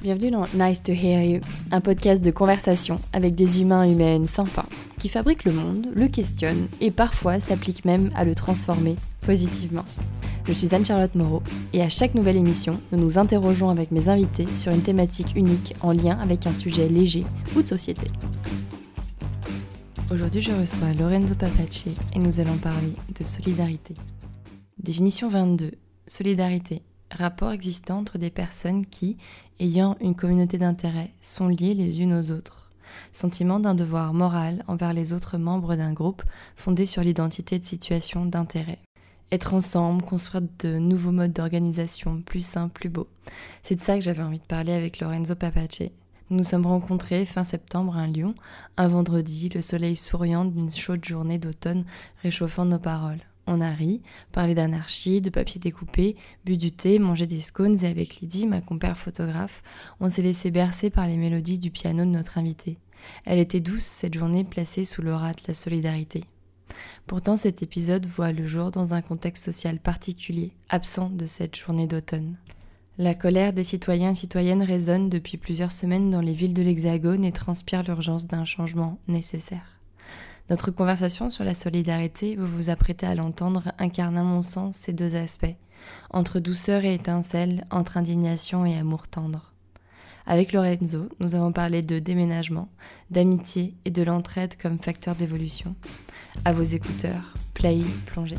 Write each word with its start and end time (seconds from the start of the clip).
Bienvenue 0.00 0.30
dans 0.30 0.44
Nice 0.54 0.84
to 0.84 0.92
Hear 0.92 1.24
You, 1.24 1.40
un 1.72 1.80
podcast 1.80 2.22
de 2.22 2.30
conversation 2.30 3.00
avec 3.12 3.34
des 3.34 3.60
humains 3.60 3.84
et 3.84 3.90
humaines 3.90 4.28
sympas 4.28 4.66
qui 5.00 5.08
fabriquent 5.08 5.42
le 5.42 5.52
monde, 5.52 5.88
le 5.92 6.06
questionnent 6.06 6.68
et 6.80 6.92
parfois 6.92 7.40
s'appliquent 7.40 7.84
même 7.84 8.10
à 8.14 8.24
le 8.24 8.36
transformer 8.36 8.94
positivement. 9.22 9.84
Je 10.46 10.52
suis 10.52 10.72
Anne-Charlotte 10.72 11.16
Moreau 11.16 11.42
et 11.72 11.82
à 11.82 11.88
chaque 11.88 12.14
nouvelle 12.14 12.36
émission, 12.36 12.80
nous 12.92 12.98
nous 13.00 13.18
interrogeons 13.18 13.70
avec 13.70 13.90
mes 13.90 14.08
invités 14.08 14.46
sur 14.54 14.70
une 14.70 14.82
thématique 14.82 15.34
unique 15.34 15.74
en 15.80 15.90
lien 15.90 16.16
avec 16.20 16.46
un 16.46 16.52
sujet 16.52 16.88
léger 16.88 17.24
ou 17.56 17.62
de 17.62 17.68
société. 17.68 18.06
Aujourd'hui, 20.12 20.42
je 20.42 20.52
reçois 20.52 20.92
Lorenzo 20.96 21.34
Papace 21.34 21.86
et 22.14 22.18
nous 22.20 22.38
allons 22.38 22.56
parler 22.58 22.92
de 23.18 23.24
solidarité. 23.24 23.94
Définition 24.78 25.28
22. 25.28 25.72
Solidarité. 26.06 26.82
Rapport 27.10 27.52
existant 27.52 27.98
entre 27.98 28.18
des 28.18 28.30
personnes 28.30 28.84
qui, 28.86 29.16
ayant 29.60 29.96
une 30.00 30.14
communauté 30.14 30.58
d'intérêts, 30.58 31.12
sont 31.20 31.48
liées 31.48 31.74
les 31.74 32.02
unes 32.02 32.14
aux 32.14 32.30
autres. 32.30 32.70
Sentiment 33.12 33.60
d'un 33.60 33.74
devoir 33.74 34.14
moral 34.14 34.62
envers 34.66 34.92
les 34.92 35.12
autres 35.12 35.38
membres 35.38 35.76
d'un 35.76 35.92
groupe 35.92 36.22
fondé 36.56 36.86
sur 36.86 37.02
l'identité 37.02 37.58
de 37.58 37.64
situation 37.64 38.24
d'intérêt. 38.24 38.78
Être 39.30 39.52
ensemble, 39.52 40.02
construire 40.02 40.42
de 40.60 40.78
nouveaux 40.78 41.12
modes 41.12 41.34
d'organisation 41.34 42.22
plus 42.22 42.44
simples, 42.44 42.72
plus 42.72 42.88
beaux. 42.88 43.08
C'est 43.62 43.76
de 43.76 43.82
ça 43.82 43.94
que 43.94 44.04
j'avais 44.04 44.22
envie 44.22 44.40
de 44.40 44.44
parler 44.44 44.72
avec 44.72 45.00
Lorenzo 45.00 45.34
Papace. 45.34 45.82
Nous 46.30 46.38
nous 46.38 46.44
sommes 46.44 46.66
rencontrés 46.66 47.24
fin 47.24 47.44
septembre 47.44 47.96
à 47.96 48.06
Lyon, 48.06 48.34
un 48.76 48.88
vendredi, 48.88 49.48
le 49.48 49.60
soleil 49.60 49.96
souriant 49.96 50.44
d'une 50.44 50.70
chaude 50.70 51.04
journée 51.04 51.38
d'automne 51.38 51.84
réchauffant 52.22 52.66
nos 52.66 52.78
paroles. 52.78 53.20
On 53.50 53.62
a 53.62 53.70
ri, 53.70 54.02
parlé 54.30 54.54
d'anarchie, 54.54 55.22
de 55.22 55.30
papier 55.30 55.58
découpé, 55.58 56.16
bu 56.44 56.58
du 56.58 56.70
thé, 56.70 56.98
mangé 56.98 57.26
des 57.26 57.40
scones 57.40 57.82
et 57.82 57.88
avec 57.88 58.16
Lydie, 58.16 58.46
ma 58.46 58.60
compère 58.60 58.98
photographe, 58.98 59.62
on 60.00 60.10
s'est 60.10 60.20
laissé 60.20 60.50
bercer 60.50 60.90
par 60.90 61.06
les 61.06 61.16
mélodies 61.16 61.58
du 61.58 61.70
piano 61.70 62.04
de 62.04 62.10
notre 62.10 62.36
invité. 62.36 62.76
Elle 63.24 63.38
était 63.38 63.60
douce 63.60 63.84
cette 63.84 64.12
journée 64.12 64.44
placée 64.44 64.84
sous 64.84 65.00
l'aura 65.00 65.32
de 65.32 65.40
la 65.48 65.54
solidarité. 65.54 66.24
Pourtant 67.06 67.36
cet 67.36 67.62
épisode 67.62 68.04
voit 68.04 68.32
le 68.32 68.46
jour 68.46 68.70
dans 68.70 68.92
un 68.92 69.00
contexte 69.00 69.46
social 69.46 69.78
particulier, 69.78 70.52
absent 70.68 71.08
de 71.08 71.24
cette 71.24 71.56
journée 71.56 71.86
d'automne. 71.86 72.36
La 72.98 73.14
colère 73.14 73.54
des 73.54 73.64
citoyens 73.64 74.10
et 74.10 74.14
citoyennes 74.14 74.62
résonne 74.62 75.08
depuis 75.08 75.38
plusieurs 75.38 75.72
semaines 75.72 76.10
dans 76.10 76.20
les 76.20 76.34
villes 76.34 76.52
de 76.52 76.62
l'Hexagone 76.62 77.24
et 77.24 77.32
transpire 77.32 77.82
l'urgence 77.82 78.26
d'un 78.26 78.44
changement 78.44 78.98
nécessaire. 79.08 79.77
Notre 80.50 80.70
conversation 80.70 81.28
sur 81.28 81.44
la 81.44 81.52
solidarité, 81.52 82.34
vous 82.34 82.46
vous 82.46 82.70
apprêtez 82.70 83.04
à 83.04 83.14
l'entendre, 83.14 83.72
incarne 83.78 84.16
à 84.16 84.22
mon 84.22 84.42
sens 84.42 84.76
ces 84.76 84.94
deux 84.94 85.14
aspects, 85.14 85.56
entre 86.10 86.40
douceur 86.40 86.84
et 86.84 86.94
étincelle, 86.94 87.66
entre 87.70 87.98
indignation 87.98 88.64
et 88.64 88.78
amour 88.78 89.08
tendre. 89.08 89.52
Avec 90.26 90.54
Lorenzo, 90.54 91.10
nous 91.20 91.34
avons 91.34 91.52
parlé 91.52 91.82
de 91.82 91.98
déménagement, 91.98 92.68
d'amitié 93.10 93.74
et 93.84 93.90
de 93.90 94.02
l'entraide 94.02 94.54
comme 94.60 94.78
facteur 94.78 95.14
d'évolution. 95.14 95.74
À 96.46 96.52
vos 96.52 96.62
écouteurs, 96.62 97.34
play, 97.52 97.80
plongez. 98.06 98.38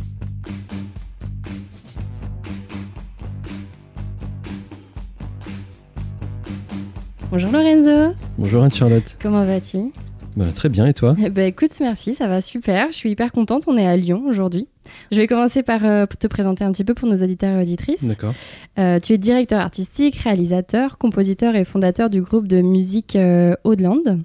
Bonjour 7.30 7.52
Lorenzo. 7.52 8.16
Bonjour 8.40 8.64
Anne-Charlotte. 8.64 9.18
Comment 9.22 9.46
vas-tu? 9.46 9.92
Bah, 10.40 10.52
Très 10.54 10.70
bien, 10.70 10.88
et 10.88 10.94
toi? 10.94 11.16
Ben, 11.32 11.48
Écoute, 11.48 11.72
merci, 11.82 12.14
ça 12.14 12.28
va 12.28 12.42
super. 12.42 12.88
Je 12.92 12.96
suis 12.96 13.12
hyper 13.12 13.32
contente, 13.32 13.66
on 13.68 13.78
est 13.78 13.86
à 13.86 13.98
Lyon 13.98 14.24
aujourd'hui. 14.28 14.68
Je 15.12 15.18
vais 15.18 15.28
commencer 15.28 15.64
par 15.64 15.86
euh, 15.86 16.06
te 16.06 16.28
présenter 16.28 16.64
un 16.64 16.72
petit 16.72 16.84
peu 16.84 16.94
pour 16.94 17.08
nos 17.08 17.18
auditeurs 17.18 17.58
et 17.58 17.62
auditrices. 17.62 18.06
D'accord. 18.06 18.34
Euh, 18.80 19.00
tu 19.00 19.14
es 19.14 19.18
directeur 19.18 19.60
artistique, 19.60 20.16
réalisateur, 20.16 20.98
compositeur 20.98 21.56
et 21.56 21.66
fondateur 21.66 22.10
du 22.10 22.22
groupe 22.22 22.48
de 22.48 22.62
musique 22.62 23.16
euh, 23.16 23.56
Audeland. 23.64 24.20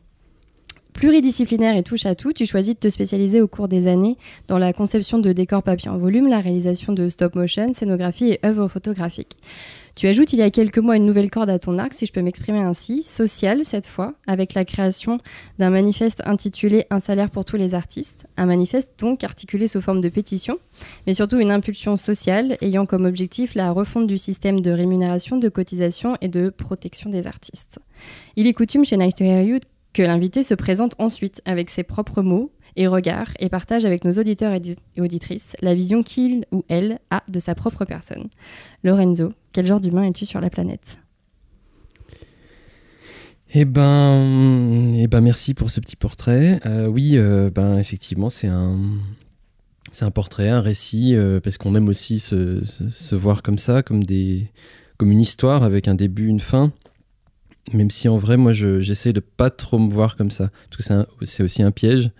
Pluridisciplinaire 0.92 1.76
et 1.76 1.82
touche 1.82 2.06
à 2.06 2.14
tout, 2.14 2.32
tu 2.32 2.46
choisis 2.46 2.74
de 2.74 2.78
te 2.78 2.88
spécialiser 2.88 3.40
au 3.40 3.48
cours 3.48 3.66
des 3.66 3.88
années 3.88 4.16
dans 4.46 4.58
la 4.58 4.72
conception 4.72 5.18
de 5.18 5.32
décors 5.32 5.64
papier 5.64 5.90
en 5.90 5.98
volume, 5.98 6.28
la 6.28 6.38
réalisation 6.38 6.92
de 6.92 7.08
stop 7.08 7.34
motion, 7.34 7.72
scénographie 7.72 8.30
et 8.30 8.40
œuvres 8.46 8.68
photographiques. 8.68 9.36
Tu 9.94 10.08
ajoutes 10.08 10.32
il 10.32 10.40
y 10.40 10.42
a 10.42 10.50
quelques 10.50 10.78
mois 10.78 10.96
une 10.96 11.06
nouvelle 11.06 11.30
corde 11.30 11.50
à 11.50 11.58
ton 11.60 11.78
arc, 11.78 11.94
si 11.94 12.04
je 12.04 12.12
peux 12.12 12.20
m'exprimer 12.20 12.58
ainsi, 12.58 13.04
sociale 13.04 13.64
cette 13.64 13.86
fois, 13.86 14.14
avec 14.26 14.54
la 14.54 14.64
création 14.64 15.18
d'un 15.60 15.70
manifeste 15.70 16.20
intitulé 16.24 16.84
Un 16.90 16.98
salaire 16.98 17.30
pour 17.30 17.44
tous 17.44 17.56
les 17.56 17.74
artistes. 17.74 18.26
Un 18.36 18.46
manifeste 18.46 18.94
donc 18.98 19.22
articulé 19.22 19.68
sous 19.68 19.80
forme 19.80 20.00
de 20.00 20.08
pétition, 20.08 20.58
mais 21.06 21.14
surtout 21.14 21.38
une 21.38 21.52
impulsion 21.52 21.96
sociale 21.96 22.56
ayant 22.60 22.86
comme 22.86 23.04
objectif 23.04 23.54
la 23.54 23.70
refonte 23.70 24.08
du 24.08 24.18
système 24.18 24.60
de 24.60 24.72
rémunération, 24.72 25.36
de 25.36 25.48
cotisation 25.48 26.16
et 26.20 26.28
de 26.28 26.50
protection 26.50 27.08
des 27.08 27.28
artistes. 27.28 27.78
Il 28.34 28.48
est 28.48 28.52
coutume 28.52 28.84
chez 28.84 28.96
Nice 28.96 29.14
to 29.14 29.22
Hear 29.22 29.42
You 29.42 29.60
que 29.92 30.02
l'invité 30.02 30.42
se 30.42 30.54
présente 30.54 30.96
ensuite 30.98 31.40
avec 31.44 31.70
ses 31.70 31.84
propres 31.84 32.22
mots 32.22 32.50
et 32.74 32.88
regards 32.88 33.30
et 33.38 33.48
partage 33.48 33.84
avec 33.84 34.04
nos 34.04 34.12
auditeurs 34.12 34.52
et 34.52 35.00
auditrices 35.00 35.54
la 35.60 35.72
vision 35.72 36.02
qu'il 36.02 36.46
ou 36.50 36.64
elle 36.68 36.98
a 37.10 37.22
de 37.28 37.38
sa 37.38 37.54
propre 37.54 37.84
personne. 37.84 38.28
Lorenzo, 38.82 39.32
quel 39.54 39.66
genre 39.66 39.80
d'humain 39.80 40.02
es-tu 40.02 40.26
sur 40.26 40.40
la 40.40 40.50
planète? 40.50 40.98
Eh 43.54 43.64
ben, 43.64 44.94
eh 44.96 45.06
ben, 45.06 45.20
merci 45.20 45.54
pour 45.54 45.70
ce 45.70 45.78
petit 45.78 45.94
portrait. 45.94 46.58
Euh, 46.66 46.88
oui, 46.88 47.12
euh, 47.14 47.50
ben, 47.54 47.78
effectivement, 47.78 48.28
c'est 48.30 48.48
un, 48.48 48.76
un 50.00 50.10
portrait, 50.10 50.48
un 50.48 50.60
récit, 50.60 51.14
euh, 51.14 51.38
parce 51.38 51.56
qu'on 51.56 51.76
aime 51.76 51.88
aussi 51.88 52.18
se, 52.18 53.14
voir 53.14 53.42
comme 53.42 53.58
ça, 53.58 53.84
comme, 53.84 54.02
des, 54.02 54.50
comme 54.98 55.12
une 55.12 55.20
histoire 55.20 55.62
avec 55.62 55.86
un 55.86 55.94
début, 55.94 56.26
une 56.26 56.40
fin. 56.40 56.72
Même 57.72 57.90
si 57.90 58.08
en 58.08 58.18
vrai, 58.18 58.36
moi, 58.36 58.52
j'essaie 58.52 59.12
de 59.12 59.20
pas 59.20 59.50
trop 59.50 59.78
me 59.78 59.88
voir 59.88 60.16
comme 60.16 60.32
ça, 60.32 60.50
parce 60.68 60.88
que 60.88 61.26
c'est 61.26 61.44
aussi 61.44 61.62
un 61.62 61.70
piège. 61.70 62.10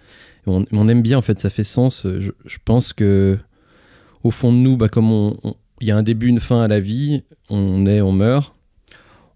On, 0.46 0.64
on, 0.70 0.88
aime 0.88 1.02
bien, 1.02 1.18
en 1.18 1.22
fait, 1.22 1.40
ça 1.40 1.50
fait 1.50 1.64
sens. 1.64 2.02
Je, 2.04 2.30
je 2.44 2.58
pense 2.64 2.92
que, 2.92 3.36
au 4.22 4.30
fond 4.30 4.52
de 4.52 4.58
nous, 4.58 4.76
bah, 4.76 4.88
comme 4.88 5.34
il 5.80 5.88
y 5.88 5.90
a 5.90 5.96
un 5.96 6.02
début, 6.02 6.28
une 6.28 6.40
fin 6.40 6.62
à 6.62 6.68
la 6.68 6.80
vie, 6.80 7.24
on 7.50 7.86
est, 7.86 8.00
on 8.00 8.12
meurt, 8.12 8.54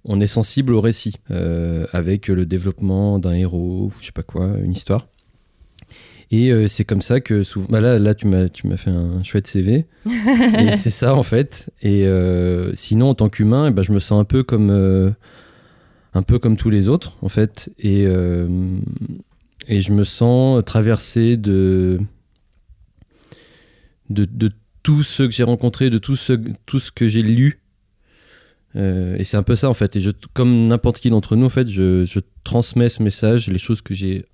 on 0.04 0.20
est 0.20 0.26
sensible 0.26 0.74
au 0.74 0.80
récit, 0.80 1.14
euh, 1.30 1.86
avec 1.92 2.28
le 2.28 2.46
développement 2.46 3.18
d'un 3.18 3.34
héros, 3.34 3.90
je 4.00 4.06
sais 4.06 4.12
pas 4.12 4.22
quoi, 4.22 4.50
une 4.62 4.72
histoire. 4.72 5.06
Et 6.30 6.50
euh, 6.52 6.66
c'est 6.66 6.84
comme 6.84 7.00
ça 7.00 7.20
que 7.20 7.42
souvent. 7.42 7.66
Bah 7.70 7.80
là, 7.80 7.98
là, 7.98 8.14
tu 8.14 8.26
m'as, 8.26 8.48
tu 8.48 8.66
m'as 8.66 8.76
fait 8.76 8.90
un 8.90 9.22
chouette 9.22 9.46
CV. 9.46 9.86
et 10.06 10.70
c'est 10.72 10.90
ça, 10.90 11.14
en 11.14 11.22
fait. 11.22 11.70
Et 11.80 12.06
euh, 12.06 12.74
sinon, 12.74 13.10
en 13.10 13.14
tant 13.14 13.30
qu'humain, 13.30 13.70
ben, 13.70 13.82
je 13.82 13.92
me 13.92 13.98
sens 13.98 14.20
un 14.20 14.24
peu 14.24 14.42
comme 14.42 14.70
un 16.14 16.22
peu 16.22 16.38
comme 16.38 16.56
tous 16.56 16.70
les 16.70 16.88
autres, 16.88 17.16
en 17.22 17.30
fait. 17.30 17.70
Et, 17.78 18.02
et 18.02 19.80
je 19.80 19.92
me 19.92 20.04
sens 20.04 20.62
traversé 20.66 21.38
de, 21.38 21.98
de, 24.10 24.26
de 24.26 24.50
tous 24.88 25.02
ceux 25.02 25.26
que 25.26 25.34
j'ai 25.34 25.42
rencontrés, 25.42 25.90
de 25.90 25.98
tout 25.98 26.16
ce, 26.16 26.90
que 26.90 27.08
j'ai 27.08 27.20
lu. 27.20 27.60
Euh, 28.74 29.16
et 29.18 29.24
c'est 29.24 29.36
un 29.36 29.42
peu 29.42 29.54
ça, 29.54 29.68
en 29.68 29.74
fait. 29.74 29.96
Et 29.96 30.00
je, 30.00 30.10
comme 30.32 30.68
n'importe 30.68 31.00
qui 31.00 31.10
d'entre 31.10 31.36
nous, 31.36 31.44
en 31.44 31.50
fait, 31.50 31.68
je, 31.68 32.06
je, 32.06 32.20
transmets 32.42 32.88
ce 32.88 33.02
message, 33.02 33.48
les 33.48 33.58
choses 33.58 33.82
que 33.82 33.92
j'ai 33.92 34.24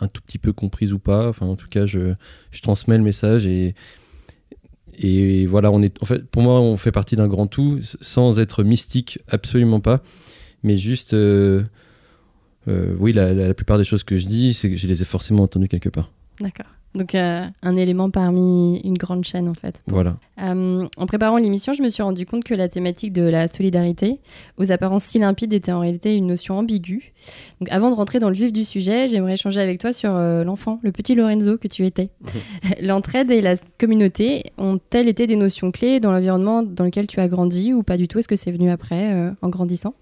un 0.00 0.06
tout 0.06 0.22
petit 0.22 0.38
peu 0.38 0.52
comprises 0.52 0.92
ou 0.92 1.00
pas. 1.00 1.28
Enfin, 1.28 1.46
en 1.46 1.56
tout 1.56 1.66
cas, 1.66 1.84
je, 1.86 2.14
je 2.52 2.62
transmets 2.62 2.96
le 2.96 3.02
message 3.02 3.44
et, 3.46 3.74
et 4.98 5.46
voilà, 5.46 5.72
on 5.72 5.82
est, 5.82 6.00
en 6.00 6.06
fait, 6.06 6.24
pour 6.30 6.42
moi, 6.42 6.60
on 6.60 6.76
fait 6.76 6.92
partie 6.92 7.16
d'un 7.16 7.26
grand 7.26 7.48
tout, 7.48 7.80
sans 8.00 8.38
être 8.38 8.62
mystique, 8.62 9.18
absolument 9.26 9.80
pas 9.80 10.00
mais 10.62 10.76
juste, 10.76 11.14
euh, 11.14 11.64
euh, 12.68 12.94
oui, 12.98 13.12
la, 13.12 13.32
la, 13.32 13.54
plupart 13.54 13.78
des 13.78 13.84
choses 13.84 14.04
que 14.04 14.16
je 14.16 14.26
dis, 14.26 14.54
c'est 14.54 14.70
que 14.70 14.76
je 14.76 14.86
les 14.86 15.02
ai 15.02 15.04
forcément 15.04 15.44
entendues 15.44 15.68
quelque 15.68 15.88
part. 15.88 16.10
D'accord. 16.40 16.66
Donc 16.94 17.14
euh, 17.14 17.44
un 17.62 17.76
élément 17.76 18.10
parmi 18.10 18.80
une 18.80 18.96
grande 18.96 19.24
chaîne 19.24 19.48
en 19.48 19.54
fait. 19.54 19.82
Voilà. 19.86 20.16
Euh, 20.42 20.86
en 20.96 21.06
préparant 21.06 21.36
l'émission, 21.36 21.72
je 21.72 21.82
me 21.82 21.88
suis 21.88 22.02
rendu 22.02 22.26
compte 22.26 22.44
que 22.44 22.54
la 22.54 22.68
thématique 22.68 23.12
de 23.12 23.22
la 23.22 23.46
solidarité, 23.46 24.20
aux 24.56 24.72
apparences 24.72 25.04
si 25.04 25.18
limpides, 25.18 25.52
était 25.52 25.72
en 25.72 25.80
réalité 25.80 26.16
une 26.16 26.26
notion 26.26 26.58
ambiguë. 26.58 27.12
Donc 27.60 27.70
avant 27.70 27.90
de 27.90 27.94
rentrer 27.94 28.18
dans 28.18 28.28
le 28.28 28.34
vif 28.34 28.52
du 28.52 28.64
sujet, 28.64 29.06
j'aimerais 29.06 29.34
échanger 29.34 29.60
avec 29.60 29.78
toi 29.80 29.92
sur 29.92 30.14
euh, 30.14 30.44
l'enfant, 30.44 30.80
le 30.82 30.90
petit 30.90 31.14
Lorenzo 31.14 31.58
que 31.58 31.68
tu 31.68 31.84
étais. 31.84 32.08
L'entraide 32.80 33.30
et 33.30 33.40
la 33.40 33.54
communauté 33.78 34.52
ont-elles 34.56 35.08
été 35.08 35.26
des 35.26 35.36
notions 35.36 35.70
clés 35.70 36.00
dans 36.00 36.12
l'environnement 36.12 36.62
dans 36.62 36.84
lequel 36.84 37.06
tu 37.06 37.20
as 37.20 37.28
grandi 37.28 37.72
ou 37.72 37.82
pas 37.82 37.96
du 37.96 38.08
tout? 38.08 38.18
Est-ce 38.18 38.28
que 38.28 38.36
c'est 38.36 38.50
venu 38.50 38.70
après 38.70 39.14
en 39.42 39.48
grandissant? 39.48 39.94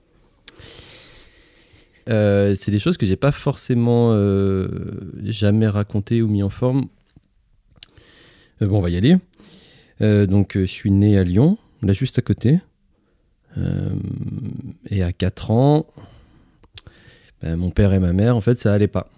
Euh, 2.08 2.55
c'est 2.55 2.70
des 2.70 2.79
choses 2.79 2.97
que 2.97 3.06
j'ai 3.06 3.17
pas 3.17 3.32
forcément 3.32 4.12
euh, 4.12 4.69
jamais 5.25 5.67
racontées 5.67 6.23
ou 6.23 6.29
mis 6.29 6.43
en 6.43 6.50
forme. 6.50 6.87
Euh, 8.62 8.69
bon, 8.69 8.79
on 8.79 8.81
va 8.81 8.91
y 8.91 8.97
aller. 8.97 9.17
donc, 10.00 10.53
je 10.55 10.64
suis 10.64 10.91
né 10.91 11.19
à 11.19 11.25
Lyon, 11.25 11.58
là 11.82 11.93
juste 11.93 12.19
à 12.19 12.23
côté. 12.23 12.61
et 14.91 15.03
à 15.03 15.12
4 15.12 15.50
ans, 15.50 15.87
ben, 17.43 17.56
mon 17.56 17.70
père 17.70 17.93
et 17.93 17.99
ma 17.99 18.12
mère, 18.12 18.37
en 18.37 18.41
fait, 18.41 18.56
ça 18.56 18.73
allait 18.73 18.88
pas. 18.88 19.08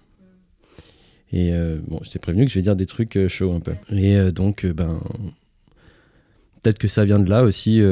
Et 1.32 1.52
bon, 1.86 2.00
je 2.02 2.10
t'ai 2.10 2.18
prévenu 2.18 2.46
que 2.46 2.50
je 2.50 2.54
vais 2.54 2.62
dire 2.62 2.76
des 2.76 2.86
trucs 2.86 3.28
chauds 3.28 3.52
un 3.52 3.60
peu. 3.60 3.74
Et 3.90 4.32
donc, 4.32 4.64
ben, 4.64 5.00
peut-être 6.62 6.78
que 6.78 6.88
ça 6.88 7.04
vient 7.04 7.18
de 7.18 7.28
là 7.28 7.42
aussi 7.42 7.82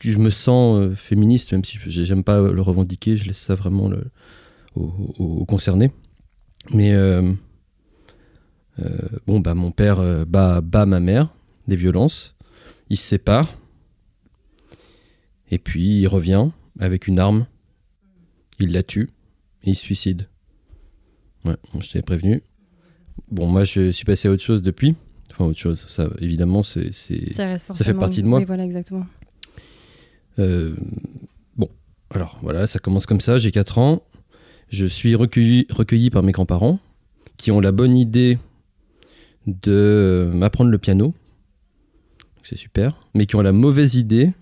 je 0.00 0.18
me 0.18 0.30
sens 0.30 0.94
féministe, 0.96 1.52
même 1.52 1.64
si 1.64 1.78
j'aime 1.86 2.24
pas 2.24 2.40
le 2.40 2.60
revendiquer, 2.60 3.16
je 3.16 3.26
laisse 3.26 3.38
ça 3.38 3.54
vraiment 3.54 3.88
le, 3.88 4.04
aux, 4.74 5.44
concernés. 5.46 5.90
Mais 6.72 6.94
bon, 9.26 9.40
bah, 9.40 9.54
mon 9.54 9.70
père 9.70 10.26
bat, 10.26 10.60
bat 10.60 10.86
ma 10.86 11.00
mère, 11.00 11.34
des 11.68 11.76
violences. 11.76 12.36
Il 12.88 12.96
se 12.96 13.06
sépare. 13.06 13.54
Et 15.50 15.58
puis 15.58 16.00
il 16.00 16.06
revient 16.08 16.50
avec 16.78 17.06
une 17.06 17.18
arme. 17.18 17.46
Il 18.58 18.72
la 18.72 18.82
tue 18.82 19.10
et 19.62 19.70
il 19.70 19.76
se 19.76 19.82
suicide. 19.82 20.28
Ouais, 21.44 21.56
je 21.80 21.92
t'avais 21.92 22.02
prévenu. 22.02 22.42
Bon, 23.30 23.46
moi 23.46 23.64
je 23.64 23.90
suis 23.90 24.04
passé 24.04 24.28
à 24.28 24.30
autre 24.30 24.42
chose 24.42 24.62
depuis. 24.62 24.94
Enfin, 25.30 25.44
autre 25.44 25.58
chose. 25.58 25.84
Ça, 25.88 26.08
évidemment, 26.20 26.62
c'est, 26.62 26.92
ça, 26.92 27.58
ça, 27.58 27.74
fait 27.74 27.94
partie 27.94 28.22
de 28.22 28.26
moi. 28.26 28.38
Oui, 28.38 28.44
voilà, 28.44 28.64
exactement. 28.64 29.06
Euh, 30.38 30.74
bon, 31.56 31.68
alors 32.10 32.38
voilà, 32.42 32.66
ça 32.66 32.78
commence 32.78 33.06
comme 33.06 33.20
ça. 33.20 33.38
J'ai 33.38 33.50
4 33.50 33.78
ans. 33.78 34.02
Je 34.68 34.86
suis 34.86 35.14
recueilli, 35.14 36.10
par 36.10 36.22
mes 36.22 36.32
grands-parents 36.32 36.80
qui 37.36 37.50
ont 37.50 37.60
la 37.60 37.72
bonne 37.72 37.96
idée 37.96 38.38
de 39.46 40.30
m'apprendre 40.34 40.70
le 40.70 40.78
piano. 40.78 41.14
C'est 42.42 42.56
super. 42.56 42.98
Mais 43.14 43.26
qui 43.26 43.36
ont 43.36 43.42
la 43.42 43.52
mauvaise 43.52 43.94
idée 43.94 44.32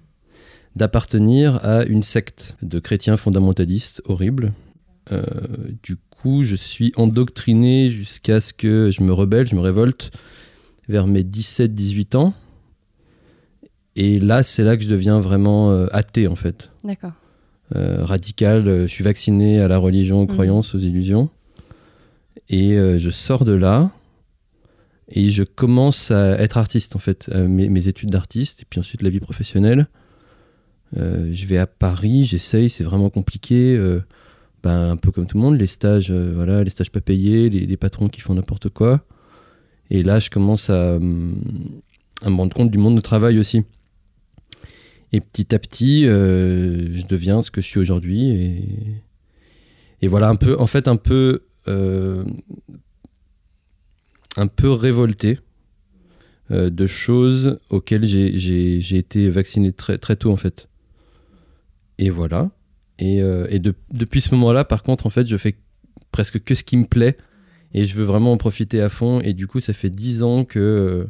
d'appartenir 0.77 1.65
à 1.65 1.85
une 1.85 2.03
secte 2.03 2.57
de 2.63 2.79
chrétiens 2.79 3.17
fondamentalistes 3.17 4.03
horribles. 4.07 4.53
Euh, 5.13 5.25
du 5.83 5.97
coup, 5.97 6.43
je 6.43 6.57
suis 6.57 6.93
endoctriné 6.97 7.91
jusqu'à 7.91 8.41
ce 8.41 8.53
que 8.53 8.91
je 8.91 9.03
me 9.03 9.13
rebelle, 9.13 9.47
je 9.47 9.55
me 9.55 9.61
révolte 9.61 10.11
vers 10.89 11.07
mes 11.07 11.23
17-18 11.23 12.17
ans. 12.17 12.35
Et 13.97 14.19
là, 14.19 14.43
c'est 14.43 14.65
là 14.65 14.77
que 14.77 14.83
je 14.83 14.89
deviens 14.89 15.21
vraiment 15.21 15.71
euh, 15.71 15.87
athée, 15.93 16.27
en 16.27 16.37
fait. 16.37 16.71
D'accord. 16.83 17.13
Euh, 17.75 18.05
radical, 18.05 18.83
je 18.83 18.87
suis 18.87 19.05
vacciné 19.05 19.61
à 19.61 19.69
la 19.69 19.79
religion, 19.79 20.21
aux 20.21 20.27
mhm. 20.27 20.33
croyances, 20.33 20.75
aux 20.75 20.79
illusions. 20.79 21.31
Et 22.51 22.77
je 22.77 23.11
sors 23.11 23.47
de 23.47 23.55
là 23.55 23.91
et 25.09 25.31
je 25.31 25.45
commence 25.45 26.11
à 26.11 26.33
être 26.33 26.59
artiste, 26.59 26.95
en 26.95 26.99
fait. 26.99 27.29
Mes, 27.29 27.71
mes, 27.71 27.89
études 27.89 28.11
d'artiste, 28.11 28.63
et 28.63 28.67
puis 28.69 28.81
ensuite 28.81 29.01
la 29.01 29.09
vie 29.09 29.21
professionnelle. 29.21 29.89
Euh, 30.97 31.29
je 31.31 31.47
vais 31.47 31.59
à 31.59 31.67
Paris, 31.67 32.25
j'essaye, 32.25 32.71
c'est 32.71 32.85
vraiment 32.85 33.11
compliqué. 33.11 33.77
Euh, 33.77 34.01
ben, 34.63 34.91
un 34.91 34.97
peu 34.97 35.11
comme 35.11 35.27
tout 35.27 35.37
le 35.37 35.43
monde, 35.43 35.59
les 35.59 35.67
stages, 35.67 36.11
euh, 36.11 36.33
voilà, 36.35 36.65
les 36.65 36.71
stages 36.71 36.91
pas 36.91 37.01
payés, 37.01 37.51
les, 37.51 37.77
patrons 37.77 38.09
qui 38.09 38.21
font 38.21 38.35
n'importe 38.35 38.71
quoi. 38.71 39.05
Et 39.91 40.03
là, 40.03 40.19
je 40.19 40.31
commence 40.31 40.71
à, 40.71 40.99
me 40.99 41.37
rendre 42.23 42.55
compte 42.55 42.71
du 42.71 42.79
monde 42.79 42.95
du 42.95 43.03
travail 43.03 43.39
aussi. 43.39 43.65
Et 45.15 45.21
petit 45.21 45.55
à 45.55 45.59
petit, 45.61 46.05
je 46.05 47.07
deviens 47.07 47.41
ce 47.41 47.53
que 47.53 47.61
je 47.61 47.67
suis 47.67 47.79
aujourd'hui. 47.79 48.31
Et, 50.03 50.09
voilà, 50.09 50.29
un 50.29 50.35
peu, 50.35 50.59
en 50.59 50.67
fait, 50.67 50.89
un 50.89 50.97
peu, 50.97 51.45
un 51.67 52.25
peu 54.49 54.73
révolté 54.73 55.39
de 56.51 56.87
choses 56.87 57.61
auxquelles 57.71 58.05
j'ai 58.05 58.97
été 58.97 59.29
vacciné 59.29 59.73
très, 59.73 59.99
très 59.99 60.17
tôt, 60.17 60.33
en 60.33 60.37
fait. 60.37 60.69
Et 61.99 62.11
voilà. 62.11 62.51
Et, 62.99 63.23
euh, 63.23 63.47
depuis 63.93 64.21
ce 64.21 64.35
moment-là, 64.35 64.65
par 64.65 64.83
contre, 64.83 65.07
en 65.07 65.11
fait, 65.11 65.27
je 65.27 65.37
fais 65.37 65.57
presque 66.11 66.43
que 66.43 66.55
ce 66.55 66.65
qui 66.65 66.77
me 66.77 66.87
plaît. 66.87 67.17
Et 67.73 67.85
je 67.85 67.97
veux 67.97 68.05
vraiment 68.05 68.33
en 68.33 68.37
profiter 68.37 68.81
à 68.81 68.89
fond. 68.89 69.21
Et 69.21 69.33
du 69.33 69.47
coup, 69.47 69.61
ça 69.61 69.73
fait 69.73 69.91
dix 69.91 70.23
ans 70.23 70.45
que. 70.45 71.09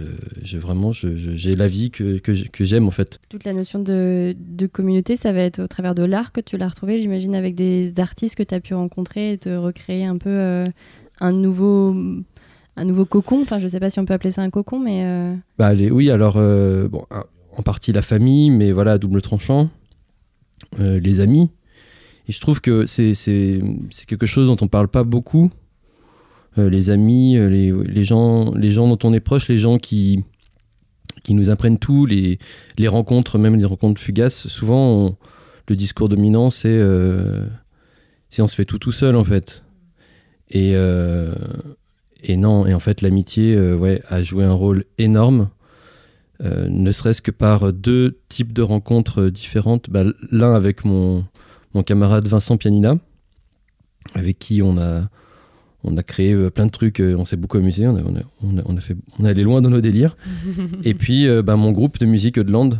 Euh, 0.00 0.06
je, 0.42 0.58
vraiment, 0.58 0.92
j'ai 0.92 1.54
la 1.54 1.68
vie 1.68 1.90
que, 1.90 2.18
que 2.18 2.64
j'aime 2.64 2.88
en 2.88 2.90
fait. 2.90 3.20
Toute 3.28 3.44
la 3.44 3.52
notion 3.52 3.78
de, 3.78 4.34
de, 4.38 4.66
communauté, 4.66 5.16
ça 5.16 5.32
va 5.32 5.40
être 5.40 5.60
au 5.60 5.66
travers 5.66 5.94
de 5.94 6.02
l'art 6.02 6.32
que 6.32 6.40
tu 6.40 6.56
l'as 6.56 6.68
retrouvé, 6.68 7.00
j'imagine, 7.00 7.34
avec 7.34 7.54
des 7.54 7.98
artistes 7.98 8.36
que 8.36 8.42
tu 8.42 8.54
as 8.54 8.60
pu 8.60 8.74
rencontrer 8.74 9.32
et 9.32 9.38
te 9.38 9.50
recréer 9.50 10.04
un 10.04 10.18
peu 10.18 10.30
euh, 10.30 10.64
un 11.20 11.32
nouveau 11.32 11.94
un 12.76 12.84
nouveau 12.84 13.04
cocon. 13.04 13.42
Enfin, 13.42 13.58
je 13.58 13.68
sais 13.68 13.80
pas 13.80 13.90
si 13.90 13.98
on 13.98 14.06
peut 14.06 14.14
appeler 14.14 14.30
ça 14.30 14.42
un 14.42 14.50
cocon, 14.50 14.78
mais. 14.78 15.34
Bah, 15.58 15.66
allez, 15.66 15.90
oui, 15.90 16.10
alors, 16.10 16.34
bon, 16.34 17.04
en 17.52 17.62
partie 17.62 17.92
la 17.92 18.02
famille, 18.02 18.50
mais 18.50 18.72
voilà, 18.72 18.98
double 18.98 19.22
tranchant, 19.22 19.68
euh, 20.78 21.00
les 21.00 21.20
amis. 21.20 21.50
Et 22.28 22.32
je 22.32 22.40
trouve 22.40 22.60
que 22.60 22.86
c'est 22.86 23.14
quelque 24.06 24.26
chose 24.26 24.46
dont 24.46 24.64
on 24.64 24.68
parle 24.68 24.88
pas 24.88 25.04
beaucoup. 25.04 25.50
Euh, 26.58 26.68
les 26.68 26.90
amis, 26.90 27.36
euh, 27.36 27.48
les, 27.48 28.04
gens, 28.04 28.52
les 28.54 28.70
gens 28.70 28.88
dont 28.88 29.08
on 29.08 29.14
est 29.14 29.20
proche, 29.20 29.48
les 29.48 29.58
gens 29.58 29.78
qui, 29.78 30.24
qui 31.22 31.34
nous 31.34 31.50
apprennent 31.50 31.78
tout, 31.78 32.06
les, 32.06 32.38
les 32.78 32.88
rencontres, 32.88 33.38
même 33.38 33.56
les 33.56 33.64
rencontres 33.64 34.00
fugaces, 34.00 34.48
souvent 34.48 35.16
le 35.68 35.76
discours 35.76 36.08
dominant 36.08 36.50
c'est 36.50 36.80
si 38.28 38.42
on 38.42 38.48
se 38.48 38.56
fait 38.56 38.64
tout 38.64 38.78
tout 38.78 38.90
seul 38.90 39.14
en 39.14 39.22
fait. 39.24 39.62
Et, 40.50 40.72
et 42.24 42.36
non, 42.36 42.66
et 42.66 42.74
en 42.74 42.80
fait 42.80 43.02
l'amitié 43.02 43.56
ouais, 43.74 44.02
a 44.08 44.24
joué 44.24 44.44
un 44.44 44.52
rôle 44.52 44.84
énorme 44.98 45.50
euh, 46.42 46.68
ne 46.70 46.90
serait-ce 46.90 47.20
que 47.20 47.30
par 47.30 47.72
deux 47.72 48.18
types 48.28 48.52
de 48.52 48.62
rencontres 48.62 49.28
différentes. 49.28 49.90
Bah, 49.90 50.04
l'un 50.30 50.54
avec 50.54 50.84
mon, 50.84 51.26
mon, 51.74 51.82
camarade 51.82 52.26
Vincent 52.26 52.56
Pianina, 52.56 52.96
avec 54.14 54.38
qui 54.38 54.62
on 54.62 54.78
a, 54.78 55.10
on 55.84 55.96
a 55.96 56.02
créé 56.02 56.32
euh, 56.32 56.50
plein 56.50 56.66
de 56.66 56.70
trucs, 56.70 57.00
euh, 57.00 57.14
on 57.16 57.24
s'est 57.24 57.36
beaucoup 57.36 57.56
amusé, 57.56 57.86
on, 57.86 57.96
a, 57.96 58.02
on, 58.42 58.76
a, 58.76 58.80
fait, 58.80 58.96
on 59.18 59.24
est 59.24 59.28
allé 59.28 59.42
loin 59.42 59.60
dans 59.60 59.70
nos 59.70 59.80
délires. 59.80 60.16
Et 60.84 60.94
puis 60.94 61.28
bah, 61.42 61.56
mon 61.56 61.72
groupe 61.72 61.98
de 61.98 62.06
musique 62.06 62.38
de 62.38 62.50
Land. 62.50 62.70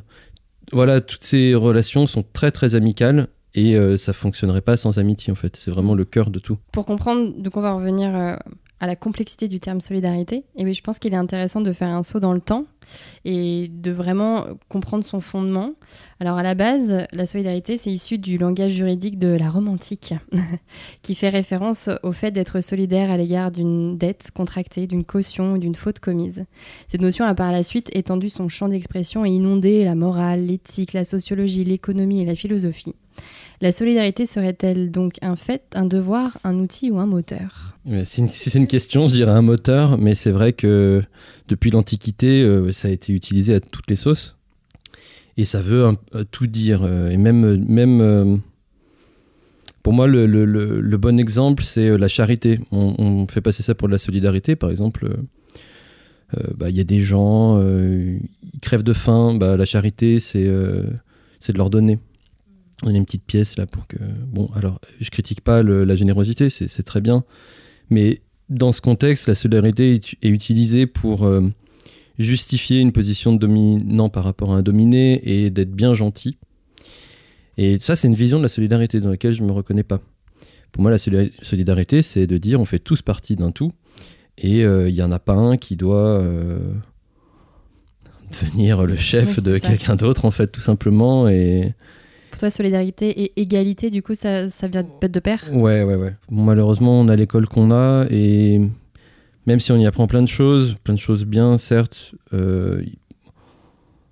Voilà, 0.72 1.00
toutes 1.00 1.24
ces 1.24 1.54
relations 1.54 2.06
sont 2.06 2.24
très 2.32 2.52
très 2.52 2.76
amicales 2.76 3.26
et 3.54 3.76
ça 3.96 4.12
fonctionnerait 4.12 4.60
pas 4.60 4.76
sans 4.76 4.98
amitié 4.98 5.32
en 5.32 5.34
fait. 5.34 5.56
C'est 5.56 5.72
vraiment 5.72 5.94
le 5.94 6.04
cœur 6.04 6.30
de 6.30 6.38
tout. 6.38 6.58
Pour 6.70 6.86
comprendre, 6.86 7.32
donc 7.36 7.56
on 7.56 7.60
va 7.60 7.72
revenir 7.72 8.38
à 8.80 8.86
la 8.86 8.96
complexité 8.96 9.46
du 9.46 9.60
terme 9.60 9.80
solidarité. 9.80 10.44
Et 10.56 10.72
je 10.72 10.82
pense 10.82 10.98
qu'il 10.98 11.12
est 11.12 11.18
intéressant 11.18 11.60
de 11.60 11.72
faire 11.72 11.88
un 11.88 12.02
saut 12.02 12.18
dans 12.18 12.32
le 12.32 12.40
temps 12.40 12.64
et 13.24 13.68
de 13.68 13.90
vraiment 13.90 14.46
comprendre 14.68 15.04
son 15.04 15.20
fondement. 15.20 15.74
Alors 16.18 16.38
à 16.38 16.42
la 16.42 16.54
base, 16.54 17.06
la 17.12 17.26
solidarité, 17.26 17.76
c'est 17.76 17.90
issu 17.90 18.18
du 18.18 18.38
langage 18.38 18.72
juridique 18.72 19.18
de 19.18 19.28
la 19.28 19.50
romantique, 19.50 20.14
qui 21.02 21.14
fait 21.14 21.28
référence 21.28 21.90
au 22.02 22.12
fait 22.12 22.30
d'être 22.30 22.62
solidaire 22.62 23.10
à 23.10 23.18
l'égard 23.18 23.50
d'une 23.50 23.98
dette 23.98 24.30
contractée, 24.34 24.86
d'une 24.86 25.04
caution 25.04 25.52
ou 25.52 25.58
d'une 25.58 25.74
faute 25.74 26.00
commise. 26.00 26.46
Cette 26.88 27.02
notion 27.02 27.26
a 27.26 27.34
par 27.34 27.52
la 27.52 27.62
suite 27.62 27.90
étendu 27.94 28.30
son 28.30 28.48
champ 28.48 28.68
d'expression 28.68 29.26
et 29.26 29.30
inondé 29.30 29.84
la 29.84 29.94
morale, 29.94 30.46
l'éthique, 30.46 30.94
la 30.94 31.04
sociologie, 31.04 31.64
l'économie 31.64 32.22
et 32.22 32.26
la 32.26 32.34
philosophie. 32.34 32.94
La 33.62 33.72
solidarité 33.72 34.24
serait-elle 34.24 34.90
donc 34.90 35.16
un 35.20 35.36
fait, 35.36 35.62
un 35.74 35.84
devoir, 35.84 36.38
un 36.44 36.58
outil 36.58 36.90
ou 36.90 36.98
un 36.98 37.04
moteur? 37.04 37.76
C'est 38.04 38.54
une 38.54 38.66
question, 38.66 39.06
je 39.06 39.14
dirais 39.14 39.32
un 39.32 39.42
moteur, 39.42 39.98
mais 39.98 40.14
c'est 40.14 40.30
vrai 40.30 40.54
que 40.54 41.02
depuis 41.46 41.70
l'Antiquité, 41.70 42.42
euh, 42.42 42.72
ça 42.72 42.88
a 42.88 42.90
été 42.90 43.12
utilisé 43.12 43.54
à 43.54 43.60
toutes 43.60 43.90
les 43.90 43.96
sauces. 43.96 44.36
Et 45.36 45.44
ça 45.44 45.60
veut 45.60 45.94
tout 46.30 46.46
dire. 46.46 46.82
Euh, 46.84 47.10
et 47.10 47.18
même, 47.18 48.00
euh, 48.00 48.36
pour 49.82 49.92
moi, 49.92 50.06
le, 50.06 50.96
bon 50.96 51.20
exemple, 51.20 51.62
c'est 51.62 51.98
la 51.98 52.08
charité. 52.08 52.60
On, 52.72 53.26
fait 53.26 53.42
passer 53.42 53.62
ça 53.62 53.74
pour 53.74 53.88
de 53.88 53.92
la 53.92 53.98
solidarité, 53.98 54.56
par 54.56 54.70
exemple. 54.70 55.06
Bah, 56.56 56.70
il 56.70 56.76
y 56.76 56.80
a 56.80 56.84
des 56.84 57.00
gens, 57.00 57.60
ils 57.60 58.60
crèvent 58.62 58.84
de 58.84 58.92
faim. 58.92 59.34
Bah, 59.34 59.56
la 59.56 59.64
charité, 59.66 60.18
c'est 60.20 60.44
de 60.44 61.58
leur 61.58 61.68
donner. 61.68 61.98
On 62.82 62.94
a 62.94 62.96
une 62.96 63.04
petite 63.04 63.24
pièce 63.24 63.58
là 63.58 63.66
pour 63.66 63.86
que. 63.86 63.96
Bon, 64.26 64.46
alors, 64.54 64.80
je 65.00 65.10
critique 65.10 65.42
pas 65.42 65.62
la 65.62 65.94
générosité, 65.94 66.50
c'est 66.50 66.82
très 66.82 67.00
bien. 67.00 67.24
Mais 67.90 68.22
dans 68.48 68.72
ce 68.72 68.80
contexte, 68.80 69.28
la 69.28 69.34
solidarité 69.34 69.92
est, 69.92 70.28
utilisée 70.28 70.86
pour 70.86 71.24
euh, 71.24 71.42
justifier 72.18 72.80
une 72.80 72.92
position 72.92 73.32
de 73.32 73.38
dominant 73.38 74.08
par 74.08 74.24
rapport 74.24 74.52
à 74.52 74.56
un 74.56 74.62
dominé 74.62 75.20
et 75.24 75.50
d'être 75.50 75.72
bien 75.72 75.94
gentil. 75.94 76.36
Et 77.56 77.78
ça, 77.78 77.96
c'est 77.96 78.08
une 78.08 78.14
vision 78.14 78.38
de 78.38 78.42
la 78.42 78.48
solidarité 78.48 79.00
dans 79.00 79.10
laquelle 79.10 79.34
je 79.34 79.42
ne 79.42 79.48
me 79.48 79.52
reconnais 79.52 79.82
pas. 79.82 80.00
Pour 80.72 80.82
moi, 80.82 80.90
la 80.90 80.98
solidarité, 80.98 82.02
c'est 82.02 82.26
de 82.26 82.38
dire 82.38 82.60
on 82.60 82.64
fait 82.64 82.78
tous 82.78 83.02
partie 83.02 83.36
d'un 83.36 83.50
tout 83.50 83.72
et 84.38 84.64
euh, 84.64 84.88
il 84.88 84.94
n'y 84.94 85.02
en 85.02 85.12
a 85.12 85.18
pas 85.18 85.34
un 85.34 85.56
qui 85.56 85.76
doit 85.76 86.08
euh, 86.08 86.72
devenir 88.30 88.86
le 88.86 88.96
chef 88.96 89.40
de 89.40 89.58
quelqu'un 89.58 89.96
d'autre, 89.96 90.24
en 90.24 90.30
fait, 90.30 90.46
tout 90.46 90.60
simplement. 90.60 91.28
Et 91.28 91.74
toi, 92.40 92.50
solidarité 92.50 93.22
et 93.22 93.40
égalité, 93.40 93.90
du 93.90 94.02
coup, 94.02 94.14
ça, 94.14 94.48
ça 94.48 94.66
vient 94.66 94.82
peut-être 94.82 95.12
de 95.14 95.20
pair 95.20 95.44
Ouais, 95.52 95.82
ouais, 95.84 95.94
ouais. 95.96 96.14
malheureusement, 96.30 96.98
on 97.00 97.08
a 97.08 97.14
l'école 97.16 97.46
qu'on 97.46 97.70
a 97.70 98.06
et 98.10 98.60
même 99.46 99.60
si 99.60 99.72
on 99.72 99.76
y 99.76 99.86
apprend 99.86 100.06
plein 100.06 100.22
de 100.22 100.28
choses, 100.28 100.76
plein 100.84 100.94
de 100.94 100.98
choses 100.98 101.24
bien, 101.24 101.58
certes, 101.58 102.14
euh, 102.32 102.82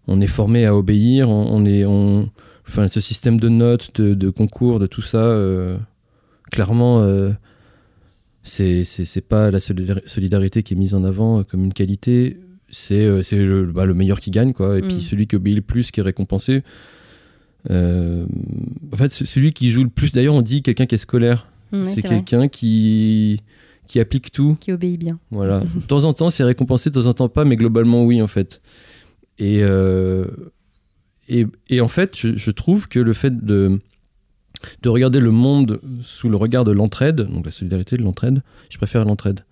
on 0.07 0.21
est 0.21 0.27
formé 0.27 0.65
à 0.67 0.75
obéir. 0.75 1.29
On, 1.29 1.65
est, 1.67 1.85
on, 1.85 2.31
enfin, 2.67 2.89
ce 2.89 3.01
système 3.01 3.39
de 3.39 3.49
notes, 3.49 4.01
de, 4.01 4.31
concours, 4.31 4.79
de 4.79 4.87
tout 4.87 5.03
ça, 5.03 5.19
euh, 5.19 5.77
clairement, 6.51 7.03
euh, 7.03 7.33
c'est 8.43 9.29
pas 9.29 9.51
la 9.51 9.61
solidarité 9.61 10.63
qui 10.63 10.75
est 10.75 10.77
mise 10.77 10.95
en 10.95 11.05
avant 11.05 11.45
comme 11.45 11.65
une 11.65 11.75
qualité. 11.75 12.39
c'est 12.71 13.05
euh, 13.05 13.23
c'est 13.23 13.37
le, 13.37 13.67
bah, 13.67 13.85
le 13.85 13.95
meilleur 13.95 14.21
qui 14.21 14.31
gagne, 14.31 14.53
quoi. 14.53 14.79
Et 14.79 14.83
Mm. 14.83 14.89
puis 14.89 15.03
celui 15.03 15.27
qui 15.27 15.37
obéit 15.37 15.57
le 15.57 15.63
plus, 15.63 15.91
qui 15.91 16.01
est 16.01 16.03
récompensé. 16.03 16.63
Euh, 17.71 18.27
en 18.93 18.97
fait, 18.97 19.11
ce- 19.13 19.25
celui 19.25 19.53
qui 19.53 19.71
joue 19.71 19.83
le 19.85 19.91
plus, 19.91 20.13
d'ailleurs, 20.13 20.35
on 20.35 20.43
dit 20.43 20.63
quelqu'un 20.63 20.87
qui 20.87 20.95
est 20.95 20.99
scolaire. 20.99 21.49
Mm, 21.73 21.83
ouais, 21.83 21.87
c'est 21.95 22.03
quelqu'un 22.03 22.49
qui, 22.49 23.43
qui 23.87 24.01
applique 24.01 24.31
tout. 24.33 24.57
Qui 24.61 24.73
obéit 24.73 24.99
bien. 24.99 25.19
Voilà. 25.31 25.61
de 25.75 25.81
temps 25.87 26.05
en 26.05 26.13
temps, 26.13 26.31
c'est 26.31 26.45
récompensé, 26.45 26.91
de 26.91 26.95
temps 27.01 27.07
en 27.07 27.13
temps 27.15 27.29
pas, 27.29 27.45
mais 27.45 27.57
globalement, 27.57 28.05
oui, 28.05 28.23
en 28.23 28.27
fait. 28.29 28.61
Et, 29.39 29.59
euh, 29.63 30.27
et, 31.29 31.47
et 31.69 31.81
en 31.81 31.89
fait, 31.89 32.17
je, 32.17 32.37
je 32.37 32.51
trouve 32.51 32.89
que 32.89 32.99
le 32.99 33.13
fait 33.13 33.45
de, 33.45 33.79
de 34.83 34.89
regarder 34.89 35.21
le 35.21 35.31
monde 35.31 35.81
sous 36.01 36.29
le 36.29 36.37
regard 36.37 36.65
de 36.65 36.73
l'entraide, 36.73 37.21
donc 37.23 37.45
la 37.45 37.53
solidarité 37.53 37.97
de 37.97 38.03
l'entraide, 38.03 38.43
je 38.71 38.77
préfère 38.79 39.05
l'entraide. 39.05 39.45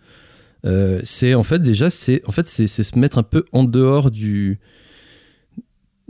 euh, 0.65 1.01
c'est 1.05 1.35
en 1.35 1.43
fait 1.45 1.61
déjà 1.63 1.91
c'est 1.91 2.23
en 2.27 2.33
fait 2.33 2.49
c'est 2.49 2.67
se 2.67 2.99
mettre 2.99 3.19
un 3.19 3.23
peu 3.23 3.45
en 3.53 3.63
dehors 3.63 4.11
du 4.11 4.59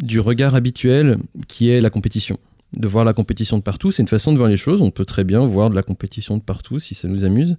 du 0.02 0.20
regard 0.20 0.54
habituel 0.54 1.18
qui 1.48 1.70
est 1.70 1.80
la 1.80 1.90
compétition 1.90 2.38
de 2.76 2.88
voir 2.88 3.04
la 3.04 3.14
compétition 3.14 3.56
de 3.56 3.62
partout 3.62 3.92
c'est 3.92 4.02
une 4.02 4.08
façon 4.08 4.32
de 4.32 4.38
voir 4.38 4.48
les 4.48 4.56
choses 4.56 4.82
on 4.82 4.90
peut 4.90 5.04
très 5.04 5.24
bien 5.24 5.46
voir 5.46 5.70
de 5.70 5.74
la 5.74 5.82
compétition 5.82 6.36
de 6.36 6.42
partout 6.42 6.78
si 6.78 6.94
ça 6.94 7.08
nous 7.08 7.24
amuse 7.24 7.56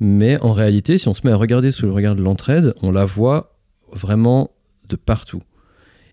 mais 0.00 0.40
en 0.40 0.52
réalité, 0.52 0.96
si 0.96 1.08
on 1.08 1.14
se 1.14 1.20
met 1.24 1.32
à 1.32 1.36
regarder 1.36 1.70
sous 1.70 1.84
le 1.84 1.92
regard 1.92 2.16
de 2.16 2.22
l'entraide, 2.22 2.74
on 2.80 2.90
la 2.90 3.04
voit 3.04 3.54
vraiment 3.92 4.50
de 4.88 4.96
partout. 4.96 5.42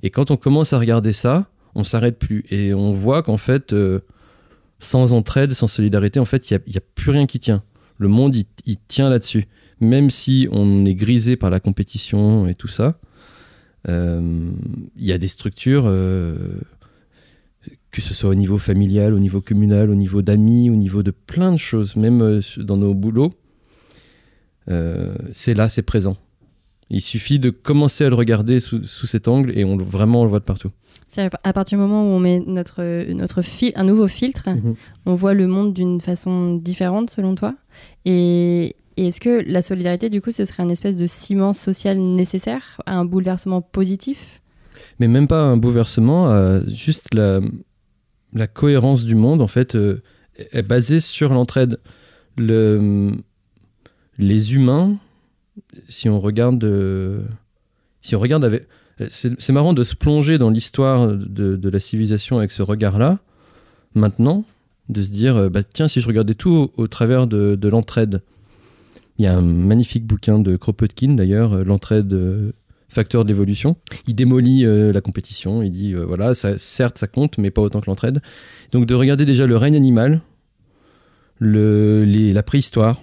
Et 0.04 0.10
quand 0.10 0.30
on 0.30 0.38
commence 0.38 0.74
à 0.74 0.80
regarder 0.80 1.14
ça, 1.14 1.50
on 1.74 1.86
s'arrête 1.86 2.20
plus. 2.20 2.44
Et 2.50 2.74
on 2.74 2.92
voit 2.92 3.24
qu'en 3.24 3.38
fait, 3.38 3.72
euh, 3.72 4.02
sans 4.80 5.14
entraide, 5.14 5.54
sans 5.54 5.68
solidarité, 5.68 6.20
en 6.20 6.26
fait, 6.26 6.52
il 6.52 6.62
n'y 6.68 6.78
a, 6.78 6.82
plus 6.96 7.12
rien 7.12 7.26
qui 7.26 7.40
tient. 7.40 7.64
Le 7.98 8.10
monde, 8.10 8.36
il, 8.36 8.78
tient 8.90 9.10
là-dessus. 9.10 9.46
Même 9.80 10.10
si 10.10 10.50
on 10.52 10.86
est 10.86 10.94
grisé 10.94 11.38
par 11.38 11.50
la 11.50 11.62
compétition 11.62 12.46
et 12.46 12.56
tout 12.56 12.68
ça, 12.68 13.00
il 13.88 15.06
y 15.06 15.12
a 15.12 15.18
des 15.18 15.28
structures, 15.28 15.84
euh, 15.86 16.36
que 17.92 18.02
ce 18.02 18.14
soit 18.14 18.30
au 18.30 18.36
niveau 18.36 18.58
familial, 18.58 19.14
au 19.14 19.20
niveau 19.20 19.42
communal, 19.42 19.90
au 19.90 19.96
niveau 19.96 20.22
d'amis, 20.22 20.70
au 20.70 20.76
niveau 20.76 21.04
de 21.04 21.12
plein 21.12 21.52
de 21.52 21.58
choses, 21.58 21.96
même 21.96 22.22
euh, 22.22 22.42
dans 22.58 22.78
nos 22.78 22.94
boulots, 22.94 23.34
euh, 24.70 25.16
c'est 25.34 25.54
là, 25.54 25.70
c'est 25.70 25.84
présent. 25.84 26.18
Il 26.90 27.02
suffit 27.02 27.40
de 27.40 27.50
commencer 27.50 28.06
à 28.06 28.10
le 28.10 28.16
regarder 28.16 28.60
sous, 28.60 28.84
sous 28.84 29.08
cet 29.08 29.28
angle 29.28 29.58
et 29.58 29.66
on, 29.66 29.78
vraiment 29.78 30.22
on 30.22 30.24
le 30.24 30.30
voit 30.30 30.40
de 30.40 30.46
partout. 30.46 30.72
À 31.44 31.54
partir 31.54 31.78
du 31.78 31.82
moment 31.82 32.04
où 32.04 32.14
on 32.14 32.20
met 32.20 32.44
notre, 32.46 33.12
notre 33.12 33.42
fil, 33.42 33.72
un 33.76 33.86
nouveau 33.86 34.08
filtre, 34.08 34.50
on 35.06 35.16
voit 35.16 35.34
le 35.34 35.48
monde 35.48 35.74
d'une 35.74 36.00
façon 36.00 36.56
différente 36.56 37.10
selon 37.10 37.34
toi. 37.34 37.56
Et, 38.06 38.76
et 38.98 39.08
est-ce 39.08 39.22
que 39.22 39.44
la 39.48 39.62
solidarité, 39.62 40.10
du 40.10 40.22
coup, 40.22 40.32
ce 40.32 40.44
serait 40.44 40.64
un 40.64 40.70
espèce 40.70 40.98
de 40.98 41.06
ciment 41.06 41.54
social 41.54 42.00
nécessaire 42.00 42.82
à 42.88 42.96
un 42.96 43.06
bouleversement 43.06 43.62
positif? 43.62 44.42
Mais 45.00 45.08
même 45.08 45.28
pas 45.28 45.40
un 45.40 45.56
bouleversement, 45.56 46.32
euh, 46.32 46.62
juste 46.68 47.14
la, 47.14 47.42
cohérence 48.48 49.06
du 49.06 49.16
monde 49.16 49.42
en 49.42 49.48
fait 49.48 49.76
euh, 49.76 50.02
est 50.52 50.64
basée 50.64 51.00
sur 51.00 51.32
l'entraide. 51.32 51.80
Le, 52.38 53.12
les 54.18 54.56
humains, 54.56 54.98
si 55.90 56.10
on 56.10 56.20
regarde, 56.20 56.64
euh, 56.64 57.22
si 58.02 58.16
on 58.16 58.20
regarde 58.20 58.44
avec, 58.46 58.68
c'est 59.10 59.52
marrant 59.52 59.74
de 59.76 59.84
se 59.84 59.96
plonger 59.96 60.40
dans 60.40 60.50
l'histoire 60.50 61.08
de, 61.08 61.70
la 61.70 61.80
civilisation 61.80 62.40
avec 62.40 62.52
ce 62.52 62.64
regard-là. 62.64 63.20
Maintenant, 63.94 64.44
de 64.90 65.04
se 65.04 65.12
dire, 65.12 65.52
bah, 65.52 65.62
tiens, 65.62 65.88
si 65.88 66.02
je 66.02 66.08
regardais 66.08 66.34
tout 66.34 66.72
au, 66.76 66.88
travers 66.88 67.28
de 67.28 67.68
l'entraide. 67.68 68.24
Il 69.18 69.24
y 69.26 69.28
a 69.28 69.36
un 69.36 69.42
magnifique 69.42 70.06
bouquin 70.06 70.40
de 70.40 70.56
Kropotkin 70.56 71.14
d'ailleurs, 71.14 71.54
euh, 71.54 71.64
l'entraide. 71.64 72.14
euh, 72.14 72.52
facteur 72.90 73.26
d'évolution. 73.26 73.76
Il 74.08 74.16
démolit 74.16 74.66
euh, 74.66 74.94
la 74.94 75.02
compétition. 75.02 75.62
Il 75.62 75.72
dit 75.72 75.94
voilà, 75.94 76.34
ça, 76.34 76.58
certes, 76.58 76.98
ça 76.98 77.08
compte, 77.08 77.38
mais 77.38 77.52
pas 77.52 77.62
autant 77.62 77.82
que 77.82 77.88
l'entraide. 77.88 78.22
Donc 78.72 78.86
de 78.86 78.96
regarder 78.96 79.26
déjà 79.26 79.46
le 79.46 79.58
règne 79.58 79.76
animal, 79.76 80.22
la 81.42 82.44
préhistoire 82.44 83.02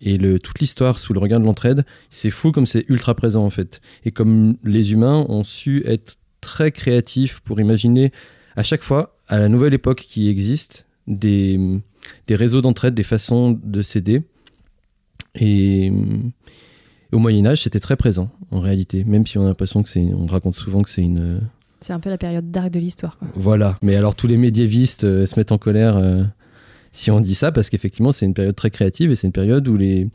et 0.00 0.18
toute 0.40 0.58
l'histoire 0.58 0.98
sous 0.98 1.12
le 1.12 1.20
regard 1.20 1.38
de 1.38 1.44
l'entraide, 1.44 1.84
c'est 2.10 2.30
fou 2.30 2.50
comme 2.50 2.66
c'est 2.66 2.84
ultra 2.88 3.14
présent 3.14 3.44
en 3.44 3.50
fait. 3.50 3.80
Et 4.04 4.10
comme 4.10 4.56
les 4.64 4.92
humains 4.92 5.24
ont 5.28 5.44
su 5.44 5.82
être 5.86 6.16
très 6.40 6.72
créatifs 6.72 7.40
pour 7.40 7.60
imaginer 7.60 8.10
à 8.56 8.64
chaque 8.64 8.82
fois, 8.82 9.16
à 9.28 9.38
la 9.38 9.48
nouvelle 9.48 9.74
époque 9.74 10.00
qui 10.00 10.28
existe, 10.28 10.86
des, 11.06 11.58
des 12.26 12.34
réseaux 12.34 12.60
d'entraide, 12.62 12.94
des 12.94 13.02
façons 13.02 13.58
de 13.62 13.82
s'aider. 13.82 14.22
Et 15.34 15.92
au 17.12 17.18
Moyen 17.18 17.46
Âge, 17.46 17.62
c'était 17.62 17.80
très 17.80 17.96
présent 17.96 18.30
en 18.50 18.60
réalité, 18.60 19.04
même 19.04 19.26
si 19.26 19.38
on 19.38 19.44
a 19.44 19.48
l'impression 19.48 19.82
que 19.82 19.88
c'est, 19.88 20.12
on 20.14 20.26
raconte 20.26 20.56
souvent 20.56 20.82
que 20.82 20.90
c'est 20.90 21.02
une, 21.02 21.40
C'est 21.80 21.92
un 21.92 22.00
peu 22.00 22.10
la 22.10 22.18
période 22.18 22.50
dark 22.50 22.70
de 22.70 22.78
l'histoire. 22.78 23.18
quoi. 23.18 23.28
voilà. 23.34 23.76
Mais 23.82 23.96
alors 23.96 24.14
tous 24.14 24.26
les 24.26 24.36
médiévistes 24.36 25.04
euh, 25.04 25.26
se 25.26 25.38
mettent 25.38 25.52
en 25.52 25.58
colère 25.58 25.96
euh, 25.96 26.22
si 26.92 27.10
on 27.10 27.20
dit 27.20 27.34
ça, 27.34 27.52
parce 27.52 27.70
qu'effectivement 27.70 28.12
c'est 28.12 28.26
une 28.26 28.34
période 28.34 28.56
très 28.56 28.70
créative 28.70 29.10
et 29.10 29.16
c'est 29.16 29.26
une 29.26 29.32
période 29.32 29.66
où 29.68 29.76
les, 29.76 30.08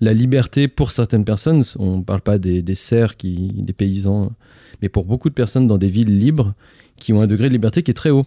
la 0.00 0.12
liberté 0.12 0.68
pour 0.68 0.92
certaines 0.92 1.24
personnes, 1.24 1.62
on 1.78 1.98
ne 1.98 2.02
parle 2.02 2.22
pas 2.22 2.38
des, 2.38 2.62
des 2.62 2.74
serfs, 2.74 3.16
qui, 3.16 3.52
des 3.54 3.72
paysans, 3.72 4.32
mais 4.80 4.88
pour 4.88 5.06
beaucoup 5.06 5.28
de 5.28 5.34
personnes 5.34 5.66
dans 5.66 5.78
des 5.78 5.88
villes 5.88 6.18
libres 6.18 6.54
qui 6.96 7.12
ont 7.12 7.20
un 7.20 7.26
degré 7.26 7.48
de 7.48 7.52
liberté 7.52 7.82
qui 7.82 7.90
est 7.90 7.94
très 7.94 8.10
haut, 8.10 8.26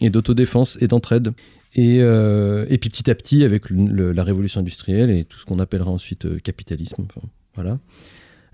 et 0.00 0.10
d'autodéfense 0.10 0.78
et 0.80 0.88
d'entraide. 0.88 1.32
Et, 1.74 1.98
euh, 2.00 2.66
et 2.68 2.78
puis 2.78 2.88
petit 2.88 3.10
à 3.10 3.14
petit, 3.14 3.42
avec 3.44 3.64
la 3.70 4.22
révolution 4.22 4.60
industrielle 4.60 5.10
et 5.10 5.24
tout 5.24 5.38
ce 5.38 5.44
qu'on 5.44 5.58
appellera 5.58 5.90
ensuite 5.90 6.24
euh, 6.24 6.38
capitalisme, 6.38 7.06
voilà, 7.54 7.78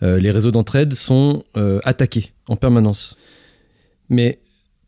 euh, 0.02 0.18
les 0.18 0.30
réseaux 0.30 0.50
d'entraide 0.50 0.94
sont 0.94 1.44
attaqués 1.84 2.32
en 2.48 2.56
permanence. 2.56 3.16
Mais 4.08 4.40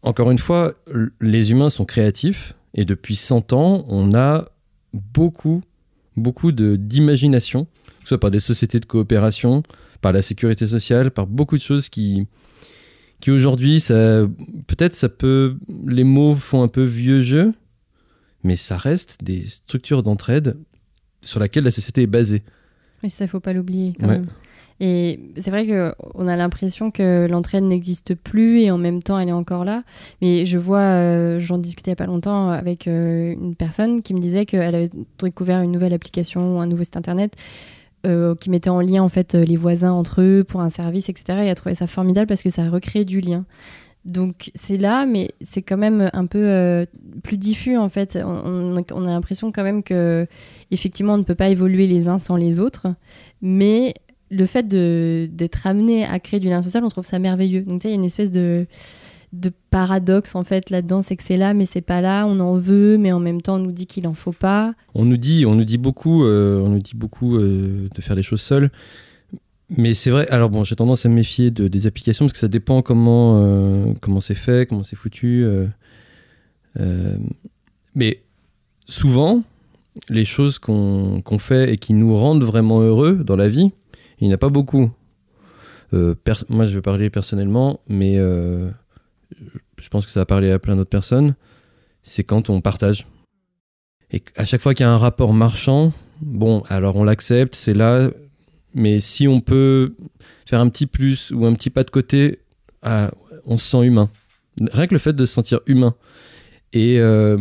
encore 0.02 0.30
une 0.30 0.38
fois, 0.38 0.74
les 1.20 1.50
humains 1.52 1.70
sont 1.70 1.84
créatifs 1.84 2.54
et 2.74 2.84
depuis 2.84 3.16
100 3.16 3.52
ans, 3.52 3.84
on 3.88 4.14
a 4.14 4.48
beaucoup, 4.94 5.62
beaucoup 6.16 6.52
d'imagination, 6.52 7.64
que 7.64 8.04
ce 8.04 8.08
soit 8.08 8.20
par 8.20 8.30
des 8.30 8.40
sociétés 8.40 8.80
de 8.80 8.86
coopération, 8.86 9.62
par 10.00 10.12
la 10.12 10.22
sécurité 10.22 10.66
sociale, 10.66 11.10
par 11.10 11.26
beaucoup 11.26 11.56
de 11.56 11.62
choses 11.62 11.88
qui, 11.90 12.26
qui 13.20 13.30
aujourd'hui, 13.30 13.84
peut-être 13.86 14.94
ça 14.94 15.10
peut, 15.10 15.56
les 15.86 16.04
mots 16.04 16.34
font 16.34 16.62
un 16.62 16.68
peu 16.68 16.82
vieux 16.82 17.20
jeu, 17.20 17.52
mais 18.44 18.56
ça 18.56 18.76
reste 18.76 19.22
des 19.22 19.44
structures 19.44 20.02
d'entraide 20.02 20.56
sur 21.20 21.40
laquelle 21.40 21.64
la 21.64 21.70
société 21.70 22.02
est 22.02 22.06
basée. 22.06 22.42
Oui, 23.02 23.10
ça, 23.10 23.26
faut 23.26 23.40
pas 23.40 23.52
l'oublier 23.52 23.92
quand 23.98 24.06
Ouais. 24.08 24.18
même. 24.18 24.26
Et 24.80 25.20
c'est 25.36 25.50
vrai 25.50 25.64
qu'on 25.66 26.26
a 26.26 26.36
l'impression 26.36 26.90
que 26.90 27.28
l'entraide 27.30 27.62
n'existe 27.62 28.16
plus 28.16 28.62
et 28.62 28.70
en 28.72 28.78
même 28.78 29.00
temps 29.00 29.16
elle 29.18 29.28
est 29.28 29.32
encore 29.32 29.64
là. 29.64 29.84
Mais 30.20 30.44
je 30.44 30.58
vois, 30.58 30.80
euh, 30.80 31.38
j'en 31.38 31.58
discutais 31.58 31.90
il 31.90 31.92
y 31.92 31.94
a 31.94 31.96
pas 31.96 32.06
longtemps 32.06 32.48
avec 32.50 32.88
euh, 32.88 33.32
une 33.34 33.54
personne 33.54 34.02
qui 34.02 34.12
me 34.12 34.18
disait 34.18 34.44
qu'elle 34.44 34.74
avait 34.74 34.90
découvert 35.20 35.60
une 35.62 35.70
nouvelle 35.70 35.92
application, 35.92 36.60
un 36.60 36.66
nouveau 36.66 36.82
site 36.82 36.96
internet 36.96 37.34
euh, 38.06 38.34
qui 38.34 38.50
mettait 38.50 38.70
en 38.70 38.80
lien 38.80 39.04
en 39.04 39.08
fait 39.08 39.34
les 39.34 39.56
voisins 39.56 39.92
entre 39.92 40.20
eux 40.20 40.42
pour 40.42 40.60
un 40.62 40.70
service, 40.70 41.08
etc. 41.08 41.24
Et 41.28 41.32
elle 41.42 41.48
a 41.50 41.54
trouvé 41.54 41.76
ça 41.76 41.86
formidable 41.86 42.26
parce 42.26 42.42
que 42.42 42.50
ça 42.50 42.68
recrée 42.68 43.04
du 43.04 43.20
lien. 43.20 43.44
Donc 44.04 44.50
c'est 44.56 44.78
là, 44.78 45.06
mais 45.06 45.28
c'est 45.40 45.62
quand 45.62 45.76
même 45.76 46.10
un 46.12 46.26
peu 46.26 46.42
euh, 46.42 46.86
plus 47.22 47.36
diffus 47.36 47.76
en 47.76 47.88
fait. 47.88 48.18
On, 48.24 48.76
a 48.76 49.10
l'impression 49.10 49.52
quand 49.52 49.62
même 49.62 49.84
que 49.84 50.26
effectivement 50.72 51.14
on 51.14 51.18
ne 51.18 51.22
peut 51.22 51.36
pas 51.36 51.48
évoluer 51.48 51.86
les 51.86 52.08
uns 52.08 52.18
sans 52.18 52.36
les 52.36 52.58
autres, 52.58 52.88
mais 53.42 53.94
le 54.30 54.46
fait 54.46 54.66
d'être 54.66 55.66
amené 55.66 56.04
à 56.04 56.18
créer 56.18 56.40
du 56.40 56.48
lien 56.48 56.62
social, 56.62 56.82
on 56.84 56.88
trouve 56.88 57.04
ça 57.04 57.20
merveilleux. 57.20 57.62
Donc 57.62 57.82
tu 57.82 57.84
sais, 57.84 57.88
il 57.90 57.92
y 57.92 57.94
a 57.94 57.98
une 57.98 58.04
espèce 58.04 58.32
de, 58.32 58.66
paradoxe 59.70 60.34
en 60.34 60.42
fait 60.42 60.70
là-dedans, 60.70 61.00
c'est 61.00 61.16
que 61.16 61.22
c'est 61.22 61.36
là 61.36 61.54
mais 61.54 61.64
c'est 61.64 61.80
pas 61.80 62.00
là, 62.00 62.26
on 62.26 62.40
en 62.40 62.56
veut, 62.56 62.98
mais 62.98 63.12
en 63.12 63.20
même 63.20 63.40
temps 63.40 63.54
on 63.54 63.60
nous 63.60 63.72
dit 63.72 63.86
qu'il 63.86 64.08
en 64.08 64.14
faut 64.14 64.32
pas. 64.32 64.74
On 64.94 65.04
nous 65.04 65.16
dit, 65.16 65.46
on 65.46 65.54
nous 65.54 65.64
dit 65.64 65.78
beaucoup, 65.78 66.24
euh, 66.24 66.60
on 66.60 66.70
nous 66.70 66.80
dit 66.80 66.96
beaucoup 66.96 67.36
euh, 67.36 67.88
de 67.94 68.02
faire 68.02 68.16
les 68.16 68.24
choses 68.24 68.42
seuls. 68.42 68.70
Mais 69.76 69.94
c'est 69.94 70.10
vrai. 70.10 70.28
Alors 70.28 70.50
bon, 70.50 70.64
j'ai 70.64 70.76
tendance 70.76 71.06
à 71.06 71.08
me 71.08 71.14
méfier 71.14 71.50
de, 71.50 71.68
des 71.68 71.86
applications 71.86 72.26
parce 72.26 72.34
que 72.34 72.38
ça 72.38 72.48
dépend 72.48 72.82
comment 72.82 73.42
euh, 73.42 73.92
comment 74.00 74.20
c'est 74.20 74.34
fait, 74.34 74.68
comment 74.68 74.82
c'est 74.82 74.96
foutu. 74.96 75.44
euh, 75.44 75.66
euh, 76.80 77.16
mais 77.94 78.22
souvent, 78.86 79.42
les 80.08 80.24
choses 80.24 80.58
qu'on 80.58 81.22
qu'on 81.22 81.38
fait 81.38 81.72
et 81.72 81.76
qui 81.76 81.94
nous 81.94 82.14
rendent 82.14 82.44
vraiment 82.44 82.80
heureux 82.80 83.16
dans 83.24 83.36
la 83.36 83.48
vie, 83.48 83.70
il 84.18 84.28
n'y 84.28 84.32
en 84.32 84.34
a 84.34 84.38
pas 84.38 84.48
beaucoup. 84.48 84.90
Moi, 85.92 86.64
je 86.64 86.74
vais 86.74 86.80
parler 86.80 87.10
personnellement, 87.10 87.80
mais 87.86 88.16
je 88.16 89.88
pense 89.90 90.06
que 90.06 90.10
ça 90.12 90.20
va 90.20 90.26
parler 90.26 90.50
à 90.50 90.58
plein 90.58 90.74
d'autres 90.74 90.88
personnes. 90.88 91.34
C'est 92.02 92.24
quand 92.24 92.48
on 92.48 92.62
partage. 92.62 93.06
Et 94.10 94.22
à 94.36 94.46
chaque 94.46 94.62
fois 94.62 94.72
qu'il 94.72 94.84
y 94.84 94.86
a 94.86 94.90
un 94.90 94.96
rapport 94.96 95.34
marchand, 95.34 95.92
bon, 96.22 96.62
alors 96.68 96.96
on 96.96 97.04
l'accepte, 97.04 97.54
c'est 97.54 97.74
là, 97.74 98.10
mais 98.74 99.00
si 99.00 99.28
on 99.28 99.40
peut 99.40 99.94
faire 100.46 100.60
un 100.60 100.68
petit 100.68 100.86
plus 100.86 101.30
ou 101.30 101.46
un 101.46 101.54
petit 101.54 101.70
pas 101.70 101.84
de 101.84 101.90
côté, 101.90 102.38
ah, 102.82 103.10
on 103.46 103.56
se 103.56 103.68
sent 103.68 103.84
humain. 103.84 104.10
Rien 104.60 104.86
que 104.86 104.94
le 104.94 104.98
fait 104.98 105.14
de 105.14 105.24
se 105.24 105.32
sentir 105.32 105.60
humain. 105.66 105.94
Et 106.72 106.98
euh, 107.00 107.38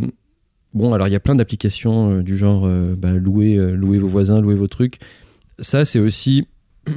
bon, 0.73 0.93
alors 0.93 1.07
il 1.07 1.11
y 1.11 1.15
a 1.15 1.19
plein 1.19 1.35
d'applications 1.35 2.11
euh, 2.11 2.21
du 2.21 2.37
genre 2.37 2.67
bah, 2.97 3.13
louer, 3.13 3.57
euh, 3.57 3.71
louer 3.71 3.97
vos 3.97 4.07
voisins, 4.07 4.41
louer 4.41 4.55
vos 4.55 4.67
trucs. 4.67 4.99
Ça, 5.59 5.85
c'est 5.85 5.99
aussi. 5.99 6.47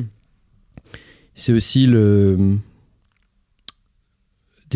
c'est 1.34 1.52
aussi 1.52 1.86
le 1.86 2.58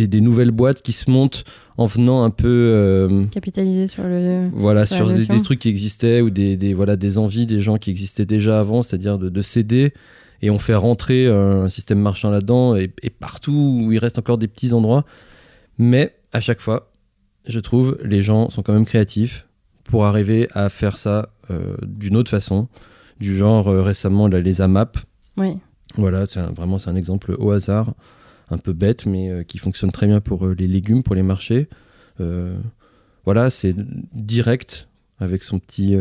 des, 0.07 0.21
nouvelles 0.21 0.51
boîtes 0.51 0.83
qui 0.83 0.93
se 0.93 1.11
montent 1.11 1.45
en 1.77 1.87
venant 1.87 2.25
un 2.25 2.31
peu 2.31 2.47
euh, 2.49 3.27
capitaliser 3.27 3.87
sur 3.87 4.05
le 4.05 4.51
voilà 4.53 4.87
sur, 4.87 5.13
des, 5.13 5.27
trucs 5.43 5.61
qui 5.61 5.69
existaient 5.69 6.21
ou 6.21 6.31
des, 6.31 6.57
des, 6.57 6.75
voilà 6.75 6.97
des 6.97 7.19
envies 7.19 7.47
des 7.47 7.61
gens 7.61 7.79
qui 7.79 7.91
existaient 7.91 8.27
déjà 8.27 8.61
avant 8.61 8.83
c'est-à-dire 8.83 9.19
de, 9.19 9.29
de, 9.29 9.43
céder 9.43 9.93
et 10.43 10.51
on 10.51 10.59
fait 10.59 10.75
rentrer 10.75 11.27
un 11.27 11.69
système 11.69 11.99
marchand 11.99 12.31
là-dedans 12.31 12.77
et, 12.77 12.89
partout 13.19 13.83
où 13.85 13.93
il 13.93 13.99
reste 13.99 14.19
encore 14.19 14.39
des 14.39 14.47
petits 14.47 14.73
endroits. 14.73 15.05
Mais 15.79 16.15
à 16.33 16.41
chaque 16.41 16.61
fois 16.61 16.91
je 17.47 17.61
trouve 17.61 17.99
les 18.05 18.23
gens 18.23 18.51
sont 18.51 18.63
quand 18.63 18.73
même 18.73 18.87
créatifs 18.87 19.47
pour 19.85 20.05
arriver 20.05 20.49
à 20.53 20.69
faire 20.69 20.99
ça 20.99 21.31
euh, 21.51 21.77
d'une 21.83 22.17
autre 22.17 22.31
façon 22.31 22.69
du 23.21 23.37
genre 23.37 23.69
euh, 23.69 23.83
récemment 23.83 24.29
les 24.29 24.61
AMAP 24.61 24.99
oui. 25.37 25.57
Voilà 25.97 26.27
c'est 26.27 26.41
vraiment 26.41 26.79
c'est 26.79 26.91
un 26.91 26.97
exemple 26.97 27.35
au 27.39 27.51
hasard 27.51 27.95
un 28.51 28.59
peu 28.59 28.73
bête, 28.73 29.07
mais 29.07 29.29
euh, 29.29 29.43
qui 29.43 29.59
fonctionne 29.59 29.93
très 29.93 30.07
bien 30.07 30.21
pour 30.21 30.47
euh, 30.47 30.55
les 30.59 30.67
légumes, 30.67 31.03
pour 31.03 31.15
les 31.15 31.23
marchés. 31.23 31.69
Euh, 32.21 32.57
voilà, 33.25 33.51
c'est 33.51 33.75
direct 34.15 34.89
avec 35.19 35.43
son 35.43 35.59
petit, 35.59 35.97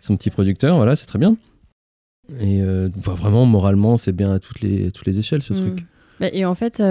son 0.00 0.16
petit 0.16 0.30
producteur. 0.30 0.76
Voilà, 0.76 0.96
c'est 0.96 1.06
très 1.06 1.18
bien. 1.18 1.36
Et 2.40 2.60
vraiment, 2.96 3.46
moralement, 3.46 3.96
c'est 3.96 4.12
bien 4.12 4.32
à 4.32 4.38
toutes 4.38 4.60
les, 4.60 4.90
toutes 4.90 5.06
les 5.06 5.18
échelles, 5.18 5.42
ce 5.42 5.54
mm. 5.54 5.56
truc. 5.56 5.86
Bah, 6.18 6.26
et 6.32 6.44
en 6.44 6.54
fait, 6.54 6.82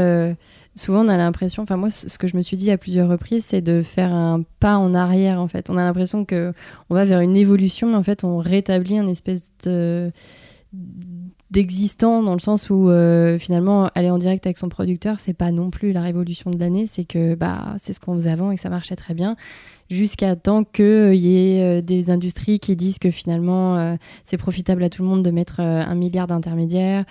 souvent 0.75 1.06
on 1.06 1.08
a 1.10 1.18
l'impression, 1.18 1.62
enfin 1.62 1.77
moi, 1.77 1.91
ce 1.91 2.18
que 2.18 2.27
je 2.27 2.36
me 2.36 2.41
suis 2.41 2.58
dit 2.58 2.72
à 2.72 2.77
plusieurs 2.79 3.08
reprises, 3.08 3.46
c'est 3.46 3.62
de 3.62 3.84
faire 3.84 4.12
un 4.12 4.44
pas 4.60 4.77
en 4.77 4.96
arrière. 4.96 5.39
En 5.39 5.48
fait, 5.48 5.70
on 5.70 5.77
a 5.77 5.84
l'impression 5.84 6.25
que 6.25 6.53
on 6.89 6.96
va 6.96 7.06
vers 7.06 7.20
une 7.20 7.38
évolution, 7.38 7.89
mais 7.89 7.96
en 7.96 8.03
fait, 8.03 8.24
on 8.24 8.38
rétablit 8.38 8.98
un 8.98 9.08
espèce 9.08 9.53
de 9.63 10.12
d'existant 11.51 12.22
dans 12.22 12.34
le 12.34 12.39
sens 12.39 12.70
où 12.70 12.89
euh, 12.89 13.39
finalement 13.39 13.89
aller 13.96 14.12
en 14.12 14.20
direct 14.20 14.46
avec 14.46 14.58
son 14.58 14.70
producteur 14.70 15.20
c'est 15.20 15.34
pas 15.34 15.51
non 15.51 15.72
plus 15.72 15.91
la 15.91 16.01
révolution 16.01 16.51
de 16.51 16.60
l'année 16.60 16.86
c'est 16.86 17.06
que 17.06 17.34
bah 17.34 17.75
c'est 17.77 17.91
ce 17.91 18.00
qu'on 18.00 18.13
faisait 18.13 18.29
avant 18.29 18.51
et 18.51 18.56
que 18.56 18.62
ça 18.62 18.70
marchait 18.70 18.96
très 18.96 19.15
bien 19.15 19.36
jusqu'à 19.89 20.36
temps 20.36 20.63
qu'il 20.63 20.86
euh, 20.86 21.15
y 21.15 21.38
ait 21.38 21.63
euh, 21.63 21.82
des 21.82 22.12
industries 22.12 22.60
qui 22.60 22.75
disent 22.75 23.00
que 23.00 23.10
finalement 23.10 23.98
c'est 24.24 24.38
profitable 24.38 24.84
à 24.84 24.89
tout 24.89 25.01
le 25.01 25.08
monde 25.08 25.24
de 25.24 25.32
mettre 25.32 25.60
un 25.60 25.96
milliard 25.96 26.27
d'intermédiaires 26.27 27.06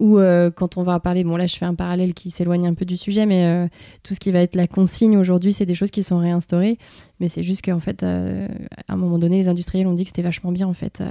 ou 0.00 0.18
euh, 0.18 0.50
quand 0.50 0.78
on 0.78 0.82
va 0.82 0.98
parler, 0.98 1.24
bon 1.24 1.36
là 1.36 1.46
je 1.46 1.56
fais 1.56 1.66
un 1.66 1.74
parallèle 1.74 2.14
qui 2.14 2.30
s'éloigne 2.30 2.66
un 2.66 2.74
peu 2.74 2.86
du 2.86 2.96
sujet, 2.96 3.26
mais 3.26 3.44
euh, 3.44 3.68
tout 4.02 4.14
ce 4.14 4.18
qui 4.18 4.30
va 4.30 4.40
être 4.40 4.56
la 4.56 4.66
consigne 4.66 5.16
aujourd'hui, 5.18 5.52
c'est 5.52 5.66
des 5.66 5.74
choses 5.74 5.90
qui 5.90 6.02
sont 6.02 6.18
réinstaurées, 6.18 6.78
mais 7.20 7.28
c'est 7.28 7.42
juste 7.42 7.62
qu'en 7.62 7.80
fait, 7.80 8.02
euh, 8.02 8.48
à 8.88 8.94
un 8.94 8.96
moment 8.96 9.18
donné, 9.18 9.36
les 9.36 9.48
industriels 9.48 9.86
ont 9.86 9.92
dit 9.92 10.04
que 10.04 10.08
c'était 10.08 10.22
vachement 10.22 10.52
bien 10.52 10.66
en 10.66 10.72
fait. 10.72 11.02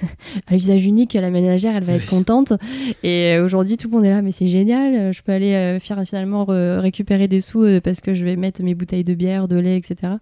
à 0.46 0.54
l'usage 0.54 0.84
unique, 0.86 1.12
la 1.12 1.30
ménagère, 1.30 1.76
elle 1.76 1.84
va 1.84 1.92
être 1.92 2.06
contente, 2.06 2.54
et 3.02 3.38
aujourd'hui 3.38 3.76
tout 3.76 3.88
le 3.88 3.96
monde 3.96 4.06
est 4.06 4.10
là, 4.10 4.22
mais 4.22 4.32
c'est 4.32 4.48
génial, 4.48 5.12
je 5.12 5.22
peux 5.22 5.32
aller 5.32 5.78
faire 5.80 6.02
finalement 6.04 6.46
récupérer 6.46 7.28
des 7.28 7.42
sous 7.42 7.66
parce 7.84 8.00
que 8.00 8.14
je 8.14 8.24
vais 8.24 8.36
mettre 8.36 8.62
mes 8.62 8.74
bouteilles 8.74 9.04
de 9.04 9.14
bière, 9.14 9.46
de 9.46 9.56
lait, 9.56 9.76
etc. 9.76 10.14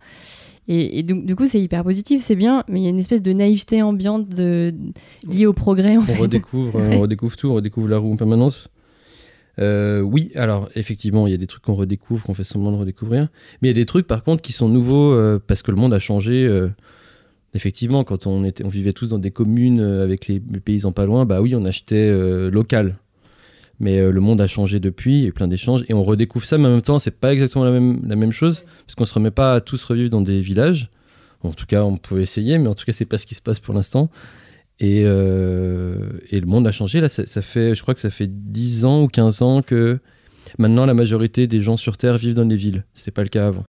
Et, 0.69 1.05
donc, 1.05 1.25
du 1.25 1.37
coup, 1.37 1.47
c'est 1.47 1.61
hyper 1.61 1.85
positif, 1.85 2.23
c'est 2.23 2.35
bien, 2.35 2.65
mais 2.69 2.81
il 2.81 2.83
y 2.83 2.87
a 2.87 2.91
une 2.91 2.99
espèce 2.99 3.23
de 3.23 3.33
naïveté 3.33 3.83
ambiante 3.83 4.29
de, 4.29 4.75
liée 5.29 5.47
au 5.47 5.53
progrès. 5.53 5.97
En 5.97 6.03
on, 6.09 6.21
redécouvre, 6.21 6.81
on 6.81 7.01
redécouvre 7.01 7.37
tout, 7.37 7.49
on 7.49 7.55
redécouvre 7.55 7.89
la 7.89 7.99
roue 7.99 8.13
en 8.13 8.17
permanence. 8.17 8.69
Euh, 9.59 10.01
oui, 10.01 10.31
alors 10.35 10.69
effectivement, 10.75 11.27
il 11.27 11.31
y 11.31 11.35
a 11.35 11.39
des 11.39 11.47
trucs 11.47 11.63
qu'on 11.63 11.75
redécouvre, 11.75 12.25
qu'on 12.25 12.35
fait 12.35 12.45
semblant 12.45 12.73
de 12.73 12.77
redécouvrir. 12.79 13.29
Mais 13.63 13.69
il 13.69 13.71
y 13.71 13.71
a 13.71 13.81
des 13.81 13.87
trucs, 13.87 14.07
par 14.07 14.25
contre, 14.25 14.43
qui 14.43 14.53
sont 14.53 14.69
nouveaux 14.69 15.13
euh, 15.13 15.39
parce 15.45 15.63
que 15.63 15.71
le 15.71 15.77
monde 15.77 15.95
a 15.95 16.01
changé. 16.01 16.45
Euh, 16.45 16.69
effectivement, 17.55 18.03
quand 18.03 18.27
on, 18.27 18.45
était, 18.45 18.65
on 18.65 18.69
vivait 18.69 18.93
tous 18.93 19.11
dans 19.11 19.19
des 19.19 19.31
communes 19.31 19.81
avec 19.81 20.27
les, 20.27 20.43
les 20.53 20.61
paysans 20.61 20.93
pas 20.93 21.07
loin, 21.07 21.25
bah 21.27 21.41
oui, 21.41 21.55
on 21.55 21.65
achetait 21.65 22.11
local. 22.51 22.97
Mais 23.79 23.99
euh, 23.99 24.11
le 24.11 24.21
monde 24.21 24.41
a 24.41 24.47
changé 24.47 24.81
depuis, 24.81 25.19
il 25.19 25.23
y 25.23 25.25
a 25.25 25.29
eu 25.29 25.33
plein 25.33 25.49
d'échanges, 25.49 25.85
et 25.89 25.95
on 25.95 26.03
redécouvre 26.03 26.45
ça, 26.45 26.59
mais 26.59 26.67
en 26.67 26.73
même 26.73 26.83
temps, 26.83 26.99
c'est 26.99 27.11
pas 27.11 27.33
exactement 27.33 27.65
la 27.65 28.17
même, 28.17 28.33
chose, 28.33 28.65
parce 28.87 28.95
qu'on 28.95 29.05
se 29.05 29.15
remet 29.15 29.31
pas 29.31 29.55
à 29.55 29.61
tous 29.61 29.83
revivre 29.85 30.11
dans 30.11 30.23
des 30.23 30.41
villages. 30.41 30.91
en 31.43 31.53
tout 31.53 31.67
cas, 31.67 31.85
on 31.85 31.97
pouvait 31.97 32.23
essayer, 32.23 32.59
mais 32.59 32.69
en 32.69 32.75
tout 32.75 32.85
cas, 32.85 32.93
c'est 32.93 33.05
pas 33.05 33.19
ce 33.19 33.27
qui 33.27 33.35
se 33.35 33.43
passe 33.43 33.61
pour 33.61 33.75
l'instant. 33.75 34.11
Et, 34.79 35.03
euh, 35.05 36.19
le 36.31 36.47
monde 36.47 36.67
a 36.67 36.73
changé. 36.73 37.01
Là, 37.01 37.09
ça, 37.09 37.43
fait, 37.43 37.75
je 37.75 37.83
crois 37.83 37.95
que 37.95 38.01
ça 38.01 38.11
fait 38.11 38.29
10 38.29 38.85
ans 38.85 39.03
ou 39.03 39.09
15 39.09 39.43
ans 39.43 39.63
que 39.63 39.99
maintenant 40.59 40.87
la 40.87 40.95
majorité 40.95 41.47
des 41.47 41.61
gens 41.61 41.77
sur 41.77 41.97
Terre 41.97 42.19
vivent 42.19 42.35
dans 42.35 42.49
les 42.49 42.57
villes. 42.57 42.85
C'était 42.93 43.11
pas 43.11 43.23
le 43.23 43.29
cas 43.29 43.47
avant. 43.47 43.65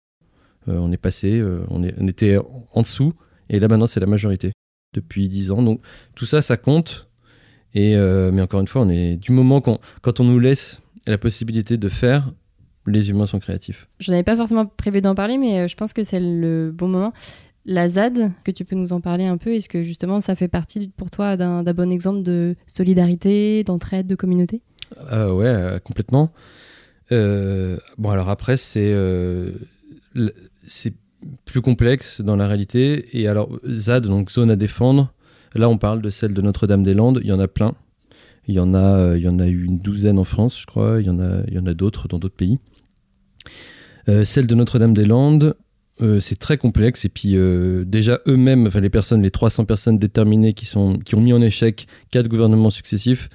Euh, 0.68 0.78
on 0.80 0.92
est 0.92 0.98
passé, 0.98 1.42
on, 1.70 1.82
on, 1.98 2.08
était 2.08 2.38
en 2.74 2.82
dessous, 2.82 3.14
et 3.50 3.60
là 3.60 3.70
maintenant 3.70 3.88
c'est 3.88 4.02
la 4.02 4.06
majorité 4.06 4.52
depuis 4.94 5.30
10 5.30 5.52
ans. 5.52 5.62
Donc 5.62 5.82
tout 6.16 6.26
ça, 6.26 6.42
ça 6.42 6.58
compte. 6.58 7.07
Et, 7.78 7.96
euh, 7.96 8.32
mais 8.34 8.42
encore 8.42 8.60
une 8.60 8.68
fois, 8.68 8.82
on 8.82 8.90
est, 8.90 9.18
du 9.18 9.32
moment 9.32 9.62
qu'on, 9.62 9.78
quand 10.02 10.20
on 10.20 10.24
nous 10.24 10.40
laisse 10.40 10.82
la 11.06 11.20
possibilité 11.20 11.78
de 11.78 11.90
faire, 11.90 12.34
les 12.88 13.12
humains 13.12 13.28
sont 13.28 13.38
créatifs. 13.38 13.88
Je 14.00 14.10
n'avais 14.10 14.24
pas 14.24 14.36
forcément 14.36 14.66
prévu 14.66 15.00
d'en 15.00 15.14
parler, 15.14 15.38
mais 15.38 15.60
euh, 15.60 15.68
je 15.68 15.76
pense 15.76 15.94
que 15.94 16.02
c'est 16.02 16.20
le 16.20 16.72
bon 16.74 16.88
moment. 16.88 17.14
La 17.66 17.88
ZAD, 17.88 18.32
que 18.44 18.50
tu 18.50 18.66
peux 18.66 18.76
nous 18.76 18.94
en 18.94 19.00
parler 19.00 19.26
un 19.26 19.38
peu, 19.38 19.54
est-ce 19.54 19.70
que 19.70 19.84
justement 19.84 20.22
ça 20.22 20.36
fait 20.36 20.48
partie 20.48 20.92
pour 20.98 21.12
toi 21.12 21.38
d'un, 21.38 21.62
bon 21.62 21.92
exemple 21.92 22.24
de 22.24 22.56
solidarité, 22.66 23.64
d'entraide, 23.64 24.08
de 24.08 24.16
communauté? 24.16 24.62
Euh, 25.12 25.32
Ouais, 25.32 25.80
complètement. 25.84 26.32
bon, 27.12 28.10
alors 28.10 28.30
après, 28.30 28.58
c'est, 28.58 28.92
c'est 30.66 30.94
plus 31.46 31.62
complexe 31.62 32.22
dans 32.22 32.38
la 32.38 32.48
réalité. 32.48 33.06
Et 33.20 33.28
alors, 33.28 33.52
ZAD, 33.68 34.08
donc 34.08 34.32
zone 34.32 34.50
à 34.50 34.56
défendre, 34.56 35.14
Là, 35.56 35.70
on 35.70 35.78
parle 35.78 36.02
de 36.02 36.10
celle 36.10 36.34
de 36.34 36.42
Notre-Dame-des-Landes. 36.42 37.22
Il 37.24 37.28
y 37.28 37.32
en 37.32 37.40
a 37.40 37.48
plein. 37.48 37.76
Il 38.48 38.56
y 38.56 38.60
en 38.60 38.74
a, 38.74 38.98
euh, 38.98 39.18
il 39.18 39.24
y 39.24 39.28
en 39.28 39.40
a 39.40 39.48
eu 39.48 39.66
une 39.66 39.78
douzaine 39.78 40.18
en 40.18 40.24
France, 40.24 40.60
je 40.60 40.66
crois. 40.66 41.00
Il 41.02 41.06
y 41.06 41.10
en 41.10 41.20
a, 41.20 41.42
il 41.48 41.54
y 41.54 41.60
en 41.60 41.66
a 41.66 41.74
d'autres 41.74 42.08
dans 42.08 42.18
d'autres 42.18 42.36
pays. 42.36 42.60
Euh, 44.08 44.24
celle 44.24 44.48
de 44.48 44.56
Notre-Dame-des-Landes, 44.56 45.56
euh, 46.02 46.20
c'est 46.22 46.40
très 46.40 46.58
complexe. 46.58 47.04
Et 47.04 47.10
puis, 47.10 47.36
déjà, 47.86 48.20
eux-mêmes, 48.28 48.68
enfin, 48.68 48.80
les 48.80 48.90
personnes, 48.90 49.22
les 49.22 49.32
300 49.32 49.66
personnes 49.66 50.00
déterminées 50.00 50.54
qui, 50.54 50.66
sont, 50.66 50.98
qui 51.00 51.16
ont 51.16 51.22
mis 51.22 51.34
en 51.34 51.42
échec 51.42 51.88
quatre 52.10 52.30
gouvernements 52.30 52.70
successifs, 52.70 53.30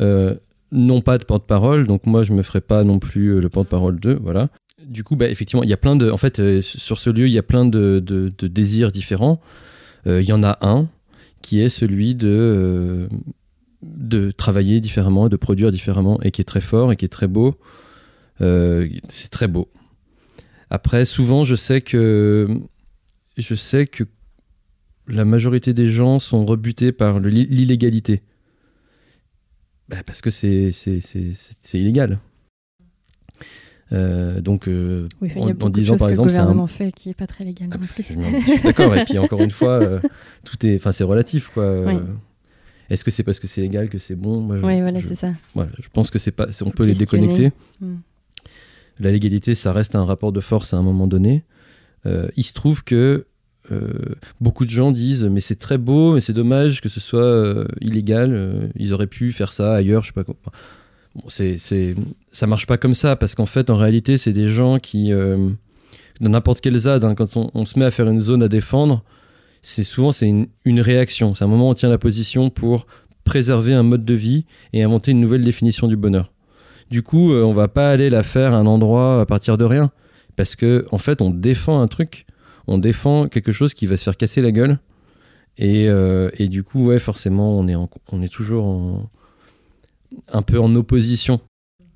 n'ont 0.00 1.00
pas 1.00 1.18
de 1.18 1.24
porte-parole. 1.24 1.86
Donc, 1.86 2.06
moi, 2.06 2.24
je 2.24 2.32
ne 2.32 2.38
me 2.38 2.42
ferai 2.42 2.60
pas 2.60 2.82
non 2.82 2.98
plus 2.98 3.40
le 3.40 3.48
porte-parole 3.48 4.00
d'eux. 4.00 4.18
Voilà. 4.20 4.48
Du 4.84 5.04
coup, 5.04 5.14
bah, 5.14 5.28
effectivement, 5.28 5.62
il 5.62 5.68
y 5.68 5.72
a 5.74 5.76
plein 5.76 5.94
de. 5.94 6.10
En 6.10 6.16
fait, 6.16 6.60
sur 6.62 6.98
ce 6.98 7.10
lieu, 7.10 7.28
il 7.28 7.32
y 7.32 7.38
a 7.38 7.44
plein 7.44 7.64
de, 7.64 8.02
désirs 8.42 8.90
différents. 8.90 9.40
Il 10.06 10.22
y 10.22 10.32
en 10.32 10.42
a 10.42 10.58
un 10.62 10.88
qui 11.42 11.60
est 11.60 11.68
celui 11.68 12.14
de, 12.14 13.08
euh, 13.82 14.32
travailler 14.32 14.80
différemment, 14.80 15.28
de 15.28 15.36
produire 15.36 15.70
différemment, 15.70 16.20
et 16.22 16.30
qui 16.30 16.40
est 16.40 16.44
très 16.44 16.60
fort 16.60 16.92
et 16.92 16.96
qui 16.96 17.04
est 17.04 17.08
très 17.08 17.28
beau. 17.28 17.56
Euh, 18.40 18.88
c'est 19.08 19.30
très 19.30 19.48
beau. 19.48 19.68
Après, 20.70 21.04
souvent, 21.04 21.44
je 21.44 21.54
sais 21.54 21.80
que 21.80 22.48
je 23.36 23.54
sais 23.54 23.86
que 23.86 24.04
la 25.06 25.24
majorité 25.24 25.72
des 25.72 25.88
gens 25.88 26.18
sont 26.18 26.44
rebutés 26.44 26.92
par 26.92 27.20
l'illégalité. 27.20 28.22
Bah, 29.88 30.02
parce 30.04 30.20
que 30.20 30.30
c'est 30.30 30.70
illégal. 31.74 32.20
Euh, 33.92 34.40
donc, 34.40 34.68
euh, 34.68 35.06
en, 35.36 35.70
disant 35.70 35.96
par 35.96 36.08
exemple, 36.10 36.30
c'est 36.30 36.38
un 36.38 36.66
fait 36.66 36.92
qui 36.92 37.10
est 37.10 37.14
pas 37.14 37.26
très 37.26 37.44
légal 37.44 37.68
ah 37.72 37.78
non 37.78 37.86
plus. 37.86 38.04
Je, 38.08 38.40
suis 38.50 38.62
d'accord. 38.62 38.94
et 38.94 39.04
puis 39.04 39.18
encore 39.18 39.40
une 39.40 39.50
fois, 39.50 39.80
euh, 39.80 40.00
tout 40.44 40.64
est, 40.66 40.76
enfin, 40.76 40.92
c'est 40.92 41.04
relatif, 41.04 41.48
quoi. 41.48 41.84
Est-ce 42.90 43.04
que 43.04 43.10
c'est 43.10 43.22
parce 43.22 43.38
que 43.38 43.46
c'est 43.46 43.60
légal 43.60 43.88
que 43.88 43.98
c'est 43.98 44.16
bon? 44.16 44.48
Oui, 44.48 44.80
voilà, 44.80 45.00
c'est 45.00 45.14
ça. 45.14 45.32
je 45.56 45.88
pense 45.92 46.10
que 46.10 46.18
c'est 46.18 46.32
pas, 46.32 46.46
on 46.62 46.70
peut 46.70 46.84
les 46.84 46.94
déconnecter. 46.94 47.52
Hmm. 47.80 47.96
La 49.00 49.12
légalité, 49.12 49.54
ça 49.54 49.72
reste 49.72 49.94
un 49.94 50.04
rapport 50.04 50.32
de 50.32 50.40
force 50.40 50.74
à 50.74 50.76
un 50.76 50.82
moment 50.82 51.06
donné. 51.06 51.44
il 52.04 52.44
se 52.44 52.52
trouve 52.52 52.84
que 52.84 53.26
beaucoup 54.40 54.64
de 54.64 54.70
gens 54.70 54.92
disent 54.92 55.24
mais 55.24 55.40
c'est 55.40 55.56
très 55.56 55.78
beau, 55.78 56.14
mais 56.14 56.20
c'est 56.20 56.32
dommage 56.32 56.80
que 56.80 56.88
ce 56.88 57.00
soit 57.00 57.66
illégal. 57.80 58.70
ils 58.76 58.92
auraient 58.92 59.06
pu 59.06 59.32
faire 59.32 59.52
ça 59.52 59.74
ailleurs, 59.74 60.02
je 60.02 60.08
sais 60.08 60.12
pas 60.12 60.24
quoi 60.24 60.36
c'est, 61.28 61.56
ça 62.32 62.46
marche 62.46 62.66
pas 62.66 62.76
comme 62.76 62.94
ça 62.94 63.16
parce 63.16 63.34
qu'en 63.34 63.46
fait, 63.46 63.70
en 63.70 63.76
réalité, 63.76 64.18
c'est 64.18 64.32
des 64.32 64.48
gens 64.48 64.78
qui, 64.78 65.12
euh, 65.12 65.50
dans 66.20 66.30
n'importe 66.30 66.60
quel 66.60 66.76
ZAD, 66.76 67.04
hein, 67.04 67.14
quand 67.14 67.36
on, 67.36 67.64
se 67.64 67.78
met 67.78 67.84
à 67.84 67.90
faire 67.90 68.08
une 68.08 68.20
zone 68.20 68.42
à 68.42 68.48
défendre, 68.48 69.02
c'est 69.62 69.84
souvent 69.84 70.12
c'est 70.12 70.28
une, 70.28 70.80
réaction. 70.80 71.34
C'est 71.34 71.44
un 71.44 71.48
moment 71.48 71.68
où 71.68 71.70
on 71.70 71.74
tient 71.74 71.88
la 71.88 71.98
position 71.98 72.50
pour 72.50 72.86
préserver 73.24 73.74
un 73.74 73.82
mode 73.82 74.04
de 74.04 74.14
vie 74.14 74.46
et 74.72 74.82
inventer 74.82 75.10
une 75.10 75.20
nouvelle 75.20 75.42
définition 75.42 75.86
du 75.86 75.96
bonheur. 75.96 76.32
Du 76.90 77.02
coup, 77.02 77.32
euh, 77.32 77.42
on 77.42 77.52
va 77.52 77.68
pas 77.68 77.90
aller 77.90 78.08
la 78.08 78.22
faire 78.22 78.54
à 78.54 78.56
un 78.56 78.66
endroit 78.66 79.20
à 79.20 79.26
partir 79.26 79.58
de 79.58 79.64
rien 79.64 79.90
parce 80.36 80.56
que 80.56 80.86
en 80.90 80.98
fait, 80.98 81.20
on 81.20 81.30
défend 81.30 81.80
un 81.80 81.88
truc, 81.88 82.26
on 82.66 82.78
défend 82.78 83.28
quelque 83.28 83.52
chose 83.52 83.74
qui 83.74 83.86
va 83.86 83.96
se 83.96 84.04
faire 84.04 84.16
casser 84.16 84.40
la 84.40 84.52
gueule. 84.52 84.78
Et, 85.58 85.88
euh, 85.88 86.30
du 86.38 86.62
coup, 86.62 86.86
ouais, 86.86 87.00
forcément, 87.00 87.58
on 87.58 87.66
est, 87.66 87.74
on 87.74 88.22
est 88.22 88.32
toujours 88.32 88.66
en, 88.66 89.10
un 90.32 90.42
peu 90.42 90.58
en 90.58 90.74
opposition 90.74 91.40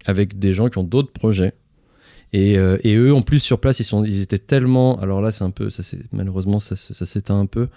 avec 0.04 0.38
des 0.38 0.52
gens 0.52 0.68
qui 0.68 0.78
ont 0.78 0.84
d'autres 0.84 1.12
projets. 1.12 1.54
Et, 2.32 2.56
euh, 2.56 2.78
et, 2.82 2.94
eux, 2.94 3.14
en 3.14 3.22
plus, 3.22 3.40
sur 3.40 3.60
place, 3.60 3.80
ils, 3.80 3.84
sont, 3.84 4.04
ils 4.04 4.22
étaient 4.22 4.38
tellement. 4.38 4.98
Alors 5.00 5.20
là, 5.20 5.30
c'est 5.30 5.44
un 5.44 5.50
peu. 5.50 5.68
Ça, 5.70 5.82
malheureusement, 6.12 6.60
ça, 6.60 6.76
ça 6.76 7.06
s'éteint 7.06 7.38
un 7.38 7.46
peu. 7.46 7.68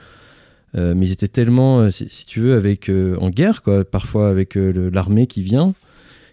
mais 0.74 1.08
ils 1.08 1.12
étaient 1.12 1.28
tellement, 1.28 1.89
si, 1.91 2.26
tu 2.26 2.39
veux, 2.39 2.56
avec, 2.56 2.89
en 2.89 3.30
guerre, 3.30 3.62
quoi, 3.62 3.84
parfois 3.84 4.30
avec 4.30 4.56
l'armée 4.56 5.28
qui 5.28 5.41
vient, 5.41 5.74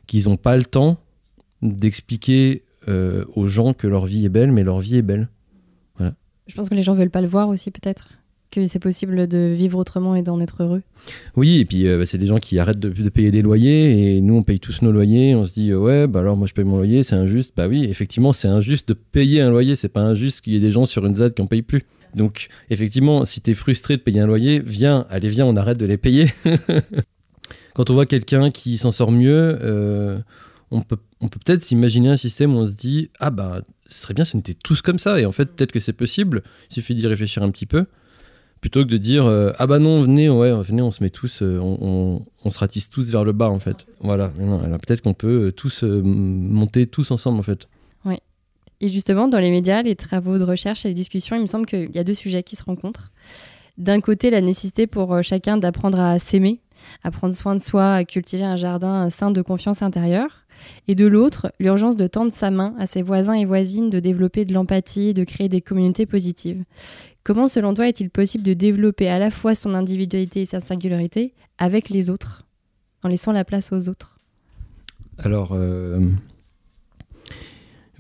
qu'ils 0.07 0.29
n'ont 0.29 0.37
pas 0.37 0.57
le 0.57 0.65
temps 0.65 0.99
d'expliquer 1.63 2.63
aux 2.87 3.47
gens 3.49 3.75
que 3.75 3.87
leur 3.89 4.07
vie 4.07 4.25
est 4.25 4.29
belle, 4.29 4.53
mais 4.53 4.63
leur 4.63 4.81
vie 4.81 4.97
est 4.97 5.03
belle. 5.03 5.29
Voilà. 5.97 6.15
Je 6.47 6.55
pense 6.55 6.69
que 6.69 6.75
les 6.75 6.83
gens 6.83 6.95
veulent 6.95 7.11
pas 7.11 7.23
le 7.23 7.29
voir 7.29 7.49
aussi, 7.49 7.71
peut-être 7.71 8.09
que 8.53 8.67
c'est 8.67 8.79
possible 8.79 9.27
de 9.27 9.53
vivre 9.53 9.79
autrement 9.79 10.15
et 10.15 10.23
d'en 10.23 10.39
être 10.39 10.63
heureux. 10.63 10.83
Oui, 11.37 11.59
et 11.59 11.65
puis 11.65 11.89
euh, 11.89 11.99
bah, 11.99 12.07
c'est 12.07 12.19
des 12.19 12.27
gens 12.27 12.39
qui 12.39 12.59
arrêtent 12.59 12.79
de, 12.79 13.09
payer 13.09 13.31
des 13.31 13.43
loyers 13.43 14.17
et 14.17 14.21
nous 14.21 14.35
on 14.35 14.43
paye 14.43 14.61
tous 14.61 14.83
nos 14.83 14.93
loyers. 14.93 15.35
On 15.35 15.47
se 15.47 15.55
dit 15.55 15.75
ouais, 15.75 16.07
bah 16.07 16.21
alors 16.21 16.37
moi 16.37 16.47
je 16.47 16.53
paye 16.53 16.65
mon 16.65 16.77
loyer, 16.77 17.03
c'est 17.03 17.17
injuste. 17.17 17.55
Bah 17.57 17.67
oui, 17.67 17.85
effectivement, 17.85 18.33
c'est 18.33 18.49
injuste 18.49 18.91
de 18.91 18.95
payer 18.95 19.41
un 19.41 19.51
loyer. 19.51 19.75
C'est 19.75 19.89
pas 19.89 20.03
injuste 20.03 20.43
qu'il 20.43 20.53
y 20.53 20.57
ait 20.57 20.61
des 20.61 20.71
gens 20.71 20.85
sur 20.85 21.05
une 21.07 21.17
ZAD 21.17 21.35
qui 21.35 21.43
en 21.43 21.47
payent 21.47 21.63
plus. 21.63 21.83
Donc 22.15 22.49
effectivement, 22.69 23.25
si 23.25 23.41
tu 23.41 23.51
es 23.51 23.55
frustré 23.55 23.97
de 23.97 24.03
payer 24.03 24.21
un 24.21 24.27
loyer, 24.27 24.61
viens, 24.61 25.07
allez 25.09 25.29
viens, 25.29 25.47
on 25.47 25.57
arrête 25.57 25.79
de 25.79 25.87
les 25.87 25.97
payer. 25.97 26.31
Quand 27.75 27.89
on 27.89 27.95
voit 27.95 28.07
quelqu'un 28.07 28.51
qui 28.51 28.77
s'en 28.77 28.93
sort 28.93 29.11
mieux, 29.11 29.59
euh, 29.63 30.19
on 30.71 30.83
peut 30.83 30.99
on 31.23 31.29
peut 31.29 31.41
peut-être 31.43 31.63
s'imaginer 31.63 32.11
un 32.11 32.17
système 32.17 32.55
où 32.55 32.59
on 32.59 32.67
se 32.67 32.77
dit 32.77 33.09
ah 33.19 33.31
bah 33.31 33.63
ce 33.89 34.01
serait 34.01 34.15
bien 34.15 34.25
si 34.25 34.37
on 34.37 34.41
était 34.41 34.55
tous 34.55 34.83
comme 34.83 34.99
ça 34.99 35.21
et 35.21 35.25
en 35.25 35.33
fait 35.33 35.47
peut-être 35.47 35.73
que 35.73 35.81
c'est 35.81 35.95
possible. 35.95 36.43
Il 36.71 36.75
suffit 36.75 36.95
d'y 36.95 37.07
réfléchir 37.07 37.43
un 37.43 37.51
petit 37.51 37.67
peu 37.67 37.87
plutôt 38.63 38.85
que 38.85 38.89
de 38.89 38.97
dire 38.97 39.27
euh, 39.27 39.53
ah 39.59 39.67
bah 39.67 39.81
non 39.81 40.01
venez 40.01 40.31
ouais 40.31 40.53
venez 40.63 40.83
on 40.83 40.93
se 40.93 41.03
met 41.03 41.11
tous 41.11 41.43
euh, 41.43 41.59
on, 41.61 42.25
on, 42.45 42.51
se 42.51 42.59
ratisse 42.61 42.89
tous 42.89 43.11
vers 43.11 43.25
le 43.25 43.33
bas 43.33 43.51
en 43.51 43.59
fait. 43.59 43.87
Voilà. 44.01 44.29
Peut-être 44.29 45.03
qu'on 45.03 45.15
peut 45.15 45.49
euh, 45.49 45.53
tous 45.53 45.83
monter 45.83 46.87
tous 46.87 47.11
ensemble 47.11 47.41
en 47.41 47.43
fait. 47.43 47.69
Oui 48.05 48.17
et 48.81 48.89
justement 48.89 49.27
dans 49.27 49.41
les 49.41 49.51
médias 49.51 49.83
les 49.83 49.97
travaux 49.97 50.39
de 50.39 50.45
recherche 50.45 50.87
et 50.87 50.89
les 50.89 50.95
discussions 50.95 51.35
il 51.35 51.43
me 51.43 51.47
semble 51.47 51.67
qu'il 51.67 51.91
y 51.93 51.99
a 51.99 52.05
deux 52.05 52.15
sujets 52.15 52.45
qui 52.45 52.55
se 52.57 52.63
rencontrent. 52.65 53.11
D'un 53.79 54.01
côté 54.01 54.31
la 54.31 54.41
nécessité 54.41 54.87
pour 54.87 55.23
chacun 55.25 55.57
d'apprendre 55.57 55.99
à 55.99 56.19
s'aimer 56.21 56.61
à 57.03 57.11
prendre 57.11 57.35
soin 57.35 57.55
de 57.55 57.61
soi 57.61 57.95
à 57.95 58.05
cultiver 58.05 58.45
un 58.45 58.57
jardin 58.57 59.11
sain 59.11 59.31
de 59.31 59.43
confiance 59.43 59.83
intérieure. 59.83 60.45
Et 60.87 60.95
de 60.95 61.07
l'autre 61.07 61.51
l'urgence 61.59 61.97
de 61.97 62.07
tendre 62.07 62.33
sa 62.33 62.51
main 62.51 62.75
à 62.79 62.87
ses 62.87 63.03
voisins 63.03 63.33
et 63.33 63.45
voisines 63.45 63.91
de 63.91 63.99
développer 63.99 64.45
de 64.45 64.53
l'empathie 64.53 65.15
de 65.15 65.25
créer 65.25 65.49
des 65.49 65.61
communautés 65.61 66.07
positives 66.07 66.63
Comment, 67.25 67.47
selon 67.47 67.73
toi, 67.73 67.87
est-il 67.89 68.11
possible 68.11 68.43
de 68.43 68.53
développer 68.53 69.09
à 69.09 69.19
la 69.19 69.31
fois 69.31 69.55
son 69.55 69.75
individualité 69.75 70.43
et 70.43 70.47
sa 70.47 70.59
singularité 70.59 71.33
avec 71.57 71.89
les 71.89 72.11
autres, 72.11 72.45
en 73.05 73.09
laissant 73.09 73.31
la 73.31 73.45
place 73.45 73.73
aux 73.73 73.89
autres? 73.89 74.19
Alors, 75.19 75.53
euh, 75.53 76.01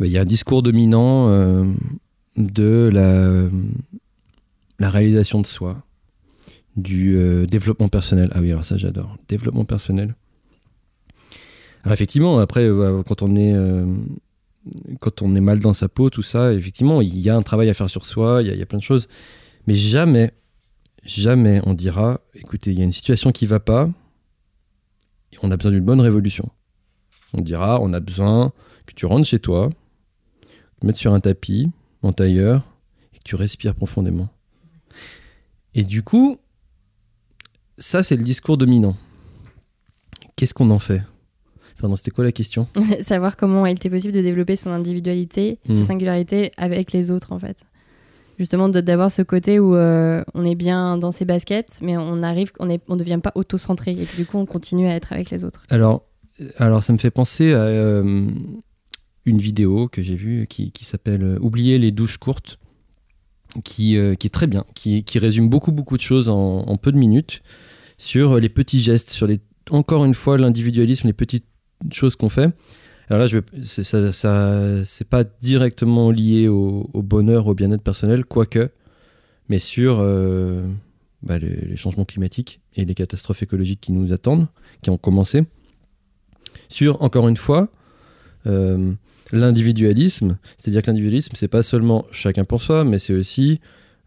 il 0.00 0.06
y 0.06 0.18
a 0.18 0.22
un 0.22 0.24
discours 0.24 0.62
dominant 0.62 1.28
euh, 1.28 1.64
de 2.36 2.90
la, 2.92 4.88
réalisation 4.88 5.40
de 5.40 5.46
soi, 5.46 5.84
du 6.76 7.16
euh, 7.16 7.46
développement 7.46 7.88
personnel. 7.88 8.28
Ah 8.34 8.40
oui, 8.40 8.50
alors 8.50 8.64
ça, 8.64 8.76
j'adore. 8.76 9.16
Développement 9.28 9.64
personnel. 9.64 10.16
Alors, 11.84 11.92
effectivement, 11.92 12.40
après, 12.40 12.68
quand 13.06 13.22
on 13.22 13.36
est 13.36 13.54
quand 15.00 15.22
on 15.22 15.34
est 15.34 15.40
mal 15.40 15.58
dans 15.58 15.74
sa 15.74 15.88
peau, 15.88 16.10
tout 16.10 16.22
ça, 16.22 16.52
effectivement, 16.52 17.00
il 17.02 17.18
y 17.18 17.30
a 17.30 17.36
un 17.36 17.42
travail 17.42 17.68
à 17.68 17.74
faire 17.74 17.90
sur 17.90 18.06
soi, 18.06 18.42
il 18.42 18.56
y, 18.56 18.62
a 18.62 18.66
plein 18.66 18.78
de 18.78 18.82
choses. 18.82 19.08
Mais 19.66 19.74
jamais, 19.74 20.32
jamais 21.04 21.60
on 21.64 21.74
dira, 21.74 22.20
écoutez, 22.34 22.70
il 22.70 22.78
y 22.78 22.82
a 22.82 22.84
une 22.84 22.92
situation 22.92 23.32
qui 23.32 23.46
va 23.46 23.60
pas, 23.60 23.90
et 25.32 25.36
on 25.42 25.50
a 25.50 25.56
besoin 25.56 25.72
d'une 25.72 25.84
bonne 25.84 26.00
révolution. 26.00 26.50
On 27.34 27.40
dira, 27.40 27.80
on 27.80 27.92
a 27.92 28.00
besoin 28.00 28.52
que 28.86 28.94
tu 28.94 29.06
rentres 29.06 29.26
chez 29.26 29.38
toi, 29.38 29.70
te 30.80 30.86
mettes 30.86 30.96
sur 30.96 31.12
un 31.12 31.20
tapis, 31.20 31.70
en 32.02 32.12
tailleur, 32.12 32.64
et 33.14 33.18
que 33.18 33.24
tu 33.24 33.34
respires 33.34 33.74
profondément. 33.74 34.28
Et 35.74 35.84
du 35.84 36.02
coup, 36.02 36.38
ça, 37.78 38.02
c'est 38.02 38.16
le 38.16 38.24
discours 38.24 38.58
dominant. 38.58 38.96
Qu'est-ce 40.36 40.54
qu'on 40.54 40.70
en 40.70 40.78
fait? 40.78 41.02
C'était 41.96 42.10
quoi 42.10 42.24
la 42.24 42.32
question 42.32 42.66
Savoir 43.02 43.36
comment 43.36 43.66
il 43.66 43.72
était 43.72 43.90
possible 43.90 44.12
de 44.12 44.20
développer 44.20 44.56
son 44.56 44.70
individualité, 44.70 45.58
sa 45.66 45.72
hmm. 45.72 45.86
singularité 45.86 46.52
avec 46.56 46.92
les 46.92 47.10
autres, 47.10 47.32
en 47.32 47.38
fait. 47.38 47.66
Justement, 48.38 48.68
d'avoir 48.68 49.10
ce 49.10 49.22
côté 49.22 49.60
où 49.60 49.76
euh, 49.76 50.24
on 50.34 50.44
est 50.44 50.54
bien 50.54 50.96
dans 50.96 51.12
ses 51.12 51.24
baskets, 51.24 51.78
mais 51.82 51.96
on 51.96 52.22
arrive, 52.22 52.50
on 52.58 52.66
ne 52.66 52.76
on 52.88 52.96
devient 52.96 53.20
pas 53.22 53.32
auto-centré. 53.34 53.92
Et 53.92 54.06
du 54.16 54.26
coup, 54.26 54.38
on 54.38 54.46
continue 54.46 54.88
à 54.88 54.94
être 54.94 55.12
avec 55.12 55.30
les 55.30 55.44
autres. 55.44 55.64
Alors, 55.68 56.02
alors 56.56 56.82
ça 56.82 56.92
me 56.92 56.98
fait 56.98 57.10
penser 57.10 57.52
à 57.52 57.60
euh, 57.60 58.26
une 59.26 59.38
vidéo 59.38 59.88
que 59.88 60.02
j'ai 60.02 60.16
vue 60.16 60.46
qui, 60.48 60.72
qui 60.72 60.84
s'appelle 60.84 61.22
euh, 61.22 61.38
Oublier 61.40 61.78
les 61.78 61.92
douches 61.92 62.16
courtes, 62.16 62.58
qui, 63.64 63.98
qui 64.18 64.26
est 64.26 64.32
très 64.32 64.46
bien, 64.46 64.64
qui, 64.74 65.04
qui, 65.04 65.18
résume 65.18 65.50
beaucoup, 65.50 65.72
beaucoup 65.72 65.98
de 65.98 66.02
choses 66.02 66.30
en, 66.30 66.60
en 66.60 66.76
peu 66.78 66.90
de 66.90 66.96
minutes 66.96 67.42
sur 67.98 68.40
les 68.40 68.48
petits 68.48 68.80
gestes, 68.80 69.10
sur 69.10 69.26
les 69.26 69.40
encore 69.70 70.04
une 70.04 70.14
fois 70.14 70.38
l'individualisme, 70.38 71.06
les 71.06 71.12
petites 71.12 71.46
choses 71.90 72.16
qu'on 72.16 72.28
fait. 72.28 72.50
Alors 73.08 73.20
là, 73.20 73.26
je 73.26 73.38
c'est, 73.62 73.84
ça, 73.84 74.84
c'est 74.84 75.08
pas 75.08 75.24
directement 75.24 76.10
lié 76.10 76.48
au, 76.48 76.88
bonheur, 76.94 77.46
au 77.46 77.54
bien-être 77.54 77.82
personnel, 77.82 78.24
quoique, 78.24 78.70
mais 79.48 79.58
sur 79.58 79.98
euh, 80.00 80.66
bah, 81.22 81.38
les, 81.38 81.76
changements 81.76 82.04
climatiques 82.04 82.60
et 82.74 82.84
les 82.84 82.94
catastrophes 82.94 83.42
écologiques 83.42 83.80
qui 83.80 83.92
nous 83.92 84.12
attendent, 84.12 84.46
qui 84.80 84.90
ont 84.90 84.96
commencé. 84.96 85.44
Sur, 86.68 87.02
encore 87.02 87.28
une 87.28 87.36
fois, 87.36 87.68
euh, 88.46 88.92
l'individualisme, 89.30 90.38
c'est-à-dire 90.56 90.82
que 90.82 90.86
l'individualisme, 90.86 91.32
c'est 91.34 91.48
pas 91.48 91.62
seulement 91.62 92.06
chacun 92.12 92.44
pour 92.44 92.62
soi, 92.62 92.84
mais 92.84 92.98
c'est 92.98 93.14
aussi 93.14 93.60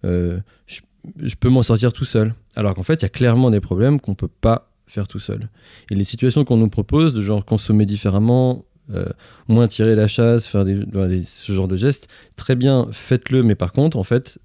euh, 0.04 0.40
je, 0.68 0.82
je, 1.22 1.36
peux 1.36 1.50
m'en 1.50 1.64
sortir 1.64 1.94
tout 1.94 2.06
seul. 2.06 2.34
Alors 2.56 2.74
qu'en 2.74 2.84
fait, 2.84 2.96
il 2.96 3.04
y 3.04 3.06
a 3.06 3.10
clairement 3.10 3.52
des 3.52 3.60
problèmes 3.60 4.00
qu'on 4.00 4.16
peut 4.16 4.28
pas 4.28 4.72
faire 4.88 5.08
tout 5.08 5.20
seul. 5.20 5.50
Et 5.92 5.96
les 5.96 6.04
situations 6.04 6.46
qu'on 6.46 6.58
nous 6.58 6.70
propose, 6.70 7.14
de 7.14 7.22
genre 7.22 7.44
consommer 7.46 7.86
différemment, 7.86 8.66
euh, 8.92 9.10
moins 9.48 9.68
tirer 9.68 9.96
la 9.96 10.08
chasse, 10.08 10.46
faire 10.46 10.64
ce 10.64 11.52
genre 11.52 11.68
de 11.68 11.76
gestes, 11.76 12.08
très 12.36 12.56
bien, 12.56 12.88
faites-le, 12.92 13.44
mais 13.44 13.56
par 13.56 13.72
contre, 13.72 13.98
en 13.98 14.04
fait, 14.04 14.40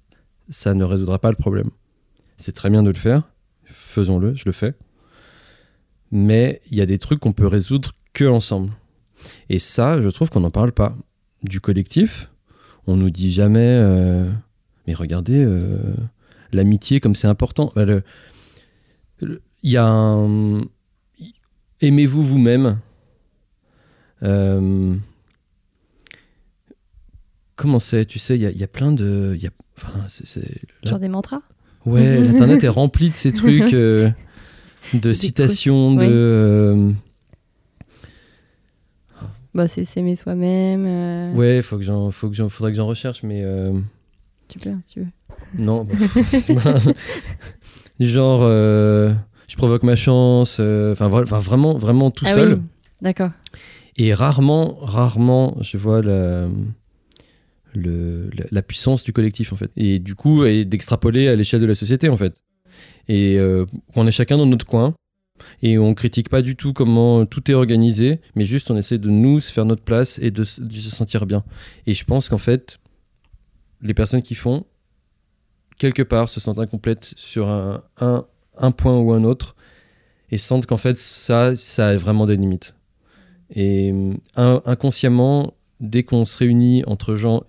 ça 0.49 0.73
ne 0.73 0.83
résoudra 0.83 1.19
pas 1.19 1.29
le 1.29 1.35
problème. 1.35 1.69
C'est 2.37 2.53
très 2.53 2.69
bien 2.69 2.81
de 2.83 2.89
le 2.89 2.95
faire, 2.95 3.29
faisons-le, 3.65 4.33
je 4.35 4.43
le 4.45 4.51
fais. 4.51 4.73
Mais 6.11 6.61
il 6.71 6.77
y 6.77 6.81
a 6.81 6.85
des 6.85 6.97
trucs 6.97 7.19
qu'on 7.19 7.33
peut 7.33 7.47
résoudre 7.47 7.91
que 8.13 8.25
ensemble. 8.25 8.71
Et 9.49 9.59
ça, 9.59 10.01
je 10.01 10.09
trouve 10.09 10.29
qu'on 10.29 10.41
n'en 10.41 10.51
parle 10.51 10.71
pas. 10.71 10.95
Du 11.43 11.61
collectif, 11.61 12.29
on 12.87 12.97
nous 12.97 13.09
dit 13.09 13.31
jamais, 13.31 13.59
euh, 13.59 14.29
mais 14.87 14.93
regardez, 14.93 15.43
euh, 15.43 15.77
l'amitié 16.51 16.99
comme 16.99 17.15
c'est 17.15 17.27
important. 17.27 17.71
Bah, 17.75 17.85
il 19.63 19.71
y 19.71 19.77
a 19.77 19.85
un. 19.85 20.61
Aimez-vous 21.81 22.23
vous-même. 22.23 22.79
Euh, 24.23 24.95
comment 27.55 27.79
c'est 27.79 28.05
Tu 28.05 28.19
sais, 28.19 28.37
il 28.37 28.41
y, 28.41 28.57
y, 28.57 28.63
a 28.63 28.67
plein 28.67 28.91
de. 28.91 29.35
Y 29.39 29.47
a, 29.47 29.49
enfin, 29.77 30.05
Genre 30.83 30.99
des 30.99 31.09
mantras? 31.09 31.41
Ouais, 31.85 32.17
l'internet 32.19 32.63
est 32.63 32.69
rempli 32.69 33.09
de 33.09 33.15
ces 33.15 33.31
trucs, 33.31 33.73
euh, 33.73 34.09
de 34.93 35.13
citations, 35.13 35.95
de. 35.95 36.05
Euh, 36.05 36.91
bah, 39.53 39.67
c'est 39.67 39.83
s'aimer 39.83 40.15
soi-même. 40.15 41.35
Ouais, 41.35 41.61
faut 41.61 41.77
que 41.77 41.83
j'en, 41.83 42.11
faut 42.11 42.29
que 42.29 42.35
j'en, 42.35 42.49
faudrait 42.49 42.71
que 42.71 42.77
j'en 42.77 42.87
recherche, 42.87 43.23
mais. 43.23 43.43
Tu 44.47 44.59
peux, 44.59 44.71
si 44.83 44.93
tu 44.93 44.99
veux. 44.99 45.07
Non, 45.57 45.85
bah, 45.85 45.95
genre 47.99 48.41
je 49.51 49.57
provoque 49.57 49.83
ma 49.83 49.97
chance, 49.97 50.59
euh, 50.61 50.93
enfin 50.93 51.09
vraiment, 51.09 51.73
vraiment 51.73 52.09
tout 52.09 52.23
ah 52.25 52.33
seul. 52.33 52.61
D'accord. 53.01 53.31
Et 53.97 54.13
rarement, 54.13 54.77
rarement, 54.79 55.57
je 55.59 55.77
vois 55.77 56.01
la, 56.01 56.47
le, 57.73 58.29
la, 58.49 58.61
puissance 58.61 59.03
du 59.03 59.11
collectif 59.11 59.51
en 59.51 59.57
fait. 59.57 59.69
Et 59.75 59.99
du 59.99 60.15
coup, 60.15 60.45
et 60.45 60.63
d'extrapoler 60.63 61.27
à 61.27 61.35
l'échelle 61.35 61.59
de 61.59 61.65
la 61.65 61.75
société 61.75 62.07
en 62.07 62.15
fait. 62.15 62.33
Et 63.09 63.37
euh, 63.39 63.65
on 63.97 64.07
est 64.07 64.13
chacun 64.13 64.37
dans 64.37 64.45
notre 64.45 64.65
coin. 64.65 64.93
Et 65.61 65.77
on 65.77 65.93
critique 65.95 66.29
pas 66.29 66.41
du 66.41 66.55
tout 66.55 66.71
comment 66.71 67.25
tout 67.25 67.51
est 67.51 67.53
organisé, 67.53 68.21
mais 68.35 68.45
juste 68.45 68.71
on 68.71 68.77
essaie 68.77 68.99
de 68.99 69.09
nous 69.09 69.41
faire 69.41 69.65
notre 69.65 69.83
place 69.83 70.17
et 70.19 70.31
de, 70.31 70.45
se 70.45 70.61
sentir 70.89 71.25
bien. 71.25 71.43
Et 71.87 71.93
je 71.93 72.05
pense 72.05 72.29
qu'en 72.29 72.37
fait, 72.37 72.79
les 73.81 73.93
personnes 73.93 74.21
qui 74.21 74.35
font, 74.35 74.65
quelque 75.77 76.03
part, 76.03 76.29
se 76.29 76.39
sentent 76.39 76.59
incomplètes 76.59 77.13
sur 77.17 77.49
un, 77.49 77.83
un 77.99 78.25
un 78.57 78.71
point 78.71 78.97
ou 78.97 79.13
un 79.13 79.23
autre 79.23 79.55
et 80.29 80.37
sentent 80.37 80.65
qu'en 80.65 80.77
fait 80.77 80.97
ça, 80.97 81.55
ça 81.55 81.89
a 81.89 81.97
vraiment 81.97 82.25
des 82.25 82.37
limites. 82.37 82.75
Et 83.53 83.93
inconsciemment, 84.35 85.53
dès 85.79 86.03
qu'on 86.03 86.25
se 86.25 86.37
réunit 86.37 86.83
entre 86.87 87.15
gens 87.15 87.43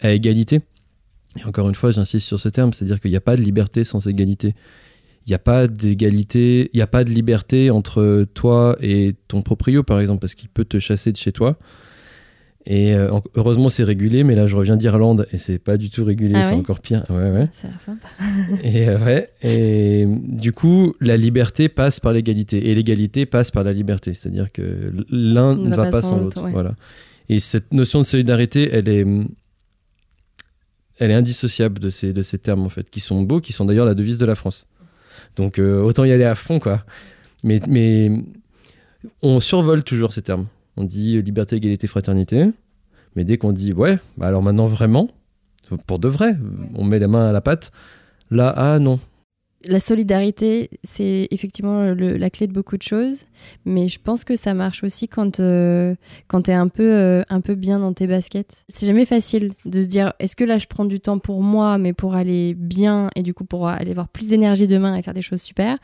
à 0.00 0.12
égalité, 0.12 0.60
et 1.38 1.44
encore 1.44 1.68
une 1.68 1.74
fois 1.74 1.90
j'insiste 1.90 2.26
sur 2.26 2.38
ce 2.38 2.48
terme, 2.48 2.72
c'est-à-dire 2.72 3.00
qu'il 3.00 3.10
n'y 3.10 3.16
a 3.16 3.22
pas 3.22 3.36
de 3.36 3.42
liberté 3.42 3.84
sans 3.84 4.06
égalité. 4.06 4.54
Il 5.26 5.30
n'y 5.30 5.34
a 5.34 5.38
pas 5.38 5.68
d'égalité, 5.68 6.70
il 6.72 6.76
n'y 6.76 6.82
a 6.82 6.86
pas 6.86 7.04
de 7.04 7.10
liberté 7.10 7.70
entre 7.70 8.26
toi 8.34 8.76
et 8.80 9.14
ton 9.28 9.42
proprio, 9.42 9.82
par 9.82 10.00
exemple, 10.00 10.20
parce 10.20 10.34
qu'il 10.34 10.48
peut 10.48 10.64
te 10.64 10.78
chasser 10.78 11.12
de 11.12 11.16
chez 11.16 11.32
toi. 11.32 11.58
Et 12.66 12.94
euh, 12.94 13.10
en- 13.10 13.22
heureusement, 13.36 13.68
c'est 13.70 13.84
régulé, 13.84 14.22
mais 14.22 14.34
là, 14.34 14.46
je 14.46 14.54
reviens 14.54 14.76
d'Irlande 14.76 15.26
et 15.32 15.38
c'est 15.38 15.58
pas 15.58 15.78
du 15.78 15.88
tout 15.88 16.04
régulé, 16.04 16.34
Ah 16.36 16.42
c'est 16.42 16.52
encore 16.54 16.80
pire. 16.80 17.04
Ouais, 17.08 17.30
ouais. 17.30 17.48
Ça 17.52 17.68
a 17.68 17.70
l'air 17.70 17.80
sympa. 17.80 18.08
Et, 18.62 18.88
euh, 18.88 18.98
ouais, 18.98 19.30
et 19.42 20.04
du 20.06 20.52
coup, 20.52 20.94
la 21.00 21.16
liberté 21.16 21.68
passe 21.70 22.00
par 22.00 22.12
l'égalité 22.12 22.68
et 22.68 22.74
l'égalité 22.74 23.24
passe 23.24 23.50
par 23.50 23.64
la 23.64 23.72
liberté. 23.72 24.12
C'est-à-dire 24.12 24.52
que 24.52 24.92
l'un 25.10 25.54
ne 25.56 25.74
va 25.74 25.90
pas 25.90 26.02
sans 26.02 26.18
l'autre. 26.18 26.42
ouais. 26.44 26.52
Voilà. 26.52 26.74
Et 27.30 27.40
cette 27.40 27.72
notion 27.72 27.98
de 28.00 28.04
solidarité, 28.04 28.68
elle 28.72 28.88
est, 28.90 29.06
elle 30.98 31.10
est 31.10 31.14
indissociable 31.14 31.78
de 31.78 31.88
ces, 31.90 32.12
de 32.12 32.22
ces 32.22 32.38
termes, 32.38 32.62
en 32.64 32.68
fait, 32.68 32.90
qui 32.90 33.00
sont 33.00 33.22
beaux, 33.22 33.40
qui 33.40 33.52
sont 33.54 33.64
d'ailleurs 33.64 33.86
la 33.86 33.94
devise 33.94 34.18
de 34.18 34.26
la 34.26 34.34
France. 34.34 34.66
Donc, 35.36 35.58
euh, 35.58 35.80
autant 35.80 36.04
y 36.04 36.12
aller 36.12 36.24
à 36.24 36.34
fond, 36.34 36.58
quoi. 36.60 36.84
Mais, 37.42 37.60
mais 37.68 38.10
on 39.22 39.40
survole 39.40 39.82
toujours 39.82 40.12
ces 40.12 40.20
termes. 40.22 40.46
On 40.76 40.84
dit 40.84 41.16
euh, 41.16 41.20
liberté, 41.20 41.56
égalité, 41.56 41.86
fraternité. 41.86 42.50
Mais 43.16 43.24
dès 43.24 43.38
qu'on 43.38 43.52
dit, 43.52 43.72
ouais, 43.72 43.98
bah 44.16 44.26
alors 44.26 44.42
maintenant 44.42 44.66
vraiment, 44.66 45.08
pour 45.86 45.98
de 45.98 46.08
vrai, 46.08 46.36
on 46.74 46.84
met 46.84 46.98
la 46.98 47.08
main 47.08 47.28
à 47.28 47.32
la 47.32 47.40
pâte, 47.40 47.72
là, 48.30 48.54
ah 48.56 48.78
non, 48.78 49.00
La 49.66 49.78
solidarité, 49.78 50.70
c'est 50.84 51.28
effectivement 51.30 51.92
le- 51.92 52.16
la 52.16 52.30
clé 52.30 52.46
de 52.46 52.52
beaucoup 52.54 52.78
de 52.78 52.82
choses, 52.82 53.26
mais 53.66 53.88
je 53.88 53.98
pense 54.02 54.24
que 54.24 54.34
ça 54.34 54.54
marche 54.54 54.82
aussi 54.84 55.06
quand, 55.06 55.38
euh, 55.38 55.94
quand 56.28 56.42
tu 56.42 56.50
es 56.50 56.54
un 56.54 56.68
peu, 56.68 56.82
euh, 56.90 57.22
un 57.28 57.42
peu 57.42 57.54
bien 57.54 57.78
dans 57.78 57.92
tes 57.92 58.06
baskets. 58.06 58.64
C'est 58.68 58.86
jamais 58.86 59.04
facile 59.04 59.52
de 59.66 59.82
se 59.82 59.86
dire 59.86 60.14
est-ce 60.18 60.34
que 60.34 60.44
là 60.44 60.56
je 60.56 60.66
prends 60.66 60.86
du 60.86 60.98
temps 60.98 61.18
pour 61.18 61.42
moi, 61.42 61.76
mais 61.76 61.92
pour 61.92 62.14
aller 62.14 62.54
bien 62.54 63.10
et 63.16 63.22
du 63.22 63.34
coup 63.34 63.44
pour 63.44 63.68
aller 63.68 63.90
avoir 63.90 64.08
plus 64.08 64.28
d'énergie 64.28 64.66
demain 64.66 64.96
et 64.96 65.02
faire 65.02 65.12
des 65.12 65.20
choses 65.20 65.42
super, 65.42 65.76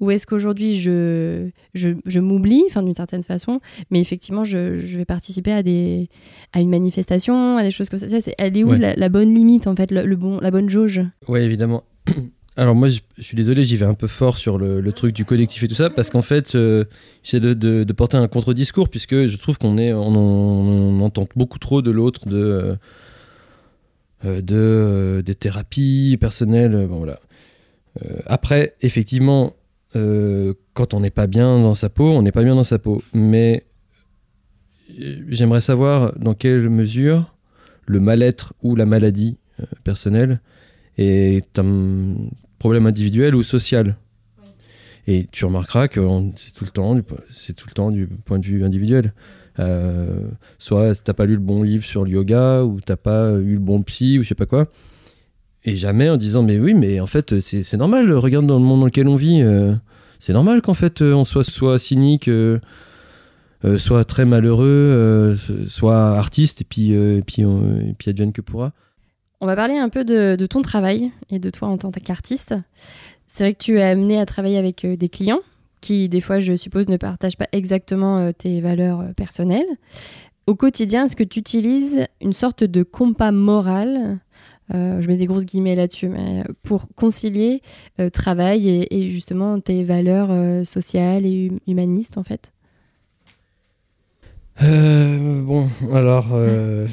ou 0.00 0.10
est-ce 0.10 0.26
qu'aujourd'hui 0.26 0.74
je, 0.74 1.50
je, 1.74 1.90
je 2.06 2.18
m'oublie, 2.18 2.64
enfin 2.66 2.82
d'une 2.82 2.96
certaine 2.96 3.22
façon, 3.22 3.60
mais 3.92 4.00
effectivement 4.00 4.42
je, 4.42 4.80
je 4.80 4.98
vais 4.98 5.04
participer 5.04 5.52
à, 5.52 5.62
des, 5.62 6.08
à 6.52 6.60
une 6.60 6.70
manifestation, 6.70 7.58
à 7.58 7.62
des 7.62 7.70
choses 7.70 7.88
comme 7.90 8.00
ça. 8.00 8.08
C'est- 8.08 8.34
Elle 8.38 8.56
est 8.56 8.64
où 8.64 8.70
Ouais. 8.70 8.78
la, 8.78 8.96
la 8.96 9.08
bonne 9.08 9.32
limite 9.32 9.68
en 9.68 9.76
fait, 9.76 9.92
le, 9.92 10.04
le 10.04 10.16
bon, 10.16 10.40
la 10.40 10.50
bonne 10.50 10.68
jauge? 10.68 11.00
Ouais, 11.28 11.44
évidemment. 11.44 11.84
Alors 12.60 12.74
moi, 12.74 12.88
je, 12.88 13.00
suis 13.20 13.36
désolé, 13.38 13.64
j'y 13.64 13.76
vais 13.76 13.86
un 13.86 13.94
peu 13.94 14.06
fort 14.06 14.36
sur 14.36 14.58
le, 14.58 14.92
truc 14.92 15.14
du 15.14 15.24
collectif 15.24 15.62
et 15.62 15.68
tout 15.68 15.74
ça, 15.74 15.88
parce 15.88 16.10
qu'en 16.10 16.20
fait, 16.20 16.54
euh, 16.54 16.84
j'essaie 17.22 17.40
de, 17.40 17.92
porter 17.94 18.18
un 18.18 18.28
contre-discours, 18.28 18.90
puisque 18.90 19.24
je 19.24 19.36
trouve 19.38 19.56
qu'on 19.56 21.00
entend 21.00 21.26
beaucoup 21.36 21.58
trop 21.58 21.80
de 21.80 21.90
l'autre, 21.90 22.28
de, 22.28 22.36
euh, 22.36 22.76
euh, 24.26 24.42
de 24.42 25.22
des 25.24 25.34
thérapies 25.34 26.18
personnelles. 26.20 26.84
voilà. 26.84 27.18
Après, 28.26 28.74
effectivement, 28.82 29.54
quand 29.94 30.92
on 30.92 31.00
n'est 31.00 31.08
pas 31.08 31.26
bien 31.26 31.62
dans 31.62 31.74
sa 31.74 31.88
peau, 31.88 32.10
on 32.10 32.20
n'est 32.20 32.30
pas 32.30 32.44
bien 32.44 32.56
dans 32.56 32.62
sa 32.62 32.78
peau. 32.78 33.02
Mais 33.14 33.64
j'aimerais 35.30 35.62
savoir 35.62 36.12
dans 36.18 36.34
quelle 36.34 36.68
mesure 36.68 37.34
le 37.86 38.00
mal-être 38.00 38.52
ou 38.62 38.76
la 38.76 38.84
maladie 38.84 39.38
personnelle 39.82 40.42
est 40.98 41.58
un 41.58 42.16
problème 42.60 42.86
individuel 42.86 43.34
ou 43.34 43.42
social. 43.42 43.96
Et 45.08 45.26
tu 45.32 45.44
remarqueras 45.44 45.88
que 45.88 46.00
c'est 46.36 46.54
tout 46.54 46.64
le 46.64 46.70
temps, 46.70 46.96
c'est 47.32 47.54
tout 47.54 47.66
le 47.68 47.74
temps 47.74 47.90
du 47.90 48.06
point 48.06 48.38
de 48.38 48.46
vue 48.46 48.64
individuel. 48.64 49.12
Euh, 49.58 50.28
soit 50.58 51.02
t'as 51.02 51.14
pas 51.14 51.26
lu 51.26 51.34
le 51.34 51.40
bon 51.40 51.64
livre 51.64 51.84
sur 51.84 52.04
le 52.04 52.10
yoga, 52.10 52.62
ou 52.62 52.80
t'as 52.80 52.96
pas 52.96 53.32
eu 53.32 53.54
le 53.54 53.58
bon 53.58 53.82
psy, 53.82 54.18
ou 54.20 54.22
je 54.22 54.28
sais 54.28 54.36
pas 54.36 54.46
quoi. 54.46 54.68
Et 55.64 55.74
jamais 55.74 56.08
en 56.08 56.16
disant 56.16 56.42
mais 56.42 56.58
oui, 56.58 56.74
mais 56.74 57.00
en 57.00 57.06
fait 57.06 57.40
c'est, 57.40 57.76
normal. 57.76 58.12
Regarde 58.12 58.46
dans 58.46 58.58
le 58.58 58.64
monde 58.64 58.80
dans 58.80 58.86
lequel 58.86 59.08
on 59.08 59.16
vit, 59.16 59.42
euh, 59.42 59.74
c'est 60.18 60.32
normal 60.32 60.62
qu'en 60.62 60.74
fait 60.74 61.02
euh, 61.02 61.14
on 61.14 61.24
soit 61.24 61.44
soit 61.44 61.78
cynique, 61.78 62.28
euh, 62.28 62.60
soit 63.78 64.04
très 64.04 64.26
malheureux, 64.26 65.36
soit 65.66 66.16
artiste, 66.16 66.60
et 66.60 66.64
puis 66.64 66.92
et 66.92 67.22
puis 67.22 67.42
et 67.42 67.94
puis 67.98 68.10
advienne 68.10 68.32
que 68.32 68.42
pourra. 68.42 68.72
On 69.42 69.46
va 69.46 69.56
parler 69.56 69.78
un 69.78 69.88
peu 69.88 70.04
de, 70.04 70.36
ton 70.44 70.60
travail 70.60 71.12
et 71.30 71.38
de 71.38 71.48
toi 71.48 71.68
en 71.68 71.78
tant 71.78 71.90
qu'artiste. 71.90 72.54
C'est 73.26 73.44
vrai 73.44 73.54
que 73.54 73.58
tu 73.58 73.78
es 73.78 73.82
amené 73.82 74.18
à 74.18 74.26
travailler 74.26 74.58
avec 74.58 74.84
euh, 74.84 74.96
des 74.96 75.08
clients 75.08 75.40
qui, 75.80 76.10
des 76.10 76.20
fois, 76.20 76.40
je 76.40 76.56
suppose, 76.56 76.88
ne 76.88 76.98
partagent 76.98 77.38
pas 77.38 77.48
exactement 77.52 78.18
euh, 78.18 78.32
tes 78.32 78.60
valeurs 78.60 79.00
euh, 79.00 79.12
personnelles. 79.14 79.66
Au 80.46 80.54
quotidien, 80.54 81.06
est-ce 81.06 81.16
que 81.16 81.24
tu 81.24 81.38
utilises 81.38 82.06
une 82.20 82.34
sorte 82.34 82.64
de 82.64 82.82
compas 82.82 83.32
moral 83.32 84.18
je 84.72 85.08
mets 85.08 85.16
des 85.16 85.26
grosses 85.26 85.46
guillemets 85.46 85.74
là-dessus, 85.74 86.12
pour 86.62 86.86
concilier 86.94 87.60
travail 88.12 88.86
et, 88.88 89.10
justement 89.10 89.58
tes 89.58 89.82
valeurs 89.82 90.30
sociales 90.64 91.26
et 91.26 91.48
hum- 91.50 91.58
humanistes 91.66 92.18
en 92.18 92.22
fait? 92.22 92.52
Euh, 94.62 95.42
bon, 95.42 95.68
alors. 95.92 96.28
euh, 96.32 96.86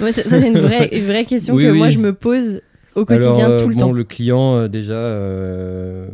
Ouais, 0.00 0.12
ça, 0.12 0.22
ça, 0.22 0.38
c'est 0.38 0.48
une 0.48 0.58
vraie, 0.58 0.88
une 0.92 1.04
vraie 1.04 1.24
question 1.24 1.54
Oui, 1.56 1.64
que 1.64 1.70
oui. 1.70 1.78
moi 1.78 1.90
je 1.90 1.98
me 1.98 2.12
pose 2.12 2.60
au 2.94 3.04
quotidien 3.04 3.46
alors, 3.46 3.52
euh, 3.60 3.62
tout 3.62 3.68
le 3.68 3.74
bon, 3.74 3.80
temps. 3.80 3.92
Le 3.92 4.04
client, 4.04 4.56
euh, 4.56 4.68
déjà, 4.68 4.94
euh, 4.94 6.08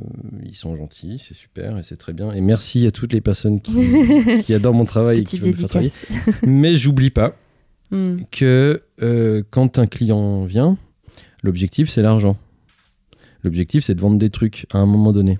ils 0.45 0.55
sont 0.57 0.77
gentils, 0.77 1.19
c'est 1.21 1.35
super 1.35 1.79
et 1.79 1.83
c'est 1.83 1.97
très 1.97 2.13
bien. 2.13 2.33
Et 2.33 2.41
merci 2.41 2.87
à 2.87 2.91
toutes 2.91 3.13
les 3.13 3.21
personnes 3.21 3.61
qui, 3.61 3.73
qui 4.45 4.55
adorent 4.55 4.75
mon 4.75 4.85
travail 4.85 5.19
et 5.21 5.25
qui 5.25 5.39
Petite 5.39 5.55
veulent 5.57 5.63
me 5.63 5.69
travailler. 5.69 5.93
Mais 6.47 6.77
j'oublie 6.77 7.11
pas 7.11 7.37
Hmm. 7.91 8.19
que 8.31 8.83
euh, 9.01 9.43
quand 9.51 9.79
un 9.79 9.87
client 9.87 10.45
vient, 10.45 10.77
l'objectif 11.43 11.89
c'est 11.89 12.03
l'argent. 12.03 12.37
L'objectif 13.45 13.83
c'est 13.83 13.95
de 13.95 14.01
vendre 14.03 14.19
des 14.19 14.29
trucs 14.29 14.67
à 14.75 14.79
un 14.79 14.85
moment 14.85 15.11
donné. 15.15 15.39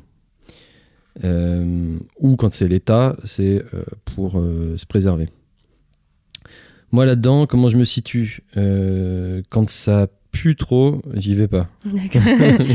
Euh, 1.25 1.99
ou 2.21 2.37
quand 2.37 2.51
c'est 2.51 2.67
l'État, 2.69 3.17
c'est 3.25 3.63
euh, 3.75 3.83
pour 4.15 4.39
euh, 4.39 4.79
se 4.79 4.87
préserver. 4.87 5.29
Moi 6.93 7.05
là-dedans, 7.07 7.47
comment 7.47 7.69
je 7.69 7.77
me 7.77 7.85
situe 7.85 8.41
Euh, 8.57 9.43
Quand 9.51 9.69
ça 9.69 10.09
pue 10.31 10.57
trop, 10.57 11.01
j'y 11.15 11.35
vais 11.35 11.49
pas. 11.49 11.69
D'accord. 11.85 12.23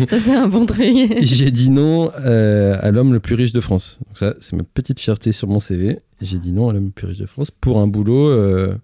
ça, 0.10 0.19
c'est 0.19 0.36
un 0.36 0.47
bon 0.47 0.65
truc. 0.65 0.88
J'ai 1.21 1.52
dit 1.52 1.69
non 1.69 2.12
euh, 2.19 2.78
à 2.82 2.91
l'homme 2.91 3.13
le 3.13 3.19
plus 3.19 3.36
riche 3.36 3.54
de 3.54 3.60
France. 3.62 3.99
Donc 4.08 4.17
ça, 4.17 4.36
c'est 4.39 4.56
ma 4.56 4.63
petite 4.63 4.99
fierté 4.99 5.32
sur 5.32 5.47
mon 5.47 5.60
CV. 5.60 5.99
J'ai 6.21 6.39
dit 6.39 6.52
non 6.52 6.69
à 6.69 6.73
l'homme 6.73 6.86
le 6.86 6.91
plus 6.91 7.08
riche 7.08 7.17
de 7.19 7.26
France 7.26 7.52
pour 7.52 7.80
un 7.80 7.88
boulot. 7.88 8.30
euh, 8.30 8.76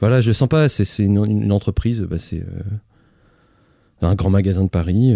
voilà, 0.00 0.20
je 0.20 0.32
sens 0.32 0.48
pas. 0.48 0.68
C'est 0.68 1.04
une, 1.04 1.24
une 1.24 1.52
entreprise. 1.52 2.02
bah, 2.02 2.18
c'est 2.18 2.44
un 4.02 4.14
grand 4.14 4.30
magasin 4.30 4.64
de 4.64 4.68
Paris. 4.68 5.14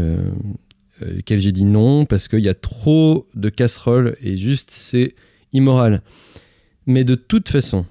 Auquel 1.02 1.38
j'ai 1.40 1.52
dit 1.52 1.64
non 1.64 2.04
parce 2.06 2.28
qu'il 2.28 2.40
y 2.40 2.48
a 2.48 2.54
trop 2.54 3.26
de 3.34 3.48
casseroles 3.48 4.16
et 4.22 4.36
juste 4.36 4.70
c'est 4.70 5.14
immoral. 5.52 6.02
Mais 6.86 7.04
de 7.04 7.14
toute 7.14 7.48
façon, 7.48 7.86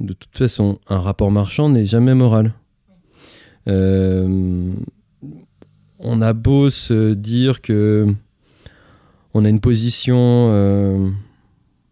de 0.00 0.12
toute 0.12 0.36
façon, 0.36 0.78
un 0.88 1.00
rapport 1.00 1.30
marchand 1.30 1.68
n'est 1.68 1.84
jamais 1.84 2.14
moral. 2.14 2.54
Euh, 3.68 4.72
on 5.98 6.22
a 6.22 6.32
beau 6.32 6.70
se 6.70 7.14
dire 7.14 7.62
que 7.62 8.14
on 9.34 9.44
a 9.44 9.48
une 9.48 9.60
position, 9.60 10.48
euh, 10.50 11.10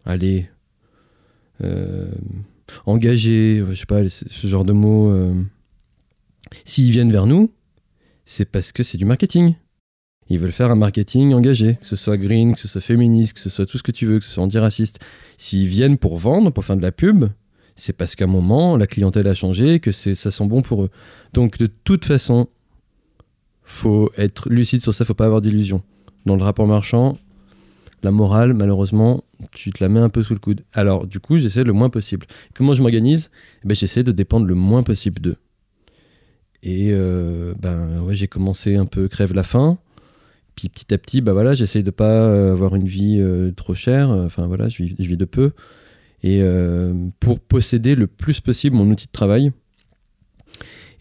allez, 0.05 0.49
euh, 1.63 2.11
engagée, 2.85 3.63
je 3.67 3.73
sais 3.73 3.85
pas, 3.85 4.07
ce 4.09 4.47
genre 4.47 4.65
de 4.65 4.73
mots. 4.73 5.13
S'ils 6.63 6.91
viennent 6.91 7.11
vers 7.11 7.27
nous, 7.27 7.51
c'est 8.25 8.45
parce 8.45 8.71
que 8.71 8.83
c'est 8.83 8.97
du 8.97 9.05
marketing. 9.05 9.55
Ils 10.27 10.39
veulent 10.39 10.51
faire 10.51 10.71
un 10.71 10.75
marketing 10.75 11.33
engagé, 11.33 11.75
que 11.75 11.85
ce 11.85 11.95
soit 11.95 12.17
green, 12.17 12.55
que 12.55 12.59
ce 12.59 12.67
soit 12.67 12.81
féministe, 12.81 13.33
que 13.33 13.39
ce 13.39 13.51
soit 13.51 13.67
tout 13.67 13.77
ce 13.77 13.83
que 13.83 13.91
tu 13.91 14.07
veux, 14.07 14.17
que 14.17 14.25
ce 14.25 14.31
soit 14.31 14.43
antiraciste. 14.43 14.99
S'ils 15.37 15.67
viennent 15.67 15.99
pour 15.99 16.17
vendre, 16.17 16.49
pour 16.49 16.65
faire 16.65 16.77
de 16.77 16.81
la 16.81 16.91
pub, 16.91 17.25
c'est 17.75 17.93
parce 17.93 18.15
qu'à 18.15 18.25
un 18.25 18.27
moment, 18.27 18.77
la 18.77 18.87
clientèle 18.87 19.27
a 19.27 19.33
changé, 19.33 19.79
que 19.79 19.91
ça 19.91 20.15
sent 20.15 20.45
bon 20.47 20.61
pour 20.61 20.83
eux. 20.83 20.89
Donc 21.33 21.57
de 21.57 21.67
toute 21.67 22.05
façon, 22.05 22.47
faut 23.63 24.11
être 24.17 24.49
lucide 24.49 24.81
sur 24.81 24.93
ça, 24.93 25.03
faut 25.05 25.13
pas 25.13 25.25
avoir 25.25 25.41
d'illusions. 25.41 25.83
Dans 26.25 26.35
le 26.35 26.43
rapport 26.43 26.67
marchand, 26.67 27.17
la 28.01 28.11
morale, 28.11 28.53
malheureusement, 28.53 29.23
tu 29.51 29.71
te 29.71 29.83
la 29.83 29.89
mets 29.89 29.99
un 29.99 30.09
peu 30.09 30.23
sous 30.23 30.33
le 30.33 30.39
coude. 30.39 30.61
Alors 30.73 31.05
du 31.05 31.19
coup, 31.19 31.37
j'essaie 31.37 31.63
le 31.63 31.73
moins 31.73 31.89
possible. 31.89 32.27
Comment 32.53 32.73
je 32.73 32.81
m'organise? 32.81 33.29
Eh 33.63 33.67
ben, 33.67 33.75
J'essaie 33.75 34.03
de 34.03 34.11
dépendre 34.11 34.45
le 34.45 34.55
moins 34.55 34.83
possible 34.83 35.19
d'eux. 35.19 35.37
Et 36.63 36.89
euh, 36.91 37.53
ben, 37.59 38.01
ouais, 38.01 38.15
j'ai 38.15 38.27
commencé 38.27 38.75
un 38.75 38.85
peu 38.85 39.07
crève 39.07 39.33
la 39.33 39.43
faim. 39.43 39.77
Puis 40.55 40.69
petit 40.69 40.93
à 40.93 40.97
petit, 40.97 41.19
bah 41.19 41.33
voilà, 41.33 41.53
j'essaye 41.53 41.83
de 41.83 41.91
pas 41.91 42.05
euh, 42.05 42.53
avoir 42.53 42.75
une 42.75 42.87
vie 42.87 43.17
euh, 43.19 43.51
trop 43.51 43.73
chère. 43.73 44.09
Enfin 44.09 44.47
voilà, 44.47 44.69
je 44.69 44.83
vis 44.83 45.17
de 45.17 45.25
peu. 45.25 45.51
Et 46.25 46.39
euh, 46.41 46.91
pour 47.19 47.39
posséder 47.39 47.93
le 47.93 48.07
plus 48.07 48.41
possible 48.41 48.75
mon 48.75 48.89
outil 48.89 49.05
de 49.05 49.11
travail. 49.11 49.51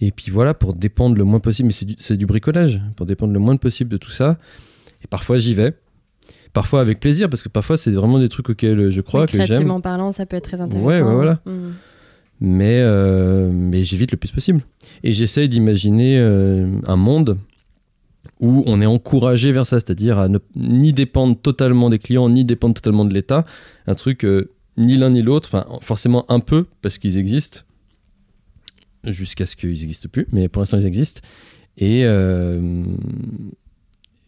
Et 0.01 0.11
puis 0.11 0.31
voilà, 0.31 0.53
pour 0.53 0.75
dépendre 0.75 1.17
le 1.17 1.25
moins 1.25 1.41
possible, 1.41 1.69
mais 1.69 1.73
c'est 1.73 1.87
du, 1.87 2.19
du 2.19 2.27
bricolage, 2.27 2.83
pour 2.95 3.07
dépendre 3.07 3.33
le 3.33 3.39
moins 3.39 3.57
possible 3.57 3.91
de 3.91 3.97
tout 3.97 4.11
ça. 4.11 4.37
Et 5.03 5.07
parfois 5.07 5.39
j'y 5.39 5.55
vais. 5.55 5.73
Parfois 6.53 6.83
avec 6.83 7.01
plaisir, 7.01 7.31
parce 7.31 7.43
que 7.43 7.49
parfois 7.49 7.79
c'est 7.79 7.91
vraiment 7.93 8.19
des 8.19 8.29
trucs 8.29 8.51
auxquels 8.51 8.91
je 8.91 9.01
crois, 9.01 9.25
que 9.25 9.33
j'aime. 9.33 9.47
Créativement 9.47 9.81
parlant, 9.81 10.13
ça 10.13 10.27
peut 10.27 10.37
être 10.37 10.45
très 10.45 10.61
intéressant. 10.61 10.87
Ouais, 10.87 11.01
ouais, 11.01 11.15
voilà. 11.15 11.41
Hmm. 11.47 11.71
Mais, 12.41 12.81
euh, 12.83 13.49
mais 13.51 13.83
j'évite 13.85 14.13
le 14.13 14.19
plus 14.19 14.31
possible. 14.31 14.61
Et 15.03 15.15
j'essaye 15.15 15.49
d'imaginer 15.49 16.19
euh, 16.19 16.69
un 16.87 16.97
monde 16.97 17.39
où 18.41 18.63
on 18.67 18.83
est 18.83 18.87
encouragé 18.87 19.53
vers 19.53 19.67
ça, 19.67 19.81
c'est-à-dire 19.81 20.19
à 20.19 20.29
ne 20.29 20.39
ni 20.55 20.93
dépendre 20.93 21.37
totalement 21.41 21.89
des 21.89 21.99
clients, 21.99 22.29
ni 22.29 22.45
dépendre 22.45 22.75
totalement 22.75 23.05
de 23.05 23.15
l'État. 23.15 23.45
Un 23.87 23.95
truc, 23.95 24.25
euh, 24.25 24.51
ni 24.77 24.97
l'un 24.97 25.11
ni 25.11 25.23
l'autre, 25.23 25.49
enfin 25.53 25.67
forcément 25.81 26.25
un 26.31 26.41
peu, 26.41 26.67
parce 26.83 26.99
qu'ils 26.99 27.17
existent, 27.17 27.61
jusqu'à 29.05 29.47
ce 29.47 29.57
qu'ils 29.57 29.71
n'existent 29.71 30.09
plus, 30.11 30.27
mais 30.33 30.49
pour 30.49 30.61
l'instant 30.61 30.79
ils 30.79 30.87
existent. 30.87 31.21
Et, 31.77 32.05
euh, 32.05 32.85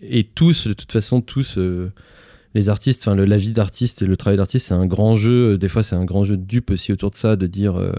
et 0.01 0.25
tous, 0.25 0.67
de 0.69 0.73
toute 0.73 0.93
façon, 0.93 1.21
tous 1.21 1.59
euh, 1.59 1.93
les 2.55 2.69
artistes, 2.69 3.03
enfin 3.07 3.15
la 3.15 3.37
vie 3.37 3.53
d'artiste 3.53 4.03
et 4.03 4.07
le 4.07 4.17
travail 4.17 4.37
d'artiste, 4.37 4.69
c'est 4.69 4.75
un 4.75 4.87
grand 4.87 5.17
jeu. 5.17 5.59
Des 5.59 5.69
fois, 5.69 5.83
c'est 5.83 5.97
un 5.97 6.05
grand 6.05 6.25
jeu 6.25 6.37
de 6.37 6.45
dupe 6.45 6.71
aussi 6.71 6.93
autour 6.93 7.11
de 7.11 7.17
ça, 7.17 7.37
de 7.37 7.47
dire 7.47 7.77
euh, 7.77 7.93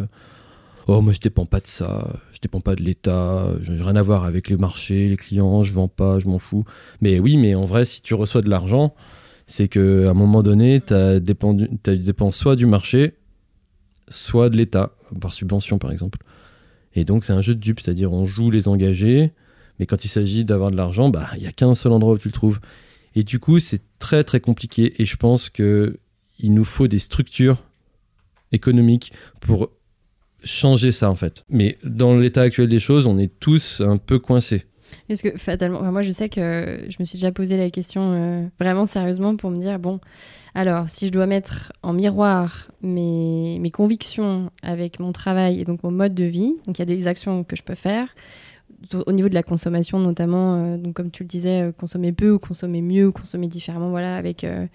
Oh, 0.88 1.02
moi 1.02 1.12
je 1.12 1.20
dépends 1.20 1.46
pas 1.46 1.60
de 1.60 1.68
ça, 1.68 2.08
je 2.32 2.40
dépends 2.40 2.62
pas 2.62 2.74
de 2.76 2.82
l'État, 2.82 3.52
je 3.62 3.74
n'ai 3.74 3.82
rien 3.82 3.98
à 3.98 4.02
voir 4.02 4.24
avec 4.24 4.50
les 4.50 4.56
marchés, 4.56 5.10
les 5.10 5.18
clients, 5.18 5.64
je 5.64 5.74
vends 5.74 5.90
pas, 5.90 6.20
je 6.20 6.28
m'en 6.28 6.40
fous. 6.40 6.64
Mais 7.02 7.20
oui, 7.20 7.36
mais 7.38 7.56
en 7.56 7.66
vrai, 7.66 7.84
si 7.84 8.02
tu 8.02 8.14
reçois 8.14 8.42
de 8.42 8.50
l'argent, 8.50 8.96
c'est 9.48 9.70
qu'à 9.70 9.80
un 9.80 10.14
moment 10.14 10.44
donné, 10.44 10.82
tu 10.82 10.94
as, 10.94 11.20
dépend 11.20 12.32
soit 12.32 12.56
du 12.56 12.66
marché, 12.66 13.14
soit 14.10 14.50
de 14.50 14.58
l'État, 14.58 14.92
par 15.20 15.34
subvention 15.34 15.80
par 15.80 15.92
exemple. 15.92 16.20
Et 16.94 17.06
donc 17.06 17.26
c'est 17.26 17.34
un 17.34 17.42
jeu 17.42 17.56
de 17.56 17.60
dupes, 17.60 17.80
c'est-à-dire 17.80 18.12
on 18.12 18.26
joue 18.26 18.52
les 18.52 18.68
engagés, 18.68 19.32
mais 19.80 19.86
quand 19.86 20.04
il 20.04 20.10
s'agit 20.10 20.44
d'avoir 20.44 20.70
de 20.70 20.76
l'argent, 20.76 21.10
bah 21.10 21.30
il 21.38 21.44
y 21.44 21.48
a 21.48 21.52
qu'un 21.52 21.76
seul 21.76 21.94
endroit 21.94 22.14
où 22.14 22.18
tu 22.18 22.28
le 22.28 22.34
trouves. 22.34 22.60
Et 23.16 23.24
du 23.24 23.40
coup 23.40 23.60
c'est 23.60 23.82
très 24.00 24.24
très 24.24 24.42
compliqué 24.42 25.02
et 25.02 25.06
je 25.06 25.16
pense 25.16 25.50
que 25.50 25.98
il 26.40 26.54
nous 26.54 26.66
faut 26.66 26.88
des 26.88 27.00
structures 27.00 27.64
économiques 28.52 29.12
pour 29.40 29.72
changer 30.44 30.92
ça 30.92 31.10
en 31.10 31.16
fait. 31.16 31.46
Mais 31.50 31.78
dans 31.84 32.18
l'état 32.18 32.42
actuel 32.42 32.68
des 32.68 32.80
choses, 32.80 33.08
on 33.08 33.18
est 33.18 33.40
tous 33.40 33.82
un 33.82 33.98
peu 33.98 34.20
coincés. 34.20 34.66
Parce 35.08 35.22
que 35.22 35.38
fatalement, 35.38 35.82
moi 35.92 36.02
je 36.02 36.12
sais 36.12 36.30
que 36.30 36.86
je 36.90 36.96
me 37.00 37.06
suis 37.06 37.18
déjà 37.18 37.32
posé 37.32 37.58
la 37.58 37.70
question 37.70 38.12
euh, 38.14 38.48
vraiment 38.60 38.86
sérieusement 38.86 39.36
pour 39.36 39.52
me 39.52 39.58
dire 39.58 39.80
bon, 39.80 40.00
alors 40.54 40.90
si 40.90 41.08
je 41.08 41.12
dois 41.12 41.28
mettre 41.28 41.72
en 41.84 41.94
miroir 41.94 42.68
mes, 42.82 43.60
mes 43.60 43.72
convictions 43.72 44.52
avec 44.64 45.00
mon 45.00 45.12
travail 45.12 45.62
et 45.62 45.66
donc 45.66 45.84
mon 45.84 45.92
mode 45.92 46.14
de 46.14 46.26
vie, 46.26 46.56
donc 46.66 46.78
il 46.78 46.80
y 46.80 46.82
a 46.82 46.86
des 46.86 47.08
actions 47.08 47.44
que 47.44 47.56
je 47.56 47.64
peux 47.64 47.76
faire, 47.76 48.14
au 49.06 49.12
niveau 49.12 49.28
de 49.28 49.34
la 49.34 49.44
consommation 49.44 50.00
notamment, 50.00 50.56
euh, 50.56 50.78
donc 50.78 50.94
comme 50.94 51.12
tu 51.12 51.24
le 51.24 51.28
disais, 51.28 51.64
euh, 51.64 51.72
consommer 51.72 52.12
peu 52.12 52.32
ou 52.32 52.40
consommer 52.40 52.82
mieux 52.82 53.08
ou 53.08 53.12
consommer 53.12 53.48
différemment. 53.48 53.90
Voilà, 53.90 54.18
avec, 54.18 54.44
euh, 54.44 54.68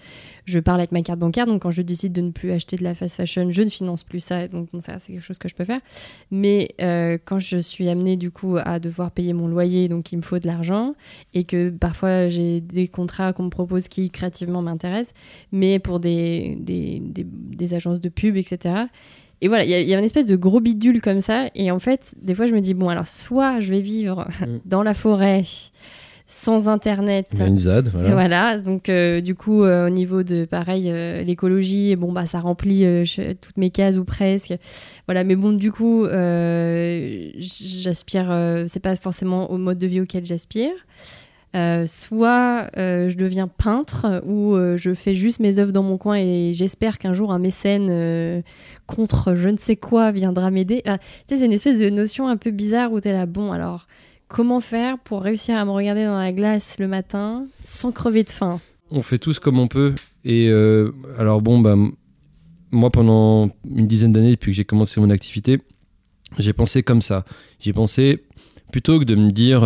je 0.45 0.59
parle 0.59 0.81
avec 0.81 0.93
ma 0.93 1.03
carte 1.03 1.21
bancaire, 1.21 1.47
donc 1.47 1.62
quand 1.62 1.71
je 1.71 1.83
décide 1.83 2.12
de 2.12 2.21
ne 2.21 2.31
plus 2.31 2.51
acheter 2.51 2.77
de 2.77 2.85
la 2.85 2.95
fast 2.95 3.17
fashion, 3.17 3.51
je 3.51 3.62
ne 3.62 3.69
finance 3.69 4.03
plus 4.03 4.21
ça, 4.21 4.49
donc 4.49 4.69
ça 4.81 4.99
c'est 4.99 5.12
quelque 5.12 5.25
chose 5.25 5.38
que 5.38 5.49
je 5.49 5.55
peux 5.55 5.65
faire. 5.65 5.81
Mais 6.31 6.75
quand 7.25 7.38
je 7.38 7.59
suis 7.59 7.88
amenée 7.88 8.17
du 8.17 8.31
coup 8.31 8.57
à 8.62 8.79
devoir 8.79 9.11
payer 9.11 9.33
mon 9.33 9.47
loyer, 9.47 9.88
donc 9.88 10.12
il 10.12 10.17
me 10.17 10.23
faut 10.23 10.38
de 10.38 10.47
l'argent 10.47 10.95
et 11.35 11.45
que 11.45 11.71
parfois 11.71 12.29
j'ai 12.29 12.61
des 12.61 12.88
contrats 12.88 13.33
qu'on 13.33 13.45
me 13.45 13.51
propose 13.51 13.88
qui 13.88 14.11
créativement 14.11 14.62
m'intéressent, 14.62 15.15
mais 15.53 15.79
pour 15.79 16.01
des, 16.01 16.57
des, 16.61 17.01
des, 17.01 17.25
des 17.25 17.75
agences 17.75 18.01
de 18.01 18.09
pub, 18.09 18.37
etc 18.37 18.87
et 19.43 19.49
voilà, 19.49 19.65
il 19.65 19.71
y, 19.71 19.93
a 19.93 19.99
une 19.99 20.05
espèce 20.05 20.27
de 20.27 20.37
gros 20.37 20.61
bidule 20.61 21.03
comme 21.03 21.19
ça. 21.19 21.49
Et 21.57 21.73
en 21.73 21.81
fait, 21.81 22.15
des 22.23 22.33
fois, 22.33 22.47
je 22.47 22.55
me 22.55 22.61
dis, 22.61 22.75
bon, 22.75 22.89
alors, 22.89 23.09
soit 23.09 23.59
je 23.59 23.73
vais 23.73 23.81
vivre 23.81 24.29
mm. 24.41 24.61
dans 24.65 24.85
la 24.85 24.95
forêt 24.95 25.43
sans 26.27 26.69
internet. 26.69 27.27
Une 27.41 27.59
ZAD, 27.59 27.89
voilà. 27.89 28.11
voilà 28.13 28.59
donc 28.59 28.89
euh, 28.89 29.21
du 29.21 29.35
coup, 29.35 29.65
euh, 29.65 29.89
au 29.89 29.91
niveau 29.91 30.23
de 30.23 30.45
pareil, 30.45 30.89
euh, 30.89 31.25
l'écologie, 31.25 31.97
bon 31.97 32.13
bah 32.13 32.27
ça 32.27 32.39
remplit 32.39 32.87
toutes 33.41 33.57
mes 33.57 33.71
cases 33.71 33.97
ou 33.97 34.05
presque. 34.05 34.55
Voilà, 35.09 35.25
mais 35.25 35.35
bon, 35.35 35.53
du 35.53 35.73
coup, 35.73 36.07
j'aspire, 37.37 38.65
c'est 38.69 38.81
pas 38.81 38.95
forcément 38.95 39.51
au 39.51 39.59
mode 39.59 39.79
de 39.79 39.89
vie 39.89 40.01
auquel 40.01 40.25
j'aspire. 40.25 40.71
Euh, 41.55 41.87
soit 41.87 42.71
euh, 42.79 43.11
je 43.11 43.17
deviens 43.19 43.47
peintre 43.47 44.23
ou 44.25 44.55
euh, 44.55 44.79
je 44.79 44.95
fais 44.95 45.15
juste 45.15 45.38
mes 45.38 45.59
œuvres 45.59 45.73
dans 45.73 45.83
mon 45.83 45.99
coin 45.99 46.17
et 46.17 46.53
j'espère 46.55 46.97
qu'un 46.97 47.12
jour 47.12 47.31
un 47.31 47.38
mécène 47.38 48.43
contre 48.87 49.35
je 49.35 49.51
ne 49.51 49.59
sais 49.59 49.77
quoi 49.77 50.12
viendra 50.12 50.51
m'aider. 50.51 50.83
c'est 51.29 51.45
une 51.45 51.53
espèce 51.53 51.79
de 51.79 51.91
notion 51.91 52.27
un 52.27 52.38
peu 52.38 52.51
bizarre 52.51 52.91
où 52.93 53.01
tu 53.01 53.09
es 53.09 53.12
là, 53.12 53.27
bon, 53.27 53.53
alors 53.53 53.87
comment 54.29 54.61
faire 54.61 54.99
pour 54.99 55.21
réussir 55.21 55.57
à 55.57 55.65
me 55.67 55.73
regarder 55.73 56.07
dans 56.07 56.17
la 56.17 56.33
glace 56.33 56.77
le 56.79 56.88
matin 56.88 57.45
sans 57.65 57.93
crever 57.93 58.25
de 58.25 58.31
faim? 58.31 58.59
On 58.91 59.03
fait 59.03 59.19
tous 59.19 59.38
comme 59.38 59.59
on 59.59 59.67
peut. 59.67 59.95
Et 60.25 60.51
alors, 61.19 61.43
bon, 61.43 61.59
bah, 61.59 61.75
moi, 62.71 62.91
pendant 62.91 63.51
une 63.65 63.87
dizaine 63.87 64.12
d'années, 64.12 64.33
depuis 64.33 64.53
que 64.53 64.57
j'ai 64.57 64.65
commencé 64.65 65.01
mon 65.01 65.11
activité, 65.11 65.61
j'ai 66.38 66.53
pensé 66.53 66.83
comme 66.83 67.03
ça. 67.03 67.25
J'ai 67.59 67.73
pensé 67.73 68.23
plutôt 68.73 68.99
que 68.99 69.05
de 69.05 69.15
me 69.15 69.31
dire 69.31 69.63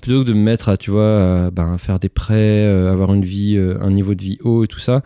plutôt 0.00 0.22
que 0.22 0.28
de 0.28 0.34
me 0.34 0.42
mettre 0.42 0.68
à, 0.68 0.76
tu 0.76 0.90
vois, 0.90 1.50
ben, 1.50 1.78
faire 1.78 1.98
des 1.98 2.08
prêts, 2.08 2.64
euh, 2.64 2.92
avoir 2.92 3.12
une 3.14 3.24
vie, 3.24 3.56
euh, 3.56 3.80
un 3.80 3.90
niveau 3.90 4.14
de 4.14 4.22
vie 4.22 4.38
haut 4.42 4.64
et 4.64 4.68
tout 4.68 4.78
ça, 4.78 5.02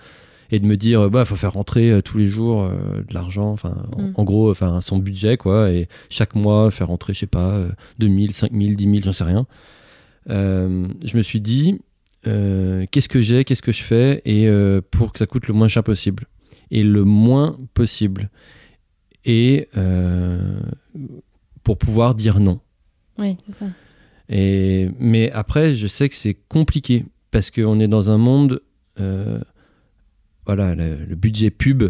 et 0.51 0.59
de 0.59 0.67
me 0.67 0.77
dire, 0.77 1.11
bah, 1.11 1.25
faut 1.25 1.37
faire 1.37 1.53
rentrer 1.53 1.91
euh, 1.91 2.03
tous 2.03 2.19
les 2.19 2.27
jours 2.27 2.69
de 2.69 3.15
l'argent, 3.15 3.51
enfin, 3.51 3.87
en, 3.97 4.03
mm. 4.03 4.25
gros, 4.25 4.51
enfin, 4.51 4.81
son 4.81 4.99
budget, 4.99 5.37
quoi, 5.37 5.71
et 5.71 5.89
chaque 6.09 6.35
mois, 6.35 6.71
faire 6.71 6.89
rentrer, 6.89 7.15
je 7.15 7.21
sais 7.21 7.27
pas, 7.27 7.67
2000, 7.99 8.35
5000, 8.35 8.77
10 8.77 8.85
000, 8.85 8.97
j'en 9.05 9.13
sais 9.13 9.25
rien. 9.25 9.47
je 10.29 11.17
me 11.17 11.23
suis 11.23 11.41
dit, 11.41 11.81
qu'est-ce 12.25 13.09
que 13.09 13.21
j'ai, 13.21 13.45
qu'est-ce 13.45 13.63
que 13.63 13.73
je 13.73 13.83
fais, 13.83 14.21
et 14.25 14.49
pour 14.91 15.13
que 15.13 15.19
ça 15.19 15.27
coûte 15.27 15.47
le 15.47 15.55
moins 15.55 15.69
cher 15.69 15.85
possible. 15.85 16.27
Et 16.73 16.85
le 16.85 17.05
moins 17.05 17.57
possible. 17.75 18.31
Et 19.25 19.69
pour 21.65 21.79
pouvoir 21.79 22.15
dire 22.15 22.39
non. 22.41 22.61
Oui, 23.19 23.37
c'est 23.47 23.55
ça. 23.55 23.67
Et, 24.29 24.89
mais 24.99 25.31
après, 25.33 25.75
je 25.75 25.87
sais 25.87 26.09
que 26.09 26.15
c'est 26.15 26.37
compliqué 26.49 27.05
parce 27.31 27.51
qu'on 27.51 27.81
est 27.81 27.89
dans 27.89 28.11
un 28.11 28.17
monde, 28.17 28.63
euh, 29.01 29.41
voilà, 30.47 30.75
le, 30.75 31.15
budget 31.15 31.51
pub 31.51 31.85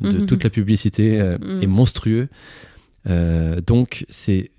de 0.00 0.18
mhm. 0.18 0.26
toute 0.26 0.44
la 0.44 0.50
publicité 0.50 1.20
euh, 1.20 1.38
mhm. 1.38 1.62
est 1.62 1.66
monstrueux. 1.66 2.28
Euh, 3.08 3.60
donc, 3.66 4.04
c'est 4.08 4.50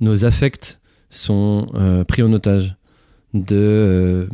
nos 0.00 0.24
affects 0.24 0.80
sont 1.10 1.66
pris 2.08 2.22
en 2.22 2.32
otage 2.32 2.74
de, 3.34 4.28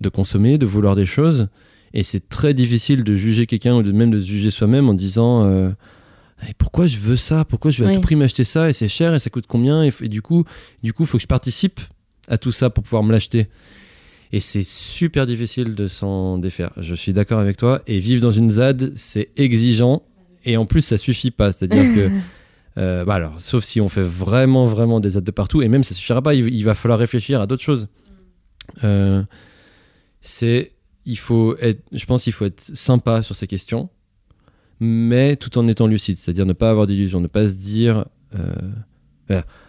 de 0.00 0.08
consommer, 0.08 0.58
de 0.58 0.66
vouloir 0.66 0.94
des 0.94 1.06
choses. 1.06 1.48
Et 1.92 2.04
c'est 2.04 2.28
très 2.28 2.54
difficile 2.54 3.02
de 3.02 3.16
juger 3.16 3.46
quelqu'un 3.46 3.74
ou 3.74 3.82
de 3.82 3.90
même 3.90 4.12
de 4.12 4.20
se 4.20 4.26
juger 4.26 4.52
soi-même 4.52 4.88
en 4.88 4.94
disant 4.94 5.74
pourquoi 6.58 6.86
je 6.86 6.98
veux 6.98 7.16
ça? 7.16 7.44
Pourquoi 7.44 7.70
je 7.70 7.82
veux 7.82 7.90
à 7.90 7.94
tout 7.94 8.00
prix 8.00 8.16
m'acheter 8.16 8.44
ça? 8.44 8.68
Et 8.68 8.72
c'est 8.72 8.88
cher 8.88 9.14
et 9.14 9.18
ça 9.18 9.30
coûte 9.30 9.46
combien? 9.46 9.82
Et, 9.82 10.08
du 10.08 10.22
coup, 10.22 10.44
du 10.82 10.92
coup, 10.92 11.04
faut 11.04 11.18
que 11.18 11.22
je 11.22 11.28
participe 11.28 11.80
à 12.28 12.38
tout 12.38 12.52
ça 12.52 12.70
pour 12.70 12.84
pouvoir 12.84 13.02
me 13.02 13.12
l'acheter. 13.12 13.48
Et 14.32 14.40
c'est 14.40 14.64
super 14.64 15.26
difficile 15.26 15.74
de 15.74 15.86
s'en 15.86 16.38
défaire. 16.38 16.72
Je 16.76 16.94
suis 16.94 17.12
d'accord 17.12 17.38
avec 17.38 17.56
toi. 17.56 17.82
Et 17.86 17.98
vivre 17.98 18.22
dans 18.22 18.30
une 18.30 18.50
ZAD, 18.50 18.92
c'est 18.96 19.30
exigeant. 19.36 20.02
Et 20.44 20.56
en 20.56 20.66
plus, 20.66 20.82
ça 20.82 20.98
suffit 20.98 21.30
pas. 21.30 21.52
C'est-à-dire 21.52 21.94
que. 21.94 22.10
Euh, 22.76 23.04
bah 23.04 23.14
alors, 23.14 23.40
sauf 23.40 23.62
si 23.62 23.80
on 23.80 23.88
fait 23.88 24.02
vraiment, 24.02 24.66
vraiment 24.66 24.98
des 24.98 25.10
ZAD 25.10 25.22
de 25.22 25.30
partout. 25.30 25.62
Et 25.62 25.68
même, 25.68 25.84
ça 25.84 25.94
suffira 25.94 26.20
pas. 26.22 26.34
Il, 26.34 26.64
va 26.64 26.74
falloir 26.74 26.98
réfléchir 26.98 27.40
à 27.40 27.46
d'autres 27.46 27.62
choses. 27.62 27.86
Euh, 28.82 29.22
c'est. 30.20 30.72
Il 31.06 31.16
faut 31.16 31.56
être. 31.58 31.84
Je 31.92 32.04
pense 32.04 32.24
qu'il 32.24 32.32
faut 32.32 32.46
être 32.46 32.72
sympa 32.74 33.22
sur 33.22 33.36
ces 33.36 33.46
questions 33.46 33.90
mais 34.80 35.36
tout 35.36 35.56
en 35.58 35.68
étant 35.68 35.86
lucide, 35.86 36.16
c'est-à-dire 36.18 36.46
ne 36.46 36.52
pas 36.52 36.70
avoir 36.70 36.86
d'illusions, 36.86 37.20
ne 37.20 37.26
pas 37.26 37.48
se 37.48 37.56
dire 37.56 38.04
euh, 38.34 38.54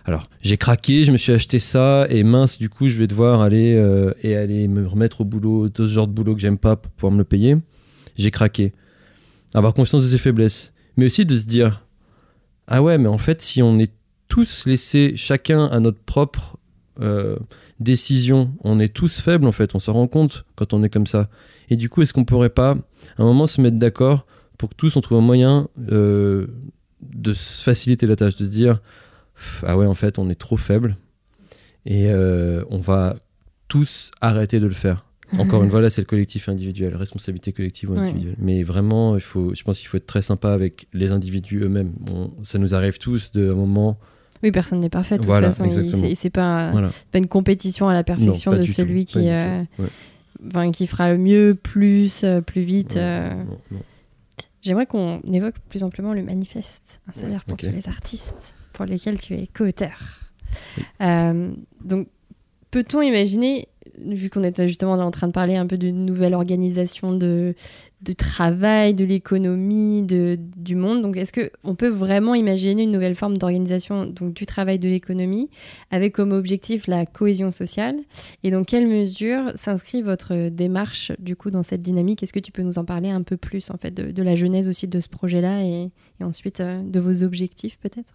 alors 0.03 0.27
j'ai 0.41 0.57
craqué, 0.57 1.05
je 1.05 1.11
me 1.11 1.17
suis 1.17 1.31
acheté 1.31 1.59
ça 1.59 2.07
et 2.09 2.23
mince 2.23 2.57
du 2.57 2.69
coup 2.69 2.89
je 2.89 2.97
vais 2.97 3.07
devoir 3.07 3.41
aller 3.41 3.73
euh, 3.75 4.13
et 4.21 4.35
aller 4.35 4.67
me 4.67 4.85
remettre 4.85 5.21
au 5.21 5.25
boulot, 5.25 5.69
de 5.69 5.87
ce 5.87 5.91
genre 5.91 6.07
de 6.07 6.13
boulot 6.13 6.35
que 6.35 6.41
j'aime 6.41 6.57
pas 6.57 6.75
pour 6.75 6.91
pouvoir 6.91 7.13
me 7.13 7.19
le 7.19 7.23
payer. 7.23 7.57
J'ai 8.17 8.31
craqué. 8.31 8.73
Avoir 9.53 9.73
conscience 9.73 10.03
de 10.03 10.07
ses 10.07 10.17
faiblesses, 10.17 10.73
mais 10.97 11.05
aussi 11.05 11.25
de 11.25 11.37
se 11.37 11.47
dire 11.47 11.85
ah 12.67 12.83
ouais 12.83 12.97
mais 12.97 13.07
en 13.07 13.17
fait 13.17 13.41
si 13.41 13.61
on 13.61 13.79
est 13.79 13.93
tous 14.27 14.65
laissés 14.65 15.13
chacun 15.15 15.65
à 15.67 15.79
notre 15.79 15.99
propre 15.99 16.57
euh, 17.01 17.37
décision, 17.79 18.53
on 18.63 18.79
est 18.79 18.93
tous 18.93 19.19
faibles 19.19 19.47
en 19.47 19.51
fait, 19.51 19.75
on 19.75 19.79
se 19.79 19.91
rend 19.91 20.07
compte 20.07 20.45
quand 20.55 20.73
on 20.73 20.83
est 20.83 20.89
comme 20.89 21.07
ça. 21.07 21.29
Et 21.69 21.77
du 21.77 21.89
coup 21.89 22.01
est-ce 22.01 22.13
qu'on 22.13 22.25
pourrait 22.25 22.49
pas 22.49 22.71
à 23.17 23.21
un 23.21 23.25
moment 23.25 23.47
se 23.47 23.61
mettre 23.61 23.77
d'accord 23.77 24.25
pour 24.57 24.69
que 24.69 24.75
tous 24.75 24.95
on 24.95 25.01
trouve 25.01 25.17
un 25.17 25.21
moyen 25.21 25.67
euh, 25.91 26.47
de 27.01 27.33
faciliter 27.33 28.07
la 28.07 28.15
tâche, 28.15 28.37
de 28.37 28.45
se 28.45 28.51
dire 28.51 28.79
ah 29.63 29.77
ouais 29.77 29.85
en 29.85 29.95
fait 29.95 30.17
on 30.17 30.29
est 30.29 30.35
trop 30.35 30.57
faible 30.57 30.97
et 31.85 32.07
euh, 32.09 32.63
on 32.69 32.77
va 32.77 33.17
tous 33.67 34.11
arrêter 34.21 34.59
de 34.59 34.67
le 34.67 34.73
faire. 34.73 35.05
Encore 35.39 35.63
une 35.63 35.69
fois 35.69 35.81
là 35.81 35.89
c'est 35.89 36.01
le 36.01 36.05
collectif 36.05 36.49
individuel, 36.49 36.95
responsabilité 36.95 37.51
collective 37.51 37.91
ou 37.91 37.97
individuelle. 37.97 38.35
Mais 38.37 38.63
vraiment 38.63 39.15
il 39.15 39.21
faut, 39.21 39.53
je 39.55 39.63
pense 39.63 39.79
qu'il 39.79 39.87
faut 39.87 39.97
être 39.97 40.05
très 40.05 40.21
sympa 40.21 40.51
avec 40.51 40.87
les 40.93 41.11
individus 41.11 41.61
eux-mêmes. 41.63 41.93
ça 42.43 42.59
nous 42.59 42.75
arrive 42.75 42.97
tous 42.97 43.31
de 43.31 43.51
un 43.51 43.55
moment. 43.55 43.97
Oui, 44.43 44.51
personne 44.51 44.79
n'est 44.79 44.89
parfait 44.89 45.17
de 45.17 45.23
toute 45.23 45.33
façon. 45.33 45.67
C'est 46.13 46.29
pas, 46.29 46.71
pas, 47.11 47.17
une 47.17 47.27
compétition 47.27 47.89
à 47.89 47.93
la 47.93 48.03
perfection 48.03 48.51
de 48.53 48.63
celui 48.65 49.05
qui, 49.05 49.29
euh, 49.29 49.63
qui 50.71 50.85
fera 50.85 51.11
le 51.11 51.17
mieux, 51.17 51.57
plus, 51.59 52.23
plus 52.45 52.61
vite. 52.61 52.99
J'aimerais 54.65 54.87
qu'on 54.87 55.21
évoque 55.31 55.59
plus 55.69 55.83
amplement 55.83 56.13
le 56.13 56.23
manifeste, 56.23 56.99
un 57.07 57.13
salaire 57.13 57.45
pour 57.45 57.55
tous 57.55 57.69
les 57.69 57.87
artistes, 57.87 58.55
pour 58.73 58.85
lesquels 58.85 59.19
tu 59.19 59.35
es 59.35 59.45
co-auteur. 59.45 60.21
Euh, 61.01 61.51
donc, 61.83 62.07
peut-on 62.71 63.03
imaginer 63.03 63.67
vu 63.99 64.31
qu'on 64.31 64.41
est 64.41 64.67
justement 64.67 64.93
en 64.93 65.11
train 65.11 65.27
de 65.27 65.31
parler 65.33 65.55
un 65.55 65.67
peu 65.67 65.77
d'une 65.77 66.03
nouvelle 66.03 66.33
organisation 66.33 67.13
de, 67.13 67.53
de 68.05 68.13
travail, 68.13 68.93
de 68.93 69.03
l'économie, 69.03 70.03
du 70.03 70.75
monde, 70.75 71.01
donc 71.01 71.17
est-ce 71.17 71.33
qu'on 71.33 71.75
peut 71.75 71.89
vraiment 71.89 72.35
imaginer 72.35 72.83
une 72.83 72.91
nouvelle 72.91 73.15
forme 73.15 73.37
d'organisation? 73.37 74.05
Du 74.05 74.45
travail, 74.45 74.77
de 74.77 74.87
l'économie, 74.87 75.49
avec 75.89 76.13
comme 76.13 76.31
objectif 76.31 76.87
la 76.87 77.05
cohésion 77.05 77.51
sociale 77.51 77.97
Et 78.43 78.51
dans 78.51 78.63
quelle 78.63 78.87
mesure 78.87 79.51
s'inscrit 79.55 80.01
votre 80.01 80.49
démarche 80.49 81.11
du 81.19 81.35
coup 81.35 81.49
dans 81.49 81.63
cette 81.63 81.81
dynamique? 81.81 82.21
Est-ce 82.21 82.33
que 82.33 82.39
tu 82.39 82.51
peux 82.51 82.61
nous 82.61 82.77
en 82.77 82.85
parler 82.85 83.09
un 83.09 83.23
peu 83.23 83.37
plus 83.37 83.71
en 83.71 83.77
fait 83.77 83.91
de, 83.91 84.23
la 84.23 84.35
genèse 84.35 84.67
aussi 84.67 84.87
de 84.87 84.99
ce 84.99 85.09
projet-là 85.09 85.63
et, 85.63 85.91
et, 86.19 86.23
ensuite 86.23 86.59
euh, 86.59 86.81
de 86.83 86.99
vos 86.99 87.23
objectifs 87.23 87.77
peut-être? 87.79 88.13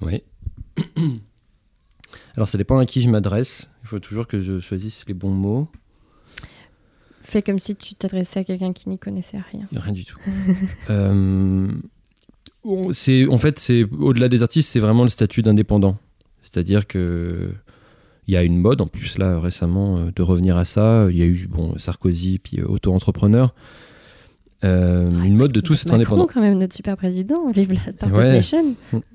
Oui. 0.00 0.22
Alors 2.36 2.46
ça 2.46 2.58
dépend 2.58 2.78
à 2.78 2.86
qui 2.86 3.00
je 3.00 3.08
m'adresse. 3.08 3.68
Il 3.82 3.88
faut 3.88 3.98
toujours 3.98 4.26
que 4.26 4.38
je 4.38 4.60
choisisse 4.60 5.04
les 5.08 5.14
bons 5.14 5.30
mots. 5.30 5.68
Fais 7.28 7.42
comme 7.42 7.58
si 7.58 7.74
tu 7.74 7.96
t'adressais 7.96 8.38
à 8.40 8.44
quelqu'un 8.44 8.72
qui 8.72 8.88
n'y 8.88 8.98
connaissait 8.98 9.40
rien. 9.50 9.66
Rien 9.74 9.92
du 9.92 10.04
tout. 10.04 10.16
euh, 10.90 11.66
c'est, 12.92 13.26
en 13.26 13.36
fait, 13.38 13.58
c'est 13.58 13.82
au-delà 13.98 14.28
des 14.28 14.42
artistes, 14.44 14.70
c'est 14.70 14.78
vraiment 14.78 15.02
le 15.02 15.08
statut 15.08 15.42
d'indépendant. 15.42 15.98
C'est-à-dire 16.44 16.86
que 16.86 17.50
il 18.28 18.34
y 18.34 18.36
a 18.36 18.44
une 18.44 18.58
mode, 18.58 18.80
en 18.80 18.86
plus 18.86 19.18
là 19.18 19.40
récemment, 19.40 19.98
euh, 19.98 20.10
de 20.14 20.22
revenir 20.22 20.56
à 20.56 20.64
ça. 20.64 21.08
Il 21.10 21.16
y 21.16 21.22
a 21.22 21.26
eu 21.26 21.48
bon 21.50 21.76
Sarkozy 21.78 22.38
puis 22.38 22.60
euh, 22.60 22.66
auto-entrepreneur. 22.68 23.54
Euh, 24.64 25.10
Ah, 25.12 25.24
une 25.26 25.36
mode 25.36 25.50
de 25.52 25.60
tous 25.60 25.82
être 25.84 25.94
indépendant. 25.94 26.26
quand 26.32 26.40
même, 26.40 26.58
notre 26.58 26.74
super 26.74 26.96
président. 26.96 27.50
Vive 27.50 27.72
la 27.72 27.92
Startup 27.92 28.16
Ouais. 28.16 28.32
Nation. 28.32 28.74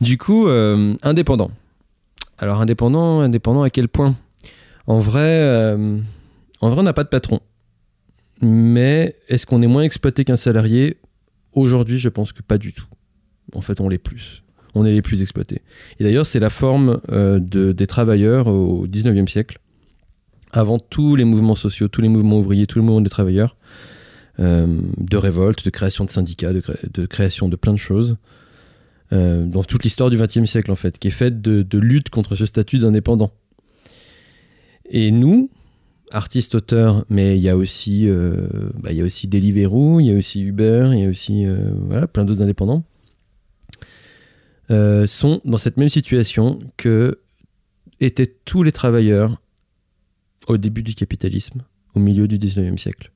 Du 0.00 0.18
coup, 0.18 0.48
euh, 0.48 0.94
indépendant. 1.02 1.50
Alors 2.38 2.60
indépendant, 2.60 3.20
indépendant 3.20 3.62
à 3.62 3.70
quel 3.70 3.88
point? 3.88 4.14
En 4.86 4.98
vrai, 4.98 5.20
euh, 5.22 5.98
en 6.60 6.68
vrai, 6.68 6.80
on 6.80 6.82
n'a 6.84 6.92
pas 6.92 7.04
de 7.04 7.08
patron. 7.08 7.40
Mais 8.42 9.16
est-ce 9.28 9.46
qu'on 9.46 9.62
est 9.62 9.66
moins 9.66 9.82
exploité 9.82 10.24
qu'un 10.24 10.36
salarié? 10.36 10.98
Aujourd'hui, 11.52 11.98
je 11.98 12.08
pense 12.08 12.32
que 12.32 12.42
pas 12.42 12.58
du 12.58 12.72
tout. 12.72 12.86
En 13.54 13.60
fait, 13.60 13.80
on 13.80 13.88
l'est 13.88 13.98
plus. 13.98 14.42
On 14.74 14.84
est 14.84 14.92
les 14.92 15.02
plus 15.02 15.22
exploités. 15.22 15.62
Et 16.00 16.04
d'ailleurs, 16.04 16.26
c'est 16.26 16.40
la 16.40 16.50
forme 16.50 17.00
euh, 17.10 17.38
de, 17.38 17.72
des 17.72 17.86
travailleurs 17.86 18.48
au 18.48 18.86
19e 18.88 19.28
siècle. 19.28 19.58
Avant 20.52 20.78
tous 20.78 21.16
les 21.16 21.24
mouvements 21.24 21.54
sociaux, 21.54 21.88
tous 21.88 22.00
les 22.00 22.08
mouvements 22.08 22.38
ouvriers, 22.38 22.66
tous 22.66 22.78
les 22.80 22.84
mouvements 22.84 23.00
des 23.00 23.10
travailleurs, 23.10 23.56
euh, 24.40 24.80
de 24.98 25.16
révolte, 25.16 25.64
de 25.64 25.70
création 25.70 26.04
de 26.04 26.10
syndicats, 26.10 26.52
de, 26.52 26.60
cré- 26.60 26.78
de 26.92 27.06
création 27.06 27.48
de 27.48 27.56
plein 27.56 27.72
de 27.72 27.78
choses 27.78 28.16
dans 29.10 29.62
toute 29.62 29.84
l'histoire 29.84 30.10
du 30.10 30.16
XXe 30.16 30.44
siècle 30.44 30.72
en 30.72 30.74
fait, 30.74 30.98
qui 30.98 31.06
est 31.06 31.12
faite 31.12 31.40
de, 31.40 31.62
de 31.62 31.78
lutte 31.78 32.10
contre 32.10 32.34
ce 32.34 32.46
statut 32.46 32.80
d'indépendant. 32.80 33.30
Et 34.96 35.10
nous, 35.10 35.50
artistes, 36.12 36.54
auteurs, 36.54 37.04
mais 37.10 37.36
il 37.36 37.42
y 37.42 37.48
a 37.48 37.56
aussi, 37.56 38.08
euh, 38.08 38.46
bah, 38.78 38.92
il 38.92 38.98
y 38.98 39.00
a 39.00 39.04
aussi 39.04 39.26
Deliveroo, 39.26 39.98
il 39.98 40.06
y 40.06 40.12
a 40.12 40.14
aussi 40.14 40.40
Uber, 40.40 40.90
il 40.92 41.00
y 41.00 41.04
a 41.04 41.08
aussi 41.08 41.44
euh, 41.44 42.06
plein 42.06 42.24
d'autres 42.24 42.42
indépendants, 42.42 42.84
euh, 44.70 45.08
sont 45.08 45.40
dans 45.44 45.58
cette 45.58 45.78
même 45.78 45.88
situation 45.88 46.60
que 46.76 47.18
étaient 48.00 48.32
tous 48.44 48.62
les 48.62 48.70
travailleurs 48.70 49.42
au 50.46 50.58
début 50.58 50.84
du 50.84 50.94
capitalisme, 50.94 51.62
au 51.96 51.98
milieu 51.98 52.28
du 52.28 52.38
XIXe 52.38 52.80
siècle. 52.80 53.10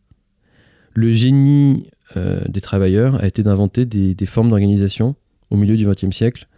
Le 0.95 1.12
génie 1.12 1.91
des 2.16 2.61
travailleurs 2.61 3.22
a 3.22 3.26
été 3.26 3.45
d'inventer 3.45 3.87
des, 3.87 4.16
des 4.16 4.26
formes 4.26 4.49
d'organisation 4.49 5.14
au 5.51 5.57
milieu 5.57 5.76
du 5.76 5.87
XXe 5.87 6.11
siècle 6.11 6.49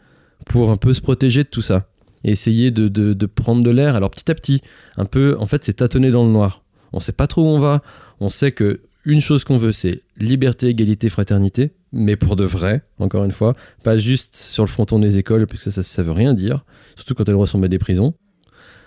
pour 0.47 0.71
un 0.71 0.77
peu 0.77 0.95
se 0.95 1.03
protéger 1.03 1.43
de 1.43 1.49
tout 1.49 1.61
ça 1.61 1.90
et 2.25 2.31
essayer 2.31 2.71
de, 2.71 2.89
de- 2.89 3.27
prendre 3.27 3.63
de 3.63 3.71
l'air. 3.71 3.97
Alors 3.97 4.11
petit 4.11 4.31
à 4.31 4.35
petit, 4.35 4.61
un 4.97 5.05
peu, 5.05 5.37
en 5.39 5.47
fait, 5.47 5.65
c'est 5.65 5.75
tâtonner 5.75 6.11
dans 6.11 6.25
le 6.25 6.31
noir. 6.31 6.63
On 6.93 7.01
sait 7.01 7.13
pas 7.13 7.27
trop 7.27 7.43
où 7.43 7.47
on 7.47 7.61
va. 7.61 7.83
On 8.21 8.29
sait 8.29 8.53
que 8.53 8.81
une 9.07 9.21
chose 9.21 9.45
qu'on 9.45 9.57
veut, 9.57 9.73
c'est 9.73 10.03
liberté, 10.19 10.69
égalité, 10.69 11.09
fraternité, 11.09 11.73
mais 11.93 12.17
pour 12.17 12.37
de 12.37 12.45
vrai, 12.45 12.83
encore 12.99 13.25
une 13.25 13.33
fois, 13.33 13.55
pas 13.83 13.97
juste 13.97 14.37
sur 14.37 14.63
le 14.63 14.69
fronton 14.69 14.99
des 14.99 15.17
écoles, 15.17 15.47
parce 15.47 15.65
que 15.65 15.71
ça, 15.71 15.83
ça 15.83 16.03
veut 16.03 16.13
rien 16.13 16.35
dire, 16.35 16.65
surtout 16.97 17.15
quand 17.15 17.27
elles 17.27 17.35
ressemblent 17.35 17.65
à 17.65 17.69
des 17.69 17.79
prisons. 17.79 18.13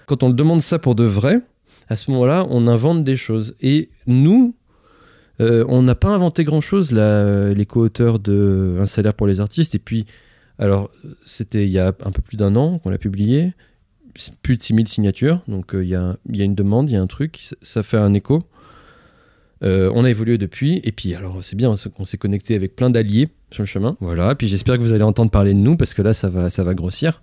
Quand 0.05 0.21
on 0.21 0.29
demande 0.29 0.61
ça 0.61 0.77
pour 0.77 0.93
de 0.93 1.03
vrai, 1.03 1.41
à 1.89 1.95
ce 1.95 2.11
moment-là, 2.11 2.45
on 2.49 2.67
invente 2.67 3.03
des 3.03 3.15
choses. 3.15 3.55
Et 3.59 3.89
nous, 4.05 4.55
euh, 5.41 5.65
on 5.67 5.81
n'a 5.81 5.95
pas 5.95 6.09
inventé 6.09 6.43
grand-chose, 6.43 6.91
là, 6.91 7.51
les 7.51 7.65
co-auteurs 7.65 8.19
de 8.19 8.77
Un 8.79 8.85
salaire 8.85 9.15
pour 9.15 9.25
les 9.25 9.39
artistes. 9.39 9.73
Et 9.73 9.79
puis, 9.79 10.05
alors, 10.63 10.89
c'était 11.25 11.65
il 11.65 11.71
y 11.71 11.79
a 11.79 11.87
un 11.87 12.11
peu 12.11 12.21
plus 12.21 12.37
d'un 12.37 12.55
an 12.55 12.79
qu'on 12.79 12.89
l'a 12.89 12.97
publié. 12.97 13.51
Plus 14.43 14.55
de 14.55 14.63
6000 14.63 14.87
signatures. 14.87 15.41
Donc, 15.49 15.75
euh, 15.75 15.83
il 15.83 15.89
y, 15.89 15.95
a, 15.95 16.15
une 16.25 16.55
demande, 16.55 16.89
il 16.89 16.93
y 16.93 16.95
a 16.95 17.01
un 17.01 17.07
truc. 17.07 17.49
ça- 17.61 17.83
fait 17.83 17.97
un 17.97 18.13
écho. 18.13 18.43
Euh, 19.61 19.91
on 19.93 20.05
a 20.05 20.09
évolué 20.09 20.37
depuis. 20.37 20.79
Et 20.85 20.93
puis, 20.93 21.15
alors, 21.15 21.43
c'est 21.43 21.57
bien 21.57 21.73
qu'on 21.93 22.05
s'est 22.05 22.17
connecté 22.17 22.55
avec 22.55 22.77
plein 22.77 22.89
d'alliés 22.89 23.27
sur 23.51 23.63
le 23.63 23.67
chemin. 23.67 23.97
Voilà. 23.99 24.35
Puis, 24.35 24.47
j'espère 24.47 24.77
que 24.77 24.81
vous 24.81 24.93
allez 24.93 25.03
entendre 25.03 25.31
parler 25.31 25.53
de 25.53 25.59
nous 25.59 25.75
parce 25.75 25.93
que 25.93 26.01
là, 26.01 26.13
ça 26.13 26.29
va, 26.29 26.49
ça 26.49 26.63
va 26.63 26.73
grossir. 26.73 27.19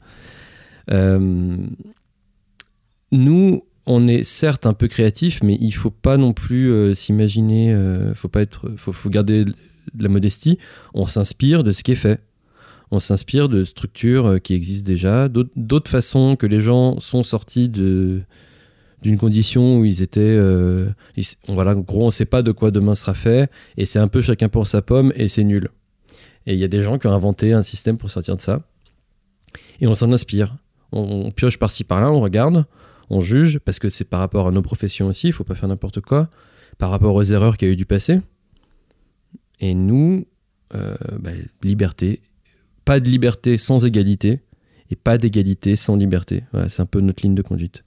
Euh, 0.90 1.56
nous, 3.10 3.64
on 3.86 4.06
est 4.06 4.22
certes 4.22 4.66
un 4.66 4.74
peu 4.74 4.86
créatif, 4.86 5.42
mais 5.42 5.56
il 5.62 5.72
faut 5.72 5.88
pas 5.88 6.18
non 6.18 6.34
plus 6.34 6.94
s'imaginer. 6.94 7.74
faut 8.14 8.28
pas 8.28 8.42
être. 8.42 8.70
Faut, 8.76 8.92
faut 8.92 9.08
garder 9.08 9.46
la 9.98 10.10
modestie. 10.10 10.58
On 10.92 11.06
s'inspire 11.06 11.64
de 11.64 11.72
ce 11.72 11.82
qui 11.82 11.92
est 11.92 11.94
fait. 11.94 12.20
On 12.90 12.98
s'inspire 12.98 13.48
de 13.48 13.64
structures 13.64 14.26
euh, 14.26 14.38
qui 14.38 14.54
existent 14.54 14.86
déjà, 14.86 15.28
d'autres 15.28 15.90
façons 15.90 16.36
que 16.36 16.46
les 16.46 16.60
gens 16.60 16.98
sont 17.00 17.22
sortis 17.22 17.68
de 17.68 18.22
d'une 19.02 19.16
condition 19.16 19.78
où 19.78 19.84
ils 19.86 20.02
étaient. 20.02 20.20
euh, 20.20 20.90
voilà, 21.48 21.74
en 21.74 21.80
gros, 21.80 22.06
on 22.06 22.10
sait 22.10 22.26
pas 22.26 22.42
de 22.42 22.52
quoi 22.52 22.70
demain 22.70 22.94
sera 22.94 23.14
fait, 23.14 23.50
et 23.78 23.86
c'est 23.86 23.98
un 23.98 24.08
peu 24.08 24.20
chacun 24.20 24.48
pour 24.48 24.66
sa 24.66 24.82
pomme, 24.82 25.12
et 25.16 25.28
c'est 25.28 25.44
nul. 25.44 25.70
Et 26.46 26.52
il 26.52 26.58
y 26.58 26.64
a 26.64 26.68
des 26.68 26.82
gens 26.82 26.98
qui 26.98 27.06
ont 27.06 27.12
inventé 27.12 27.52
un 27.52 27.62
système 27.62 27.96
pour 27.96 28.10
sortir 28.10 28.36
de 28.36 28.42
ça, 28.42 28.60
et 29.80 29.86
on 29.86 29.94
s'en 29.94 30.12
inspire. 30.12 30.56
On, 30.92 31.26
on 31.26 31.30
pioche 31.30 31.58
par-ci 31.58 31.84
par-là, 31.84 32.10
on 32.10 32.20
regarde, 32.20 32.66
on 33.08 33.20
juge, 33.22 33.58
parce 33.58 33.78
que 33.78 33.88
c'est 33.88 34.04
par 34.04 34.20
rapport 34.20 34.48
à 34.48 34.50
nos 34.50 34.62
professions 34.62 35.06
aussi, 35.06 35.28
il 35.28 35.32
faut 35.32 35.44
pas 35.44 35.54
faire 35.54 35.68
n'importe 35.68 36.00
quoi, 36.00 36.28
par 36.76 36.90
rapport 36.90 37.14
aux 37.14 37.22
erreurs 37.22 37.56
qu'il 37.56 37.68
y 37.68 37.70
a 37.70 37.72
eu 37.72 37.76
du 37.76 37.86
passé. 37.86 38.20
Et 39.60 39.74
nous, 39.74 40.26
euh, 40.74 40.96
bah, 41.18 41.30
liberté, 41.62 42.20
pas 42.84 43.00
de 43.00 43.08
liberté 43.08 43.58
sans 43.58 43.84
égalité, 43.84 44.40
et 44.90 44.96
pas 44.96 45.18
d'égalité 45.18 45.76
sans 45.76 45.96
liberté. 45.96 46.42
Voilà, 46.52 46.68
c'est 46.68 46.82
un 46.82 46.86
peu 46.86 47.00
notre 47.00 47.22
ligne 47.22 47.34
de 47.34 47.42
conduite. 47.42 47.84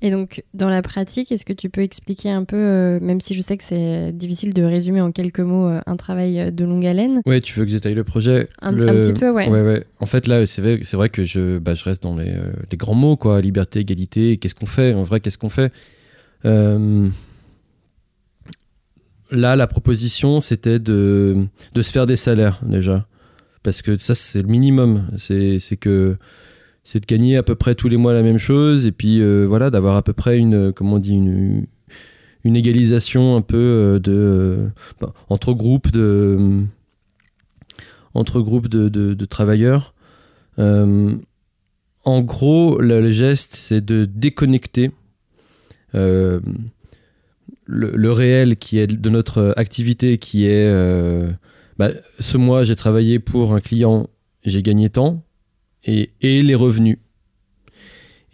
Et 0.00 0.10
donc, 0.10 0.42
dans 0.54 0.68
la 0.68 0.82
pratique, 0.82 1.30
est-ce 1.30 1.44
que 1.44 1.52
tu 1.52 1.68
peux 1.70 1.80
expliquer 1.82 2.30
un 2.30 2.44
peu, 2.44 2.56
euh, 2.56 2.98
même 3.00 3.20
si 3.20 3.34
je 3.34 3.40
sais 3.40 3.56
que 3.56 3.62
c'est 3.62 4.10
difficile 4.12 4.52
de 4.52 4.62
résumer 4.62 5.00
en 5.00 5.12
quelques 5.12 5.40
mots 5.40 5.68
euh, 5.68 5.80
un 5.86 5.96
travail 5.96 6.40
euh, 6.40 6.50
de 6.50 6.64
longue 6.64 6.84
haleine? 6.86 7.20
Ouais, 7.26 7.40
tu 7.40 7.56
veux 7.58 7.64
que 7.64 7.70
j'étaye 7.70 7.94
le 7.94 8.02
projet? 8.02 8.48
Un, 8.60 8.72
Le- 8.72 8.88
un 8.88 8.96
petit 8.96 9.12
peu, 9.12 9.30
ouais. 9.30 9.48
Ouais, 9.48 9.62
ouais. 9.62 9.84
En 10.00 10.06
fait, 10.06 10.26
là, 10.26 10.44
c'est 10.46 10.60
vrai, 10.62 10.80
c'est 10.82 10.96
vrai 10.96 11.08
que 11.08 11.22
je, 11.22 11.58
bah, 11.58 11.74
je 11.74 11.84
reste 11.84 12.02
dans 12.02 12.16
les, 12.16 12.30
euh, 12.30 12.52
les 12.70 12.76
grands 12.76 12.94
mots, 12.94 13.16
quoi. 13.16 13.40
Liberté, 13.40 13.80
égalité. 13.80 14.38
Qu'est-ce 14.38 14.54
qu'on 14.56 14.66
fait? 14.66 14.92
En 14.94 15.02
vrai, 15.02 15.20
qu'est-ce 15.20 15.38
qu'on 15.38 15.50
fait? 15.50 15.72
Là, 19.30 19.56
la 19.56 19.66
proposition, 19.66 20.40
c'était 20.40 20.78
de, 20.78 21.46
de 21.74 21.82
se 21.82 21.90
faire 21.92 22.06
des 22.06 22.16
salaires, 22.16 22.60
déjà. 22.66 23.06
Parce 23.62 23.82
que 23.82 23.96
ça, 23.96 24.14
c'est 24.14 24.42
le 24.42 24.48
minimum. 24.48 25.08
C'est 25.16 25.76
que 25.78 26.16
c'est 26.84 27.00
de 27.00 27.06
gagner 27.06 27.36
à 27.36 27.42
peu 27.42 27.54
près 27.54 27.74
tous 27.74 27.88
les 27.88 27.96
mois 27.96 28.12
la 28.12 28.22
même 28.22 28.38
chose 28.38 28.86
et 28.86 28.92
puis 28.92 29.20
euh, 29.20 29.44
voilà 29.46 29.70
d'avoir 29.70 29.96
à 29.96 30.02
peu 30.02 30.12
près 30.12 30.38
une 30.38 30.72
comment 30.72 30.96
on 30.96 30.98
dit 30.98 31.14
une 31.14 31.66
une 32.44 32.56
égalisation 32.56 33.36
un 33.36 33.40
peu 33.40 33.56
euh, 33.56 33.98
de 34.00 34.12
euh, 34.12 34.68
bah, 35.00 35.14
entre 35.28 35.52
groupes 35.52 35.92
de 35.92 36.64
entre 38.14 38.40
groupes 38.40 38.68
de, 38.68 38.88
de- 38.88 39.24
travailleurs. 39.24 39.94
En 40.58 42.20
gros, 42.20 42.78
le, 42.80 43.10
geste, 43.12 43.54
c'est 43.54 43.82
de 43.82 44.04
déconnecter 44.04 44.90
le, 45.94 46.42
le 47.66 48.10
réel 48.10 48.56
qui 48.56 48.78
est 48.78 48.86
de 48.86 49.08
notre 49.08 49.54
activité, 49.56 50.18
qui 50.18 50.46
est 50.46 50.68
bah, 51.78 51.90
ce 52.20 52.36
mois, 52.36 52.64
j'ai 52.64 52.76
travaillé 52.76 53.18
pour 53.18 53.54
un 53.54 53.60
client, 53.60 54.08
j'ai 54.44 54.62
gagné 54.62 54.90
tant, 54.90 55.24
et, 55.84 56.10
les 56.20 56.54
revenus. 56.54 56.98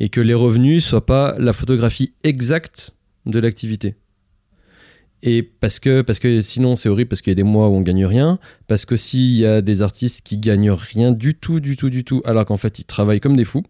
Et 0.00 0.08
que 0.08 0.20
les 0.20 0.34
revenus 0.34 0.84
soient 0.84 1.06
pas 1.06 1.34
la 1.38 1.52
photographie 1.52 2.12
exacte 2.22 2.92
de 3.26 3.38
l'activité. 3.38 3.96
Et 5.22 5.42
parce 5.42 5.80
que, 5.80 6.02
parce 6.02 6.20
que 6.20 6.40
sinon 6.40 6.76
c'est 6.76 6.88
horrible, 6.88 7.08
parce 7.08 7.22
qu'il 7.22 7.32
y 7.32 7.32
a 7.32 7.34
des 7.34 7.42
mois 7.42 7.68
où 7.68 7.72
on 7.72 7.80
gagne 7.80 8.06
rien, 8.06 8.38
parce 8.68 8.84
que 8.84 8.94
s'il 8.94 9.34
y 9.34 9.44
a 9.44 9.60
des 9.60 9.82
artistes 9.82 10.20
qui 10.24 10.38
gagnent 10.38 10.70
rien 10.70 11.10
du 11.10 11.34
tout, 11.34 11.58
du 11.58 11.76
tout, 11.76 11.90
du 11.90 12.04
tout, 12.04 12.22
alors 12.24 12.46
qu'en 12.46 12.56
fait 12.56 12.78
ils 12.78 12.84
travaillent 12.84 13.18
comme 13.18 13.36
des 13.36 13.44
fous. 13.44 13.64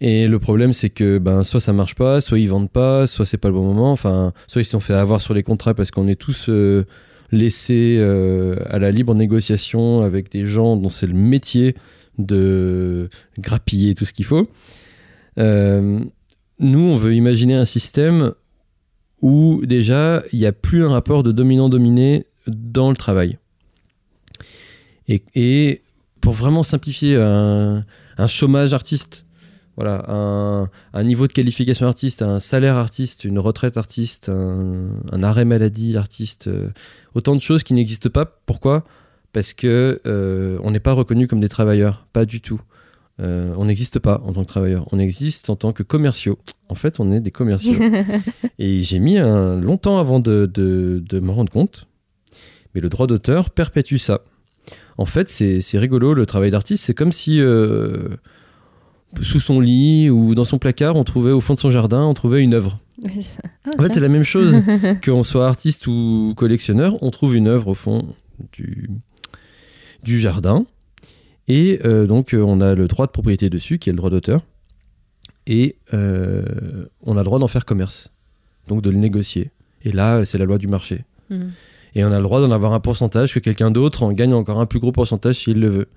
Et 0.00 0.26
le 0.26 0.40
problème 0.40 0.72
c'est 0.72 0.90
que 0.90 1.18
ben, 1.18 1.44
soit 1.44 1.60
ça 1.60 1.72
marche 1.72 1.94
pas, 1.94 2.20
soit 2.20 2.40
ils 2.40 2.48
vendent 2.48 2.72
pas, 2.72 3.06
soit 3.06 3.24
c'est 3.24 3.36
pas 3.36 3.46
le 3.46 3.54
bon 3.54 3.62
moment, 3.62 3.92
enfin, 3.92 4.32
soit 4.48 4.62
ils 4.62 4.64
se 4.64 4.72
sont 4.72 4.80
fait 4.80 4.94
avoir 4.94 5.20
sur 5.20 5.32
les 5.32 5.44
contrats 5.44 5.74
parce 5.74 5.92
qu'on 5.92 6.08
est 6.08 6.16
tous 6.16 6.48
euh, 6.48 6.84
laissés 7.32 7.96
euh, 7.98 8.56
à 8.66 8.78
la 8.78 8.90
libre 8.90 9.14
négociation 9.14 10.02
avec 10.02 10.30
des 10.30 10.44
gens 10.44 10.76
dont 10.76 10.90
c'est 10.90 11.06
le 11.06 11.14
métier 11.14 11.74
de 12.18 13.08
grappiller 13.38 13.94
tout 13.94 14.04
ce 14.04 14.12
qu'il 14.12 14.26
faut. 14.26 14.48
Euh, 15.38 15.98
nous, 16.58 16.80
on 16.80 16.96
veut 16.96 17.14
imaginer 17.14 17.54
un 17.54 17.64
système 17.64 18.34
où 19.22 19.62
déjà, 19.64 20.22
il 20.32 20.38
n'y 20.38 20.46
a 20.46 20.52
plus 20.52 20.84
un 20.84 20.90
rapport 20.90 21.22
de 21.22 21.32
dominant-dominé 21.32 22.26
dans 22.46 22.90
le 22.90 22.96
travail. 22.96 23.38
Et, 25.08 25.82
pour 26.20 26.34
vraiment 26.34 26.62
simplifier 26.62 27.16
un, 27.16 27.84
chômage 28.28 28.72
artiste, 28.74 29.24
voilà, 29.76 30.04
un, 30.92 31.02
niveau 31.02 31.26
de 31.26 31.32
qualification 31.32 31.86
artiste, 31.86 32.20
un 32.20 32.40
salaire 32.40 32.76
artiste, 32.76 33.24
une 33.24 33.38
retraite 33.38 33.78
artiste, 33.78 34.28
un, 34.28 35.22
arrêt 35.22 35.46
maladie 35.46 35.96
artiste, 35.96 36.48
euh, 36.48 36.70
autant 37.14 37.34
de 37.34 37.40
choses 37.40 37.62
qui 37.62 37.72
n'existent 37.72 38.10
pas. 38.10 38.26
Pourquoi? 38.44 38.84
Parce 39.32 39.54
que 39.54 40.00
euh, 40.04 40.58
on 40.62 40.72
n'est 40.72 40.80
pas 40.80 40.92
reconnu 40.92 41.26
comme 41.26 41.40
des 41.40 41.48
travailleurs, 41.48 42.06
pas 42.12 42.26
du 42.26 42.42
tout. 42.42 42.60
Euh, 43.20 43.54
on 43.56 43.64
n'existe 43.64 43.98
pas 43.98 44.20
en 44.24 44.32
tant 44.32 44.42
que 44.42 44.48
travailleur, 44.48 44.86
on 44.92 44.98
existe 44.98 45.48
en 45.48 45.56
tant 45.56 45.72
que 45.72 45.82
commerciaux. 45.82 46.38
En 46.68 46.74
fait, 46.74 47.00
on 47.00 47.10
est 47.10 47.20
des 47.20 47.30
commerciaux. 47.30 47.78
Et 48.58 48.82
j'ai 48.82 48.98
mis 48.98 49.16
un, 49.16 49.58
longtemps 49.58 49.98
avant 49.98 50.20
de, 50.20 50.50
de, 50.52 51.20
me 51.20 51.30
rendre 51.30 51.52
compte, 51.52 51.86
mais 52.74 52.82
le 52.82 52.90
droit 52.90 53.06
d'auteur 53.06 53.48
perpétue 53.50 53.96
ça. 53.96 54.20
En 54.98 55.06
fait, 55.06 55.28
c'est 55.30 55.78
rigolo, 55.78 56.12
le 56.12 56.26
travail 56.26 56.50
d'artiste, 56.50 56.84
c'est 56.84 56.94
comme 56.94 57.12
si 57.12 57.40
sous 59.20 59.40
son 59.40 59.60
lit 59.60 60.08
ou 60.08 60.34
dans 60.34 60.44
son 60.44 60.58
placard, 60.58 60.96
on 60.96 61.04
trouvait 61.04 61.32
au 61.32 61.40
fond 61.40 61.54
de 61.54 61.58
son 61.58 61.70
jardin, 61.70 62.02
on 62.02 62.14
trouvait 62.14 62.42
une 62.42 62.54
œuvre. 62.54 62.78
Ah, 63.04 63.08
en 63.78 63.82
fait, 63.82 63.90
c'est 63.90 64.00
la 64.00 64.08
même 64.08 64.22
chose 64.22 64.62
qu'on 65.04 65.22
soit 65.22 65.46
artiste 65.46 65.86
ou 65.86 66.34
collectionneur, 66.36 66.96
on 67.02 67.10
trouve 67.10 67.36
une 67.36 67.48
œuvre 67.48 67.68
au 67.68 67.74
fond 67.74 68.06
du, 68.52 68.90
du 70.02 70.20
jardin 70.20 70.64
et 71.48 71.80
euh, 71.84 72.06
donc, 72.06 72.34
euh, 72.34 72.42
on 72.42 72.60
a 72.60 72.74
le 72.74 72.88
droit 72.88 73.06
de 73.06 73.10
propriété 73.10 73.50
dessus, 73.50 73.78
qui 73.78 73.90
est 73.90 73.92
le 73.92 73.96
droit 73.96 74.10
d'auteur. 74.10 74.40
Et 75.46 75.76
euh, 75.92 76.86
on 77.02 77.16
a 77.16 77.20
le 77.20 77.24
droit 77.24 77.38
d'en 77.38 77.48
faire 77.48 77.64
commerce, 77.64 78.12
donc 78.68 78.82
de 78.82 78.90
le 78.90 78.96
négocier. 78.96 79.50
Et 79.82 79.90
là, 79.90 80.24
c'est 80.24 80.38
la 80.38 80.44
loi 80.44 80.58
du 80.58 80.68
marché. 80.68 81.04
Hmm. 81.30 81.48
Et 81.94 82.04
on 82.04 82.12
a 82.12 82.18
le 82.18 82.22
droit 82.22 82.40
d'en 82.40 82.52
avoir 82.52 82.72
un 82.72 82.80
pourcentage 82.80 83.34
que 83.34 83.40
quelqu'un 83.40 83.70
d'autre 83.70 84.04
en 84.04 84.12
gagne 84.12 84.32
encore 84.32 84.60
un 84.60 84.66
plus 84.66 84.78
gros 84.78 84.92
pourcentage 84.92 85.36
s'il 85.36 85.58
le 85.58 85.68
veut. 85.68 85.88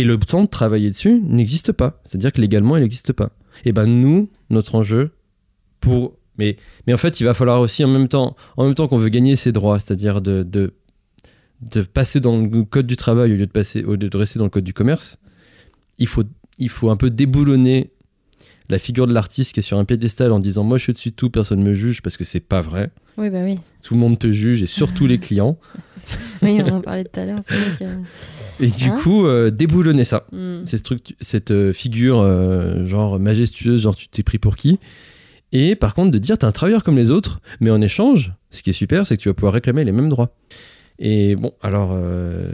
Et 0.00 0.04
le 0.04 0.16
temps 0.16 0.44
de 0.44 0.48
travailler 0.48 0.88
dessus 0.88 1.20
n'existe 1.22 1.72
pas. 1.72 2.00
C'est-à-dire 2.06 2.32
que 2.32 2.40
légalement, 2.40 2.78
il 2.78 2.82
n'existe 2.82 3.12
pas. 3.12 3.32
Et 3.66 3.72
ben 3.72 3.84
nous, 3.84 4.30
notre 4.48 4.74
enjeu, 4.74 5.10
pour... 5.80 6.16
Mais, 6.38 6.56
mais 6.86 6.94
en 6.94 6.96
fait, 6.96 7.20
il 7.20 7.24
va 7.24 7.34
falloir 7.34 7.60
aussi 7.60 7.84
en 7.84 7.88
même 7.88 8.08
temps, 8.08 8.34
en 8.56 8.64
même 8.64 8.74
temps 8.74 8.88
qu'on 8.88 8.96
veut 8.96 9.10
gagner 9.10 9.36
ses 9.36 9.52
droits, 9.52 9.78
c'est-à-dire 9.78 10.22
de, 10.22 10.42
de 10.42 10.72
de 11.60 11.82
passer 11.82 12.20
dans 12.20 12.38
le 12.38 12.64
code 12.64 12.86
du 12.86 12.96
travail 12.96 13.32
au 13.32 13.36
lieu 13.36 13.44
de, 13.44 13.52
passer, 13.52 13.84
au 13.84 13.98
de 13.98 14.16
rester 14.16 14.38
dans 14.38 14.46
le 14.46 14.50
code 14.50 14.64
du 14.64 14.72
commerce, 14.72 15.18
il 15.98 16.06
faut, 16.06 16.24
il 16.56 16.70
faut 16.70 16.88
un 16.88 16.96
peu 16.96 17.10
déboulonner 17.10 17.90
la 18.70 18.78
figure 18.78 19.06
de 19.06 19.12
l'artiste 19.12 19.52
qui 19.52 19.60
est 19.60 19.62
sur 19.62 19.78
un 19.78 19.84
piédestal 19.84 20.32
en 20.32 20.38
disant 20.38 20.64
moi 20.64 20.78
je 20.78 20.84
suis 20.84 20.92
dessus 20.94 21.10
de 21.10 21.16
tout, 21.16 21.28
personne 21.28 21.60
ne 21.60 21.68
me 21.68 21.74
juge 21.74 22.00
parce 22.00 22.16
que 22.16 22.24
c'est 22.24 22.40
pas 22.40 22.62
vrai. 22.62 22.90
Oui, 23.18 23.30
bah 23.30 23.40
oui. 23.44 23.58
Tout 23.82 23.94
le 23.94 24.00
monde 24.00 24.18
te 24.18 24.30
juge 24.30 24.62
et 24.62 24.66
surtout 24.66 25.06
les 25.06 25.18
clients. 25.18 25.58
oui, 26.42 26.60
on 26.64 26.76
en 26.76 26.80
parlait 26.80 27.04
tout 27.04 27.20
à 27.20 27.24
l'heure. 27.24 27.40
Et 28.60 28.68
du 28.68 28.88
hein 28.88 28.98
coup, 29.02 29.26
euh, 29.26 29.50
déboulonner 29.50 30.04
ça. 30.04 30.26
Hmm. 30.32 30.64
cette 31.20 31.50
euh, 31.50 31.72
figure 31.72 32.20
euh, 32.20 32.84
genre 32.84 33.18
majestueuse, 33.18 33.82
genre 33.82 33.96
tu 33.96 34.08
t'es 34.08 34.22
pris 34.22 34.38
pour 34.38 34.56
qui? 34.56 34.78
Et 35.52 35.74
par 35.74 35.94
contre, 35.94 36.12
de 36.12 36.18
dire 36.18 36.38
t'es 36.38 36.44
un 36.44 36.52
travailleur 36.52 36.82
comme 36.82 36.96
les 36.96 37.10
autres, 37.10 37.40
mais 37.60 37.70
en 37.70 37.80
échange, 37.80 38.32
ce 38.50 38.62
qui 38.62 38.70
est 38.70 38.74
super, 38.74 39.06
c'est 39.06 39.16
que 39.16 39.22
tu 39.22 39.28
vas 39.28 39.34
pouvoir 39.34 39.52
réclamer 39.52 39.84
les 39.84 39.92
mêmes 39.92 40.08
droits. 40.08 40.34
Et 40.98 41.34
bon, 41.34 41.52
alors 41.62 41.98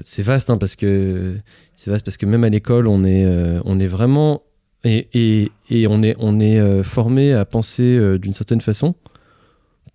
c'est 0.04 0.22
vaste 0.22 0.50
hein, 0.50 0.56
parce 0.56 0.76
que 0.76 1.34
c'est 1.74 1.90
vaste 1.90 2.04
parce 2.04 2.16
que 2.16 2.26
même 2.26 2.44
à 2.44 2.48
l'école, 2.48 2.86
on 2.86 3.04
est 3.04 3.26
on 3.64 3.80
est 3.80 3.86
vraiment 3.86 4.44
et, 4.84 5.08
et, 5.14 5.50
et 5.68 5.88
on 5.88 6.02
est 6.02 6.14
on 6.20 6.38
est 6.38 6.82
formé 6.84 7.32
à 7.32 7.44
penser 7.44 8.18
d'une 8.18 8.32
certaine 8.32 8.60
façon 8.60 8.94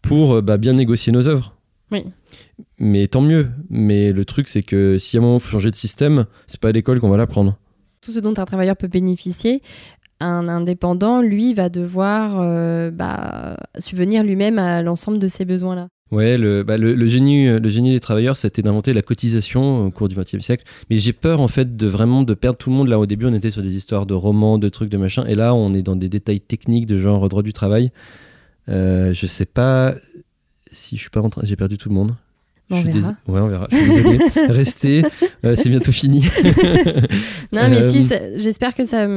pour 0.02 0.42
bah, 0.42 0.58
bien 0.58 0.74
négocier 0.74 1.12
nos 1.12 1.28
œuvres. 1.28 1.56
Oui. 1.92 2.06
Mais 2.80 3.08
tant 3.08 3.22
mieux. 3.22 3.50
Mais 3.70 4.12
le 4.12 4.26
truc, 4.26 4.48
c'est 4.48 4.64
que 4.64 4.98
si 4.98 5.18
à 5.18 5.20
un 5.20 5.24
moment 5.24 5.38
il 5.38 5.42
faut 5.42 5.50
changer 5.50 5.72
de 5.72 5.76
système, 5.76 6.26
c'est 6.48 6.60
pas 6.60 6.70
à 6.70 6.72
l'école 6.72 7.00
qu'on 7.00 7.10
va 7.10 7.18
l'apprendre. 7.18 7.58
Tout 8.02 8.12
ce 8.12 8.20
dont 8.20 8.34
un 8.38 8.46
travailleur 8.46 8.78
peut 8.78 8.88
bénéficier, 8.88 9.62
un 10.20 10.48
indépendant, 10.48 11.22
lui, 11.22 11.54
va 11.54 11.70
devoir 11.70 12.92
bah, 12.92 13.58
subvenir 13.78 14.24
lui-même 14.24 14.58
à 14.58 14.82
l'ensemble 14.82 15.20
de 15.20 15.28
ses 15.28 15.46
besoins-là. 15.46 15.88
Ouais, 16.12 16.38
le, 16.38 16.64
bah, 16.64 16.78
le, 16.78 17.08
génie, 17.08 17.48
le 17.48 17.70
génie 17.70 17.94
des 17.94 18.02
travailleurs, 18.02 18.36
c'était 18.36 18.62
d'inventer 18.62 18.92
la 18.92 19.02
cotisation 19.02 19.86
au 19.86 19.92
cours 19.92 20.10
du 20.10 20.16
XXe 20.16 20.40
siècle. 20.40 20.66
Mais 20.90 20.98
j'ai 20.98 21.14
peur, 21.14 21.40
en 21.40 21.48
fait, 21.48 21.78
de 21.78 21.88
vraiment 21.88 22.24
de 22.24 22.34
perdre 22.34 22.58
tout 22.58 22.70
le 22.70 22.76
monde. 22.76 22.90
Là, 22.90 23.00
au 23.00 23.06
début, 23.06 23.28
on 23.28 23.34
était 23.34 23.50
sur 23.50 23.62
des 23.62 23.76
histoires 23.76 24.06
de 24.06 24.14
romans, 24.14 24.58
de 24.58 24.68
trucs, 24.68 24.90
de 24.90 24.98
machin. 24.98 25.24
Et 25.26 25.36
là, 25.36 25.54
on 25.54 25.74
est 25.74 25.84
dans 25.84 25.96
des 25.96 26.10
détails 26.10 26.42
techniques 26.42 26.86
de 26.86 26.98
genre 26.98 27.30
droit 27.30 27.44
du 27.44 27.54
travail. 27.54 27.92
Euh, 28.70 29.14
je 29.14 29.26
sais 29.26 29.46
pas 29.46 29.96
si 30.72 30.96
je 30.96 31.02
suis 31.02 31.10
pas 31.10 31.22
en 31.22 31.30
train. 31.30 31.42
J'ai 31.44 31.56
perdu 31.56 31.78
tout 31.78 31.90
le 31.90 31.96
monde. 31.96 32.16
on 32.70 32.82
verra. 32.82 33.16
Ouais, 33.28 33.40
on 33.40 33.48
verra. 33.48 33.68
Je 33.72 33.78
suis 33.78 33.90
désolé. 33.90 34.20
Restez, 34.50 35.04
euh, 35.46 35.56
c'est 35.56 35.70
bientôt 35.70 35.92
fini. 35.92 36.22
non, 37.52 37.70
mais 37.70 37.90
si, 37.90 38.08
euh, 38.12 38.38
j'espère 38.38 38.76
que 38.76 38.86
ça, 38.86 39.08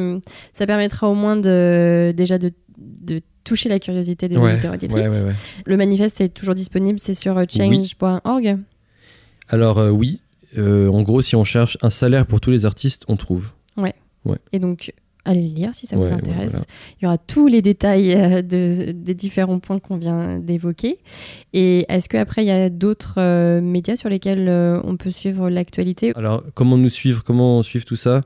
ça 0.53 0.67
permettra 0.67 1.09
au 1.09 1.15
moins 1.15 1.37
de, 1.37 2.13
déjà 2.17 2.39
de, 2.39 2.53
de 2.79 3.21
toucher 3.45 3.69
la 3.69 3.79
curiosité 3.79 4.29
des 4.29 4.37
auditeurs 4.37 4.73
et 4.73 4.77
auditrices. 4.77 5.25
le 5.67 5.77
manifeste 5.77 6.21
est 6.21 6.29
toujours 6.29 6.55
disponible, 6.55 6.99
c'est 6.99 7.15
sur 7.15 7.37
change.org 7.49 8.59
Alors 9.49 9.79
euh, 9.79 9.91
oui, 9.91 10.21
en 10.57 11.03
gros, 11.03 11.23
si 11.23 11.37
on 11.37 11.45
cherche 11.45 11.79
un 11.83 11.91
salaire 11.91 12.27
pour 12.27 12.41
tous 12.41 12.51
les 12.51 12.67
artistes, 12.67 13.05
on 13.09 13.17
trouve. 13.17 13.51
Ouais. 13.77 13.95
Et 14.53 14.59
donc, 14.59 14.95
allez 15.25 15.49
le 15.49 15.55
lire 15.55 15.75
si 15.75 15.87
ça 15.87 15.97
vous 15.97 16.13
intéresse. 16.13 16.57
Il 17.01 17.05
y 17.05 17.07
aura 17.07 17.19
tous 17.19 17.47
les 17.47 17.63
détails 17.63 18.15
de, 18.43 18.93
des 18.93 19.15
différents 19.15 19.59
points 19.59 19.79
qu'on 19.79 19.97
vient 19.97 20.39
d'évoquer. 20.39 20.99
Et 21.53 21.87
est-ce 21.89 22.09
qu'après, 22.09 22.45
il 22.45 22.49
y 22.49 22.51
a 22.51 22.71
d'autres 22.71 23.61
médias 23.61 23.97
sur 23.97 24.09
lesquels 24.09 24.49
on 24.85 24.97
peut 24.97 25.11
suivre 25.11 25.49
l'actualité? 25.51 26.13
Alors, 26.17 26.43
comment 26.55 26.77
nous 26.77 26.89
suivre 26.89 27.23
Comment 27.25 27.63
suivre 27.63 27.85
tout 27.85 27.97
ça? 27.97 28.23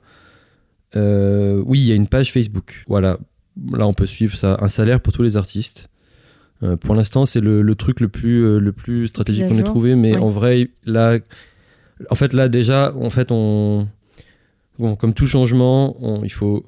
Oui, 0.94 1.80
il 1.80 1.86
y 1.86 1.92
a 1.92 1.94
une 1.94 2.08
page 2.08 2.32
Facebook. 2.32 2.84
Voilà, 2.88 3.18
là 3.72 3.86
on 3.86 3.92
peut 3.92 4.06
suivre 4.06 4.36
ça, 4.36 4.56
un 4.60 4.68
salaire 4.68 5.00
pour 5.00 5.12
tous 5.12 5.22
les 5.22 5.36
artistes. 5.36 5.88
Euh, 6.62 6.76
pour 6.76 6.94
l'instant, 6.94 7.26
c'est 7.26 7.40
le, 7.40 7.74
truc 7.74 8.00
le 8.00 8.08
plus, 8.08 8.44
euh, 8.44 8.58
le 8.58 8.72
plus 8.72 9.08
stratégique 9.08 9.48
qu'on 9.48 9.58
ait 9.58 9.62
trouvé, 9.62 9.94
mais 9.94 10.16
en 10.16 10.28
vrai, 10.28 10.68
là, 10.84 11.18
en 12.10 12.14
fait, 12.14 12.32
là 12.32 12.48
déjà, 12.48 12.92
en 12.96 13.10
fait, 13.10 13.30
on, 13.30 13.88
comme 14.78 15.14
tout 15.14 15.26
changement, 15.26 15.96
il 16.24 16.32
faut 16.32 16.66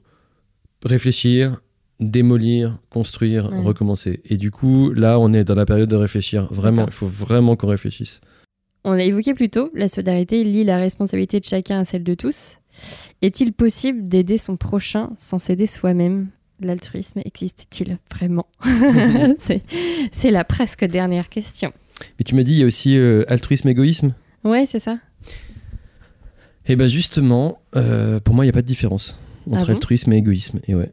réfléchir, 0.85 1.61
démolir, 2.01 2.79
construire, 2.89 3.47
recommencer. 3.47 4.21
Et 4.25 4.37
du 4.37 4.51
coup, 4.51 4.93
là, 4.93 5.19
on 5.19 5.33
est 5.33 5.45
dans 5.45 5.55
la 5.55 5.67
période 5.67 5.89
de 5.89 5.97
réfléchir. 5.97 6.49
Vraiment, 6.53 6.87
il 6.87 6.93
faut 6.93 7.07
vraiment 7.07 7.57
qu'on 7.57 7.69
réfléchisse. 7.69 8.21
On 8.85 8.93
l'a 8.93 9.05
évoqué 9.05 9.35
plus 9.35 9.51
tôt, 9.51 9.71
la 9.75 9.89
solidarité 9.89 10.43
lie 10.43 10.65
la 10.65 10.79
responsabilité 10.79 11.39
de 11.39 11.45
chacun 11.45 11.81
à 11.81 11.85
celle 11.85 12.03
de 12.03 12.15
tous. 12.15 12.59
Est-il 13.21 13.53
possible 13.53 14.09
d'aider 14.09 14.39
son 14.39 14.57
prochain 14.57 15.11
sans 15.19 15.39
s'aider 15.39 15.67
soi-même? 15.67 16.29
L'altruisme 16.61 17.21
existe-t-il 17.25 17.99
vraiment? 18.11 18.47
C'est 20.13 20.31
la 20.31 20.45
presque 20.45 20.85
dernière 20.87 21.29
question. 21.29 21.73
Mais 22.19 22.25
tu 22.25 22.35
m'as 22.35 22.43
dit, 22.43 22.53
il 22.53 22.59
y 22.59 22.63
a 22.63 22.67
aussi 22.67 22.97
euh, 22.97 23.25
altruisme-égoïsme 23.29 24.15
Ouais, 24.45 24.65
c'est 24.65 24.79
ça. 24.79 24.99
Eh 26.67 26.77
bien 26.77 26.87
justement, 26.87 27.61
euh, 27.77 28.21
pour 28.21 28.35
moi, 28.35 28.45
il 28.45 28.49
n'y 28.49 28.51
a 28.51 28.55
pas 28.55 28.63
de 28.63 28.67
différence 28.67 29.19
entre 29.51 29.71
ah 29.71 29.73
altruisme 29.73 30.13
et 30.13 30.19
égoïsme. 30.19 30.61
Et 30.67 30.75
ouais. 30.75 30.93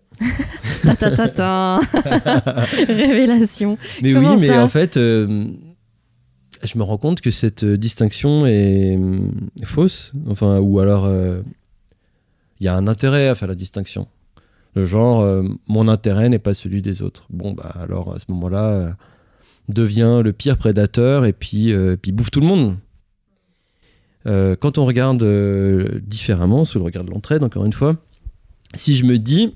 ta, 0.83 0.95
ta, 0.95 1.27
ta, 1.29 1.79
Révélation. 2.87 3.77
Mais 4.01 4.15
oui, 4.15 4.27
mais 4.39 4.57
en 4.57 4.67
fait, 4.67 4.97
euh, 4.97 5.45
je 6.63 6.77
me 6.77 6.83
rends 6.83 6.97
compte 6.97 7.21
que 7.21 7.31
cette 7.31 7.65
distinction 7.65 8.45
est, 8.45 8.97
est 9.61 9.65
fausse. 9.65 10.13
Enfin, 10.29 10.59
ou 10.59 10.79
alors, 10.79 11.07
il 12.59 12.65
y 12.65 12.67
a 12.67 12.75
un 12.75 12.87
intérêt 12.87 13.27
à 13.27 13.35
faire 13.35 13.47
la 13.47 13.55
distinction. 13.55 14.07
Le 14.77 14.85
genre, 14.85 15.21
euh, 15.21 15.43
mon 15.67 15.87
intérêt 15.87 16.29
n'est 16.29 16.39
pas 16.39 16.53
celui 16.53 16.83
des 16.83 17.01
autres. 17.01 17.25
Bon, 17.31 17.51
bah 17.53 17.73
alors 17.81 18.13
à 18.13 18.19
ce 18.19 18.25
moment-là, 18.29 18.65
euh, 18.65 18.91
devient 19.69 20.21
le 20.23 20.33
pire 20.33 20.55
prédateur 20.55 21.25
et 21.25 21.33
puis, 21.33 21.73
euh, 21.73 21.97
puis 21.99 22.11
bouffe 22.11 22.31
tout 22.31 22.41
le 22.41 22.47
monde. 22.47 22.77
quand 24.59 24.77
on 24.77 24.85
regarde 24.85 25.23
différemment, 26.01 26.65
sous 26.65 26.77
le 26.79 26.83
regard 26.83 27.05
de 27.05 27.09
l'entraide, 27.11 27.43
encore 27.43 27.63
une 27.63 27.71
fois, 27.71 27.95
si 28.73 28.95
je 28.95 29.05
me 29.05 29.17
dis, 29.17 29.53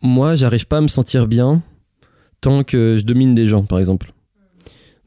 moi, 0.00 0.36
j'arrive 0.36 0.66
pas 0.66 0.78
à 0.78 0.80
me 0.80 0.88
sentir 0.88 1.26
bien 1.26 1.62
tant 2.40 2.64
que 2.64 2.96
je 2.96 3.04
domine 3.04 3.34
des 3.34 3.46
gens, 3.46 3.64
par 3.64 3.78
exemple. 3.78 4.12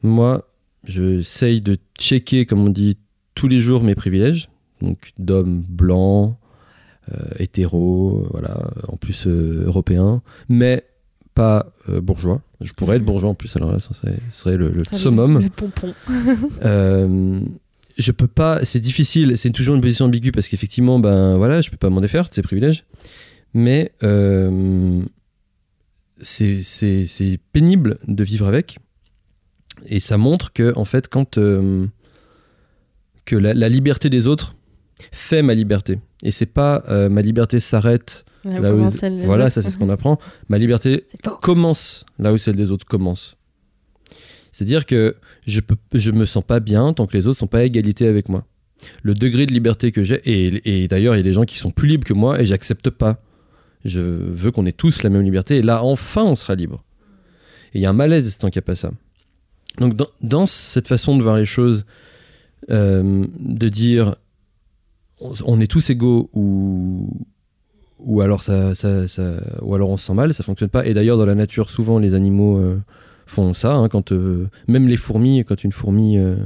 Moi, 0.02 0.48
j'essaye 0.84 1.60
de 1.60 1.76
checker, 1.98 2.46
comme 2.46 2.60
on 2.60 2.70
dit, 2.70 2.98
tous 3.34 3.48
les 3.48 3.60
jours 3.60 3.82
mes 3.82 3.94
privilèges, 3.94 4.50
donc 4.80 5.12
d'homme 5.18 5.62
blanc, 5.68 6.38
euh, 7.12 7.16
hétéro, 7.38 8.26
voilà, 8.30 8.70
en 8.88 8.96
plus 8.96 9.26
euh, 9.26 9.64
européen, 9.66 10.22
mais 10.48 10.84
pas 11.34 11.72
euh, 11.88 12.00
bourgeois. 12.00 12.42
Je 12.60 12.72
pourrais 12.72 12.96
être 12.96 13.04
bourgeois 13.04 13.30
en 13.30 13.34
plus, 13.34 13.56
alors 13.56 13.72
là, 13.72 13.78
ça 13.80 13.90
serait, 14.30 14.56
le, 14.56 14.70
le 14.70 14.84
summum. 14.84 15.40
Le, 15.40 15.48
pompon. 15.48 15.94
Je 17.98 18.12
peux 18.12 18.26
pas, 18.26 18.64
c'est 18.64 18.80
difficile, 18.80 19.36
c'est 19.36 19.50
toujours 19.50 19.74
une 19.74 19.80
position 19.80 20.06
ambiguë 20.06 20.32
parce 20.32 20.48
qu'effectivement, 20.48 20.98
ben 20.98 21.36
voilà, 21.36 21.60
je 21.60 21.70
peux 21.70 21.76
pas 21.76 21.90
m'en 21.90 22.00
défaire 22.00 22.28
de 22.28 22.34
ces 22.34 22.42
privilèges. 22.42 22.84
mais 23.54 23.92
euh, 24.02 25.02
c'est- 26.20 26.62
pénible 27.52 27.98
de 28.06 28.24
vivre 28.24 28.46
avec. 28.46 28.78
Et 29.86 30.00
ça 30.00 30.16
montre 30.18 30.52
que, 30.52 30.72
en 30.76 30.84
fait, 30.84 31.08
quand. 31.08 31.38
euh, 31.38 31.86
que 33.24 33.36
la, 33.36 33.54
la 33.54 33.68
liberté 33.68 34.10
des 34.10 34.26
autres 34.26 34.56
fait 35.12 35.42
ma 35.42 35.54
liberté. 35.54 36.00
Et 36.24 36.32
c'est 36.32 36.46
pas 36.46 36.82
euh, 36.88 37.08
ma 37.08 37.22
liberté 37.22 37.60
s'arrête. 37.60 38.24
Là 38.60 38.74
où- 38.74 38.90
voilà, 39.26 39.44
autres. 39.44 39.52
ça 39.54 39.62
c'est 39.62 39.70
ce 39.70 39.78
qu'on 39.78 39.90
apprend. 39.90 40.18
Ma 40.48 40.58
liberté 40.58 41.04
commence 41.40 42.04
là 42.18 42.32
où 42.32 42.38
celle 42.38 42.56
des 42.56 42.72
autres 42.72 42.84
commence. 42.86 43.36
C'est-à-dire 44.52 44.86
que 44.86 45.16
je 45.46 45.60
peux, 45.60 45.76
je 45.94 46.10
me 46.10 46.24
sens 46.26 46.44
pas 46.44 46.60
bien 46.60 46.92
tant 46.92 47.06
que 47.06 47.16
les 47.16 47.26
autres 47.26 47.38
sont 47.38 47.46
pas 47.46 47.58
à 47.58 47.62
égalité 47.64 48.06
avec 48.06 48.28
moi. 48.28 48.44
Le 49.02 49.14
degré 49.14 49.46
de 49.46 49.52
liberté 49.52 49.92
que 49.92 50.04
j'ai, 50.04 50.20
et, 50.24 50.82
et 50.84 50.88
d'ailleurs 50.88 51.14
il 51.14 51.18
y 51.18 51.20
a 51.20 51.24
des 51.24 51.32
gens 51.32 51.44
qui 51.44 51.58
sont 51.58 51.70
plus 51.70 51.88
libres 51.88 52.06
que 52.06 52.12
moi 52.12 52.40
et 52.40 52.46
j'accepte 52.46 52.90
pas. 52.90 53.22
Je 53.84 54.00
veux 54.00 54.50
qu'on 54.50 54.66
ait 54.66 54.72
tous 54.72 55.02
la 55.02 55.10
même 55.10 55.22
liberté 55.22 55.56
et 55.56 55.62
là 55.62 55.82
enfin 55.82 56.22
on 56.22 56.36
sera 56.36 56.54
libre. 56.54 56.84
Et 57.74 57.78
il 57.78 57.80
y 57.82 57.86
a 57.86 57.90
un 57.90 57.94
malaise 57.94 58.36
tant 58.38 58.50
qu'il 58.50 58.58
n'y 58.60 58.64
a 58.64 58.66
pas 58.66 58.76
ça. 58.76 58.92
Donc 59.78 59.96
dans, 60.20 60.46
cette 60.46 60.86
façon 60.86 61.16
de 61.16 61.22
voir 61.22 61.36
les 61.36 61.46
choses, 61.46 61.86
euh, 62.70 63.26
de 63.38 63.68
dire 63.68 64.16
on, 65.20 65.32
on 65.46 65.60
est 65.60 65.66
tous 65.66 65.88
égaux 65.90 66.28
ou, 66.34 67.08
ou 68.00 68.20
alors 68.20 68.42
ça, 68.42 68.74
ça, 68.74 69.08
ça- 69.08 69.40
ou 69.62 69.74
alors 69.74 69.88
on 69.88 69.96
se 69.96 70.06
sent 70.06 70.14
mal, 70.14 70.34
ça 70.34 70.42
fonctionne 70.42 70.68
pas. 70.68 70.84
Et 70.86 70.92
d'ailleurs 70.92 71.16
dans 71.16 71.24
la 71.26 71.34
nature 71.34 71.70
souvent 71.70 71.98
les 71.98 72.14
animaux 72.14 72.58
euh, 72.58 72.78
font 73.26 73.54
ça. 73.54 73.72
hein, 73.72 73.88
quand 73.88 74.12
euh, 74.12 74.48
même 74.68 74.88
les 74.88 74.96
fourmis, 74.96 75.44
quand 75.44 75.64
une 75.64 75.72
fourmi, 75.72 76.18
euh, 76.18 76.36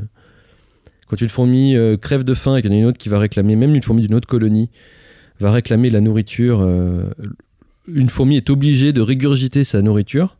quand 1.08 1.20
une 1.20 1.28
fourmi 1.28 1.76
euh, 1.76 1.96
crève 1.96 2.24
de 2.24 2.34
faim 2.34 2.56
et 2.56 2.62
qu'il 2.62 2.70
y 2.70 2.74
en 2.74 2.76
a 2.76 2.80
une 2.80 2.86
autre 2.86 2.98
qui 2.98 3.08
va 3.08 3.18
réclamer, 3.18 3.56
même 3.56 3.74
une 3.74 3.82
fourmi 3.82 4.02
d'une 4.02 4.14
autre 4.14 4.28
colonie 4.28 4.70
va 5.40 5.50
réclamer 5.50 5.90
la 5.90 6.00
nourriture. 6.00 6.60
euh, 6.60 7.10
une 7.88 8.08
fourmi 8.08 8.36
est 8.36 8.50
obligée 8.50 8.92
de 8.92 9.00
régurgiter 9.00 9.62
sa 9.62 9.82
nourriture 9.82 10.36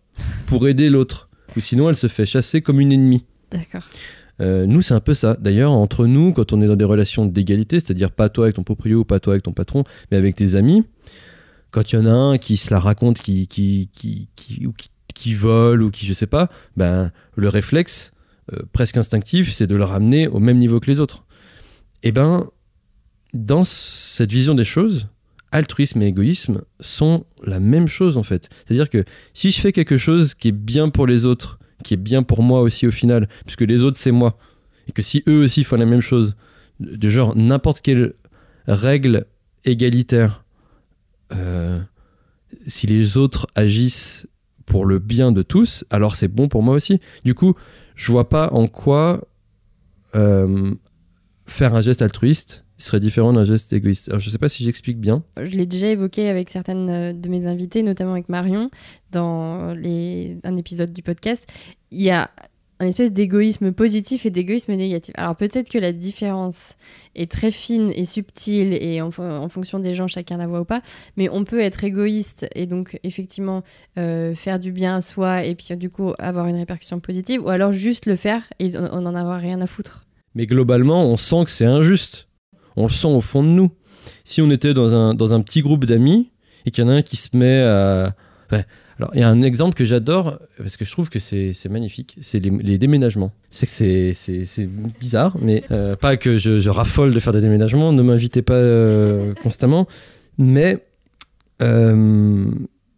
pour 0.47 0.67
aider 0.69 0.89
l'autre, 0.91 1.29
ou 1.57 1.61
sinon 1.61 1.89
elle 1.89 1.97
se 1.97 2.09
fait 2.09 2.27
chasser 2.27 2.61
comme 2.63 2.81
une 2.81 2.93
ennemie. 2.93 3.25
D'accord. 3.53 3.89
Euh, 4.41 4.67
nous, 4.67 4.83
c'est 4.83 4.95
un 4.95 5.01
peu 5.01 5.15
ça. 5.15 5.37
D'ailleurs, 5.41 5.73
entre 5.73 6.07
nous, 6.07 6.33
quand 6.33 6.53
on 6.53 6.61
est 6.61 6.67
dans 6.67 6.77
des 6.77 6.85
relations 6.85 7.25
d'égalité, 7.25 7.81
c'est-à-dire 7.81 8.11
pas 8.11 8.29
toi 8.29 8.47
avec 8.47 8.57
ton 8.57 8.65
proprio, 8.65 9.05
pas 9.05 9.21
toi 9.21 9.35
avec 9.35 9.45
ton 9.45 9.53
patron, 9.53 9.85
mais 10.11 10.17
avec 10.17 10.37
tes 10.37 10.57
amis, 10.57 10.85
quand 11.71 11.93
il 11.93 11.97
y 11.97 11.99
en 11.99 12.07
a 12.07 12.11
un 12.11 12.39
qui 12.39 12.57
se 12.57 12.71
la 12.73 12.81
raconte, 12.81 13.19
qui, 13.19 13.47
qui, 13.47 13.89
qui, 13.93 14.29
qui, 14.37 14.67
ou 14.67 14.73
qui, 14.73 14.91
qui 15.17 15.33
vole 15.33 15.83
ou 15.83 15.91
qui 15.91 16.05
je 16.05 16.13
sais 16.13 16.27
pas, 16.27 16.51
ben, 16.77 17.11
le 17.37 17.49
réflexe 17.49 18.13
euh, 18.53 18.61
presque 18.73 18.99
instinctif, 18.99 19.51
c'est 19.51 19.67
de 19.67 19.75
le 19.75 19.83
ramener 19.83 20.29
au 20.29 20.39
même 20.39 20.59
niveau 20.59 20.79
que 20.79 20.91
les 20.91 21.01
autres. 21.01 21.25
Et 22.03 22.13
ben, 22.13 22.47
dans 23.33 23.65
cette 23.65 24.31
vision 24.31 24.55
des 24.55 24.65
choses, 24.65 25.09
altruisme 25.53 26.03
et 26.03 26.07
égoïsme 26.07 26.63
sont 26.81 27.25
la 27.43 27.61
même 27.61 27.89
chose 27.89 28.19
en 28.19 28.23
fait. 28.23 28.51
C'est-à-dire 28.65 28.91
que 28.91 29.05
si 29.33 29.51
je 29.51 29.61
fais 29.61 29.73
quelque 29.73 29.97
chose 29.97 30.35
qui 30.35 30.49
est 30.49 30.53
bien 30.53 30.91
pour 30.91 31.07
les 31.07 31.25
autres, 31.25 31.59
qui 31.83 31.95
est 31.95 31.99
bien 31.99 32.23
pour 32.23 32.43
moi 32.43 32.61
aussi 32.61 32.87
au 32.87 32.91
final, 32.93 33.27
puisque 33.47 33.63
les 33.63 33.83
autres 33.85 33.97
c'est 33.97 34.13
moi, 34.13 34.39
et 34.87 34.93
que 34.93 35.03
si 35.03 35.23
eux 35.27 35.43
aussi 35.45 35.65
font 35.65 35.77
la 35.77 35.87
même 35.87 36.03
chose, 36.03 36.37
de 36.79 37.09
genre 37.09 37.35
n'importe 37.35 37.81
quelle 37.81 38.13
règle 38.69 39.27
égalitaire, 39.65 40.45
euh, 41.33 41.81
si 42.67 42.87
les 42.87 43.17
autres 43.17 43.47
agissent 43.55 44.27
pour 44.67 44.85
le 44.85 44.99
bien 44.99 45.33
de 45.33 45.43
tous, 45.43 45.85
alors 45.91 46.17
c'est 46.17 46.29
bon 46.29 46.49
pour 46.49 46.63
moi 46.63 46.75
aussi. 46.75 47.01
Du 47.25 47.35
coup, 47.35 47.55
je 47.95 48.13
vois 48.13 48.29
pas 48.29 48.49
en 48.53 48.67
quoi 48.67 49.27
euh, 50.15 50.75
faire 51.47 51.75
un 51.75 51.81
geste 51.81 52.03
altruiste 52.03 52.65
serait 52.79 53.01
différent 53.01 53.33
d'un 53.33 53.45
geste 53.45 53.73
égoïste. 53.73 54.19
Je 54.19 54.29
sais 54.29 54.39
pas 54.39 54.49
si 54.49 54.63
j'explique 54.65 54.99
bien. 54.99 55.23
Je 55.41 55.57
l'ai 55.57 55.67
déjà 55.67 55.87
évoqué 55.87 56.29
avec 56.29 56.51
certaines 56.51 56.91
euh, 56.91 57.13
de 57.13 57.29
mes 57.29 57.47
invités, 57.47 57.83
notamment 57.83 58.13
avec 58.13 58.29
Marion, 58.29 58.71
dans 59.13 59.75
un 59.75 60.57
épisode 60.57 60.93
du 60.93 61.03
podcast. 61.03 61.47
Il 61.91 62.03
y 62.03 62.11
a 62.11 62.31
un 62.79 62.87
espèce 62.87 63.13
d'égoïsme 63.13 63.73
positif 63.73 64.27
et 64.27 64.31
d'égoïsme 64.31 64.75
négatif. 64.75 65.15
Alors 65.17 65.37
peut-être 65.37 65.71
que 65.71 65.79
la 65.79 65.93
différence 65.93 66.75
est 67.15 67.31
très 67.31 67.51
fine 67.51 67.91
et 67.95 68.05
subtile 68.05 68.75
et 68.75 69.01
en, 69.01 69.11
fo- 69.11 69.23
en 69.23 69.49
fonction 69.49 69.79
des 69.79 69.95
gens, 69.95 70.07
chacun 70.09 70.37
la 70.37 70.47
voit 70.47 70.61
ou 70.61 70.65
pas, 70.65 70.83
mais 71.17 71.29
on 71.31 71.45
peut 71.45 71.61
être 71.61 71.85
égoïste 71.85 72.47
et 72.55 72.67
donc 72.67 72.99
effectivement 73.03 73.63
euh, 73.99 74.35
faire 74.35 74.59
du 74.59 74.73
bien 74.73 74.97
à 74.97 75.01
soi 75.01 75.45
et 75.45 75.55
puis 75.55 75.77
du 75.77 75.91
coup 75.91 76.13
avoir 76.19 76.49
une 76.49 76.57
répercussion 76.57 77.01
positive, 77.01 77.43
ou 77.43 77.49
alors 77.49 77.73
juste 77.73 78.07
le 78.07 78.17
faire 78.17 78.43
et 78.59 78.77
on 78.77 78.87
on 78.93 79.01
n'en 79.03 79.15
avoir 79.15 79.41
rien 79.41 79.61
à 79.61 79.67
foutre. 79.67 80.07
Mais 80.35 80.47
globalement, 80.47 81.07
on 81.07 81.17
sent 81.17 81.45
que 81.47 81.51
c'est 81.51 81.65
injuste. 81.65 82.29
On 82.77 82.83
le 82.85 82.91
sent 82.91 83.09
au 83.09 83.23
fond 83.23 83.43
de 83.43 83.49
nous. 83.49 83.71
Si 84.25 84.43
on 84.43 84.51
était 84.51 84.75
dans 84.75 84.95
un, 84.95 85.15
dans 85.15 85.33
un 85.33 85.41
petit 85.41 85.63
groupe 85.63 85.87
d'amis 85.87 86.31
et 86.67 86.71
qu'il 86.71 86.85
y 86.85 86.87
en 86.87 86.91
a 86.91 86.95
un 86.95 87.03
qui 87.03 87.17
se 87.17 87.35
met 87.35 87.63
à... 87.63 88.15
Alors, 88.99 89.11
il 89.15 89.21
y 89.21 89.23
a 89.23 89.29
un 89.29 89.43
exemple 89.43 89.75
que 89.75 89.85
j'adore, 89.85 90.39
parce 90.57 90.77
que 90.79 90.85
je 90.87 90.91
trouve 90.91 91.11
que 91.11 91.19
c'est 91.19 91.53
c'est 91.53 91.69
magnifique, 91.69 92.17
c'est 92.23 92.39
les, 92.39 92.49
les 92.51 92.79
déménagements. 92.79 93.31
Sais 93.51 93.67
que 93.67 93.73
c'est- 93.73 94.15
c'est 94.15 94.47
c'est 94.47 94.67
bizarre, 94.67 95.37
mais 95.41 95.65
euh, 95.71 95.97
pas 95.97 96.17
que 96.17 96.39
je, 96.39 96.69
raffole 96.71 97.13
de 97.13 97.21
faire 97.21 97.35
des 97.35 97.43
déménagements, 97.43 97.93
ne 97.93 98.03
m'invitez 98.03 98.41
pas 98.43 98.55
euh, 98.55 99.35
constamment, 99.43 99.87
mais... 100.39 100.83
euh, 101.63 102.47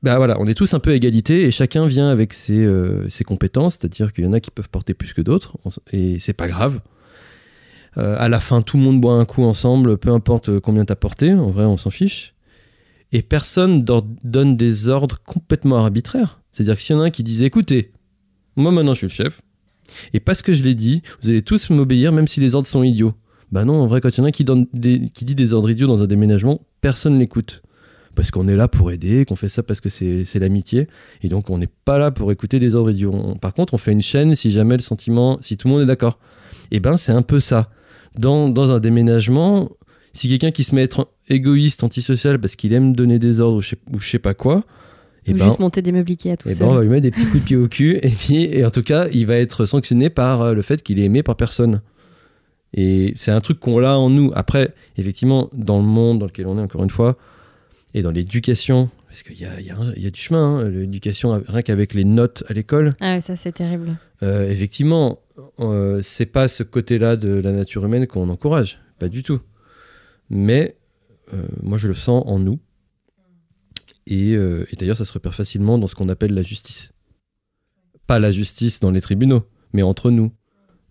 bah 0.04 0.16
voilà, 0.18 0.36
on 0.40 0.46
est 0.46 0.54
tous 0.54 0.72
un 0.74 0.78
peu 0.78 0.90
à 0.90 0.94
égalité 0.94 1.42
et 1.42 1.50
chacun 1.50 1.84
vient 1.84 2.08
avec 2.08 2.32
ses, 2.32 2.56
euh, 2.64 3.08
ses 3.08 3.24
compétences, 3.24 3.74
c'est-à-dire 3.78 4.12
qu'il 4.12 4.24
y 4.24 4.26
en 4.28 4.32
a 4.32 4.38
qui 4.38 4.52
peuvent 4.52 4.68
porter 4.68 4.94
plus 4.94 5.12
que 5.12 5.20
d'autres, 5.22 5.56
et 5.92 6.20
c'est 6.20 6.32
pas 6.32 6.46
grave. 6.46 6.80
À 7.96 8.28
la 8.28 8.38
fin, 8.38 8.62
tout 8.62 8.76
le 8.76 8.84
monde 8.84 9.00
boit 9.00 9.14
un 9.14 9.24
coup 9.24 9.42
ensemble, 9.42 9.96
peu 9.98 10.10
importe 10.10 10.60
combien 10.60 10.84
t'as 10.84 10.94
porté, 10.94 11.32
en 11.34 11.48
vrai, 11.48 11.64
on 11.64 11.76
s'en 11.76 11.90
fiche. 11.90 12.32
Et 13.12 13.22
personne 13.22 13.84
donne 13.84 14.56
des 14.56 14.88
ordres 14.88 15.18
complètement 15.24 15.78
arbitraires. 15.78 16.40
C'est-à-dire 16.52 16.76
que 16.76 16.82
s'il 16.82 16.94
y 16.96 16.98
en 16.98 17.02
a 17.02 17.06
un 17.06 17.10
qui 17.10 17.22
disait 17.22 17.46
écoutez, 17.46 17.92
moi 18.56 18.70
maintenant 18.72 18.92
je 18.92 18.98
suis 18.98 19.06
le 19.06 19.12
chef, 19.12 19.40
et 20.12 20.20
parce 20.20 20.42
que 20.42 20.52
je 20.52 20.62
l'ai 20.62 20.74
dit, 20.74 21.02
vous 21.22 21.30
allez 21.30 21.40
tous 21.42 21.70
m'obéir 21.70 22.12
même 22.12 22.28
si 22.28 22.40
les 22.40 22.54
ordres 22.54 22.68
sont 22.68 22.82
idiots. 22.82 23.14
Bah 23.50 23.64
non, 23.64 23.80
en 23.80 23.86
vrai, 23.86 24.02
quand 24.02 24.10
il 24.10 24.18
y 24.18 24.20
en 24.20 24.24
a 24.24 24.28
un 24.28 24.30
qui, 24.30 24.44
donne 24.44 24.66
des- 24.74 25.08
qui 25.14 25.24
dit 25.24 25.34
des 25.34 25.54
ordres 25.54 25.70
idiots 25.70 25.86
dans 25.86 26.02
un 26.02 26.06
déménagement, 26.06 26.60
personne 26.82 27.18
l'écoute. 27.18 27.62
Parce 28.14 28.30
qu'on 28.30 28.46
est 28.48 28.56
là 28.56 28.68
pour 28.68 28.90
aider, 28.90 29.24
qu'on 29.24 29.36
fait 29.36 29.48
ça 29.48 29.62
parce 29.62 29.80
que 29.80 29.88
c'est 29.88 30.38
l'amitié, 30.38 30.88
et 31.22 31.28
donc 31.28 31.48
on 31.48 31.56
n'est 31.56 31.68
pas 31.84 31.98
là 31.98 32.10
pour 32.10 32.30
écouter 32.32 32.58
des 32.58 32.74
ordres 32.74 32.90
idiots. 32.90 33.36
Par 33.40 33.54
contre, 33.54 33.72
on 33.74 33.78
fait 33.78 33.92
une 33.92 34.02
chaîne 34.02 34.34
si 34.34 34.50
jamais 34.50 34.76
le 34.76 34.82
sentiment, 34.82 35.38
si 35.40 35.56
tout 35.56 35.68
le 35.68 35.72
monde 35.74 35.82
est 35.82 35.86
d'accord. 35.86 36.18
Et 36.70 36.80
ben 36.80 36.96
c'est 36.98 37.12
un 37.12 37.22
peu 37.22 37.40
ça. 37.40 37.70
Dans, 38.18 38.48
dans 38.50 38.72
un 38.72 38.80
déménagement, 38.80 39.70
si 40.12 40.28
quelqu'un 40.28 40.50
qui 40.50 40.64
se 40.64 40.74
met 40.74 40.88
égoïste, 41.28 41.84
antisocial 41.84 42.38
parce 42.40 42.56
qu'il 42.56 42.72
aime 42.72 42.94
donner 42.94 43.18
des 43.18 43.40
ordres 43.40 43.58
ou 43.58 43.60
je 43.60 43.70
sais, 43.70 43.78
ou 43.92 43.98
je 44.00 44.08
sais 44.08 44.18
pas 44.18 44.34
quoi, 44.34 44.64
et 45.26 45.32
ou 45.32 45.36
ben, 45.36 45.44
juste 45.44 45.58
monter 45.58 45.82
des 45.82 45.92
meubles 45.92 46.10
Ikea 46.10 46.36
tout 46.36 46.48
eh 46.48 46.54
seul. 46.54 46.66
ben, 46.66 46.72
on 46.72 46.76
va 46.76 46.82
lui 46.82 46.88
mettre 46.88 47.02
des 47.02 47.10
petits 47.10 47.26
coups 47.26 47.40
de 47.40 47.44
pied 47.44 47.56
au 47.56 47.68
cul 47.68 47.98
et 48.02 48.08
puis 48.08 48.44
et 48.44 48.64
en 48.64 48.70
tout 48.70 48.82
cas 48.82 49.08
il 49.12 49.26
va 49.26 49.36
être 49.36 49.66
sanctionné 49.66 50.10
par 50.10 50.40
euh, 50.42 50.54
le 50.54 50.62
fait 50.62 50.82
qu'il 50.82 50.98
est 50.98 51.04
aimé 51.04 51.22
par 51.22 51.36
personne. 51.36 51.80
Et 52.74 53.14
c'est 53.16 53.30
un 53.30 53.40
truc 53.40 53.60
qu'on 53.60 53.82
a 53.82 53.94
en 53.94 54.10
nous. 54.10 54.30
Après, 54.34 54.74
effectivement, 54.98 55.48
dans 55.54 55.78
le 55.78 55.84
monde 55.84 56.18
dans 56.18 56.26
lequel 56.26 56.46
on 56.46 56.58
est, 56.58 56.60
encore 56.60 56.82
une 56.82 56.90
fois, 56.90 57.16
et 57.94 58.02
dans 58.02 58.10
l'éducation, 58.10 58.90
parce 59.08 59.22
qu'il 59.22 59.40
y 59.40 59.46
a, 59.46 59.58
y 59.58 59.72
y 59.96 60.10
du 60.10 60.20
chemin, 60.20 60.58
hein, 60.58 60.68
l'éducation, 60.68 61.42
rien 61.46 61.62
qu'avec 61.62 61.94
les 61.94 62.04
notes 62.04 62.44
à 62.48 62.52
l'école, 62.52 62.92
Ah 63.00 63.14
ouais, 63.14 63.20
ça 63.22 63.36
c'est 63.36 63.52
terrible. 63.52 63.96
euh, 64.22 64.50
effectivement, 64.50 65.20
euh, 65.60 66.00
c'est 66.02 66.26
pas 66.26 66.46
ce 66.46 66.62
côté-là 66.62 67.16
de 67.16 67.30
la 67.30 67.52
nature 67.52 67.84
humaine 67.86 68.06
qu'on 68.06 68.28
encourage, 68.28 68.78
pas 68.98 69.08
du 69.08 69.22
tout. 69.22 69.40
Mais 70.28 70.76
euh, 70.76 70.77
moi, 71.62 71.78
je 71.78 71.88
le 71.88 71.94
sens 71.94 72.22
en 72.26 72.38
nous. 72.38 72.58
Et, 74.06 74.34
euh, 74.34 74.66
et 74.72 74.76
d'ailleurs, 74.76 74.96
ça 74.96 75.04
se 75.04 75.12
repère 75.12 75.34
facilement 75.34 75.78
dans 75.78 75.86
ce 75.86 75.94
qu'on 75.94 76.08
appelle 76.08 76.32
la 76.32 76.42
justice. 76.42 76.92
Pas 78.06 78.18
la 78.18 78.30
justice 78.32 78.80
dans 78.80 78.90
les 78.90 79.00
tribunaux, 79.02 79.44
mais 79.72 79.82
entre 79.82 80.10
nous. 80.10 80.32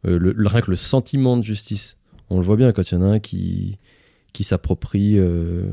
Euh, 0.05 0.19
le, 0.19 0.33
le- 0.33 0.47
rien 0.47 0.61
que 0.61 0.69
le 0.69 0.77
sentiment 0.77 1.35
de 1.37 1.43
justice. 1.43 1.97
On 2.29 2.37
le 2.37 2.43
voit 2.45 2.57
bien 2.57 2.71
quand 2.71 2.91
il 2.91 2.93
y 2.93 2.97
en 2.97 3.01
a 3.01 3.07
un 3.07 3.19
qui, 3.19 3.79
qui 4.33 4.43
s'approprie 4.43 5.17
euh, 5.17 5.63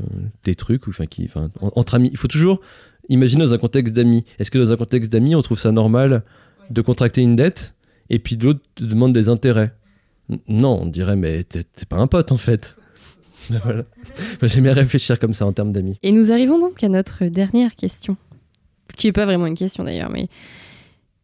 des 0.43 0.55
trucs, 0.55 0.87
ou, 0.87 0.89
enfin, 0.89 1.05
qui, 1.05 1.29
entre 1.61 1.93
amis. 1.93 2.09
Il 2.11 2.17
faut 2.17 2.27
toujours 2.27 2.61
imaginer 3.09 3.43
dans 3.45 3.53
un 3.53 3.59
contexte 3.59 3.93
d'amis. 3.95 4.23
Est-ce 4.39 4.49
que 4.49 4.57
dans 4.57 4.71
un 4.73 4.77
contexte 4.77 5.11
d'amis, 5.11 5.35
on 5.35 5.41
trouve 5.43 5.59
ça 5.59 5.71
normal 5.71 6.23
de 6.71 6.81
contracter 6.81 7.21
une 7.21 7.35
dette 7.35 7.75
et 8.09 8.17
puis 8.17 8.37
de 8.37 8.45
l'autre 8.45 8.61
te 8.73 8.83
demande 8.83 9.13
des 9.13 9.29
intérêts? 9.29 9.75
Non, 10.47 10.81
on 10.81 10.85
dirait, 10.87 11.15
mais 11.15 11.43
t'es 11.43 11.63
pas 11.87 11.97
un 11.97 12.07
pote 12.07 12.31
en 12.31 12.37
fait. 12.37 12.75
voilà. 13.63 13.83
J'aime 14.43 14.63
bien 14.63 14.73
réfléchir 14.73 15.19
comme 15.19 15.33
ça 15.33 15.45
en 15.45 15.53
termes 15.53 15.71
d'amis. 15.71 15.97
Et 16.03 16.11
nous 16.11 16.31
arrivons 16.31 16.59
donc 16.59 16.83
à 16.83 16.89
notre 16.89 17.25
dernière 17.25 17.75
question, 17.75 18.17
qui 18.95 19.07
n'est 19.07 19.13
pas 19.13 19.25
vraiment 19.25 19.47
une 19.47 19.55
question 19.55 19.83
d'ailleurs, 19.83 20.09
mais 20.09 20.27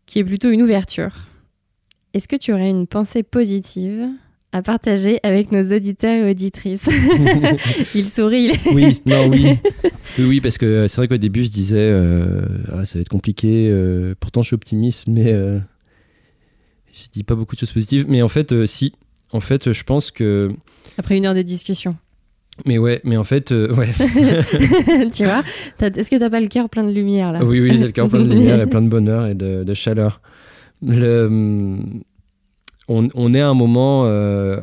qui 0.05 0.19
est 0.19 0.23
plutôt 0.23 0.49
une 0.49 0.61
ouverture. 0.61 1.27
Est-ce 2.13 2.27
que 2.27 2.35
tu 2.35 2.51
aurais 2.51 2.69
une 2.69 2.87
pensée 2.87 3.23
positive 3.23 4.07
à 4.51 4.61
partager 4.61 5.19
avec 5.23 5.53
nos 5.53 5.63
auditeurs 5.73 6.25
et 6.25 6.29
auditrices 6.31 6.89
Il 7.95 8.05
sourit. 8.05 8.51
il- 8.65 8.75
Oui, 8.75 9.01
non, 9.05 9.29
oui. 9.29 9.45
Oui, 10.19 10.25
oui, 10.25 10.41
parce 10.41 10.57
que 10.57 10.87
c'est 10.89 10.97
vrai 10.97 11.07
qu'au 11.07 11.15
début, 11.15 11.43
je 11.45 11.49
disais, 11.49 11.77
euh, 11.79 12.41
Ah, 12.73 12.83
ça 12.85 12.97
va 12.97 13.01
être 13.01 13.07
compliqué. 13.09 13.69
euh, 13.69 14.13
pourtant, 14.19 14.41
je 14.41 14.47
suis 14.47 14.55
optimiste, 14.55 15.07
mais 15.07 15.31
euh, 15.31 15.59
je 16.93 17.03
dis 17.13 17.23
pas 17.23 17.35
beaucoup 17.35 17.55
de 17.55 17.59
choses 17.61 17.71
positives. 17.71 18.05
Mais 18.09 18.21
en 18.21 18.27
fait, 18.27 18.51
euh, 18.51 18.65
si. 18.65 18.91
En 19.31 19.39
fait, 19.39 19.71
je 19.71 19.83
pense 19.85 20.11
que 20.11 20.51
Après 20.97 21.15
une 21.15 21.25
heure 21.25 21.33
de 21.35 21.41
discussion. 21.41 21.95
Mais 22.65 22.77
ouais, 22.77 23.01
mais 23.03 23.17
en 23.17 23.23
fait, 23.23 23.51
euh, 23.51 23.73
ouais. 23.73 23.89
tu 25.11 25.23
vois, 25.23 25.43
est-ce 25.79 26.11
que 26.11 26.19
t'as 26.19 26.29
pas 26.29 26.41
le 26.41 26.47
cœur 26.47 26.69
plein 26.69 26.83
de 26.83 26.91
lumière 26.91 27.31
là? 27.31 27.43
Oui, 27.43 27.59
oui, 27.59 27.77
j'ai 27.77 27.85
le 27.85 27.91
cœur 27.91 28.07
plein 28.07 28.19
de 28.19 28.29
lumière 28.29 28.59
et 28.61 28.67
plein 28.67 28.81
de 28.81 28.89
bonheur 28.89 29.25
et 29.27 29.35
de, 29.35 29.73
chaleur. 29.73 30.21
Le, 30.81 31.79
on, 32.87 33.09
on, 33.13 33.33
est 33.33 33.41
à 33.41 33.47
un 33.47 33.53
moment, 33.53 34.05
euh, 34.05 34.59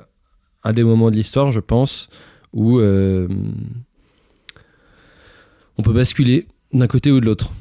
un 0.65 0.73
des 0.73 0.85
moments 0.85 1.11
de 1.11 1.17
l'histoire, 1.17 1.51
je 1.51 1.61
pense, 1.61 2.09
où 2.53 2.79
euh, 2.79 3.29
on 5.79 5.83
peut 5.83 5.93
basculer 5.93 6.47
d'un 6.73 6.87
côté 6.87 7.11
ou 7.11 7.21
de 7.21 7.27
l'autre 7.27 7.53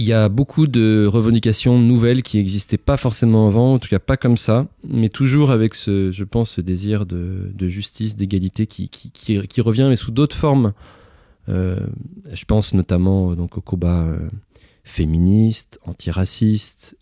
il 0.00 0.06
y 0.06 0.14
a 0.14 0.30
beaucoup 0.30 0.66
de 0.66 1.06
revendications 1.06 1.78
nouvelles 1.78 2.22
qui 2.22 2.38
n'existaient 2.38 2.78
pas 2.78 2.96
forcément 2.96 3.46
avant, 3.46 3.74
en 3.74 3.78
tout 3.78 3.90
cas 3.90 3.98
pas 3.98 4.16
comme 4.16 4.38
ça, 4.38 4.66
mais 4.88 5.10
toujours 5.10 5.50
avec 5.50 5.74
ce, 5.74 6.10
je 6.10 6.24
pense, 6.24 6.52
ce 6.52 6.62
désir 6.62 7.04
de, 7.04 7.52
justice, 7.68 8.16
d'égalité 8.16 8.66
qui, 8.66 8.88
qui, 8.88 9.60
revient, 9.60 9.86
mais 9.90 9.96
sous 9.96 10.10
d'autres 10.10 10.36
formes. 10.36 10.72
Euh, 11.50 11.86
je 12.32 12.46
pense 12.46 12.72
notamment 12.72 13.32
euh, 13.32 13.34
donc, 13.34 13.58
au 13.58 13.60
combat 13.60 14.04
euh, 14.04 14.30
féministe, 14.84 15.78
antiraciste, 15.84 16.96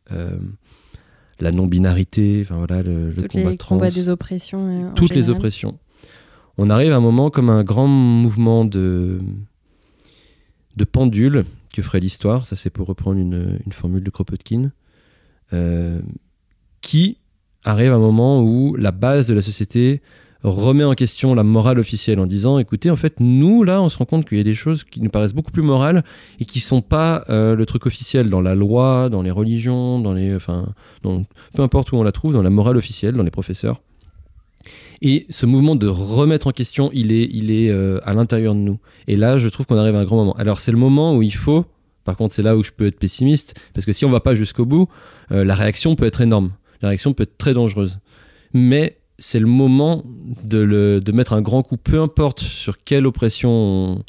la 1.38 1.52
non-binarité, 1.52 2.40
enfin 2.42 2.56
voilà, 2.56 2.82
le, 2.82 3.10
le 3.10 3.28
combat 3.28 3.50
les 3.50 3.58
combats 3.58 3.90
des 3.90 4.08
oppressions. 4.08 4.92
toutes 4.96 5.14
les 5.14 5.28
oppressions. 5.28 5.78
On 6.56 6.68
arrive 6.68 6.90
à 6.90 6.96
un 6.96 7.00
moment 7.00 7.30
comme 7.30 7.48
un 7.48 7.62
grand 7.62 7.86
mouvement 7.86 8.64
de, 8.64 9.20
de 10.74 10.84
pendule 10.84 11.44
que 11.74 11.82
ferait 11.82 12.00
l'histoire, 12.00 12.46
ça 12.46 12.56
c'est 12.56 12.70
pour 12.70 12.86
reprendre 12.86 13.18
une, 13.18 13.58
formule 13.70 14.02
de 14.02 14.10
Kropotkin, 14.10 14.70
euh, 15.52 16.00
qui 16.80 17.18
arrive 17.64 17.92
à 17.92 17.96
un 17.96 18.00
moment 18.00 18.42
où 18.42 18.76
la 18.76 18.90
base 18.90 19.26
de 19.26 19.34
la 19.34 19.42
société 19.42 20.02
remet 20.42 20.84
en 20.84 20.94
question 20.94 21.34
la 21.34 21.42
morale 21.42 21.80
officielle 21.80 22.20
en 22.20 22.26
disant 22.26 22.58
écoutez 22.58 22.90
en 22.90 22.96
fait 22.96 23.18
nous 23.18 23.64
là 23.64 23.82
on 23.82 23.88
se 23.88 23.98
rend 23.98 24.04
compte 24.04 24.24
qu'il 24.24 24.38
y 24.38 24.40
a 24.40 24.44
des 24.44 24.54
choses 24.54 24.84
qui 24.84 25.00
nous 25.00 25.10
paraissent 25.10 25.34
beaucoup 25.34 25.50
plus 25.50 25.62
morales 25.62 26.04
et 26.38 26.44
qui 26.44 26.60
sont 26.60 26.80
pas 26.80 27.24
euh, 27.28 27.56
le 27.56 27.66
truc 27.66 27.86
officiel 27.86 28.30
dans 28.30 28.40
la 28.40 28.54
loi 28.54 29.08
dans 29.10 29.22
les 29.22 29.32
religions 29.32 29.98
dans 29.98 30.12
les 30.12 30.36
enfin 30.36 30.68
peu 31.02 31.62
importe 31.62 31.90
où 31.90 31.96
on 31.96 32.04
la 32.04 32.12
trouve 32.12 32.32
dans 32.32 32.42
la 32.42 32.50
morale 32.50 32.76
officielle 32.76 33.14
dans 33.14 33.24
les 33.24 33.32
professeurs 33.32 33.80
et 35.02 35.26
ce 35.30 35.46
mouvement 35.46 35.76
de 35.76 35.86
remettre 35.86 36.48
en 36.48 36.52
question, 36.52 36.90
il 36.92 37.12
est, 37.12 37.28
il 37.32 37.50
est 37.50 37.70
euh, 37.70 38.00
à 38.04 38.14
l'intérieur 38.14 38.54
de 38.54 38.60
nous. 38.60 38.78
Et 39.06 39.16
là, 39.16 39.38
je 39.38 39.48
trouve 39.48 39.66
qu'on 39.66 39.76
arrive 39.76 39.94
à 39.94 40.00
un 40.00 40.04
grand 40.04 40.16
moment. 40.16 40.34
Alors, 40.34 40.60
c'est 40.60 40.72
le 40.72 40.78
moment 40.78 41.16
où 41.16 41.22
il 41.22 41.34
faut, 41.34 41.64
par 42.04 42.16
contre, 42.16 42.34
c'est 42.34 42.42
là 42.42 42.56
où 42.56 42.64
je 42.64 42.72
peux 42.72 42.86
être 42.86 42.98
pessimiste, 42.98 43.54
parce 43.74 43.84
que 43.84 43.92
si 43.92 44.04
on 44.04 44.10
va 44.10 44.20
pas 44.20 44.34
jusqu'au 44.34 44.64
bout, 44.64 44.88
euh, 45.30 45.44
la 45.44 45.54
réaction 45.54 45.94
peut 45.94 46.06
être 46.06 46.20
énorme. 46.20 46.52
La 46.80 46.88
réaction 46.88 47.12
peut 47.12 47.24
être 47.24 47.38
très 47.38 47.54
dangereuse. 47.54 47.98
Mais 48.54 48.98
c'est 49.18 49.40
le 49.40 49.46
moment 49.46 50.04
de, 50.42 50.58
le, 50.58 51.00
de 51.00 51.12
mettre 51.12 51.32
un 51.32 51.42
grand 51.42 51.62
coup, 51.62 51.76
peu 51.76 52.00
importe 52.00 52.40
sur 52.40 52.82
quelle 52.82 53.06
oppression 53.06 54.04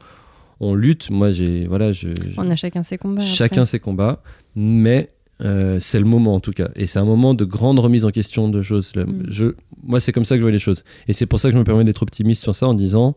on, 0.59 0.73
lutte. 0.75 1.09
Moi, 1.09 1.31
j'ai. 1.31 1.67
Voilà, 1.67 1.91
je, 1.91 2.09
on 2.37 2.49
a 2.49 2.55
chacun 2.55 2.83
ses 2.83 2.97
combats. 2.97 3.25
Chacun 3.25 3.65
ses 3.65 3.79
combats. 3.79 4.21
Mais 4.55 5.09
euh, 5.41 5.77
c'est 5.79 5.99
le 5.99 6.05
moment 6.05 6.35
en 6.35 6.39
tout 6.39 6.51
cas. 6.51 6.69
Et 6.75 6.87
c'est 6.87 6.99
un 6.99 7.05
moment 7.05 7.33
de 7.33 7.45
grande 7.45 7.79
remise 7.79 8.05
en 8.05 8.11
question 8.11 8.49
de 8.49 8.61
choses. 8.61 8.93
Mm. 8.95 9.23
Je, 9.27 9.45
moi, 9.83 9.99
c'est 9.99 10.11
comme 10.11 10.25
ça 10.25 10.35
que 10.35 10.39
je 10.39 10.43
vois 10.43 10.51
les 10.51 10.59
choses. 10.59 10.83
Et 11.07 11.13
c'est 11.13 11.25
pour 11.25 11.39
ça 11.39 11.49
que 11.49 11.53
je 11.53 11.59
me 11.59 11.63
permets 11.63 11.83
d'être 11.83 12.03
optimiste 12.03 12.43
sur 12.43 12.55
ça 12.55 12.67
en 12.67 12.73
disant 12.73 13.15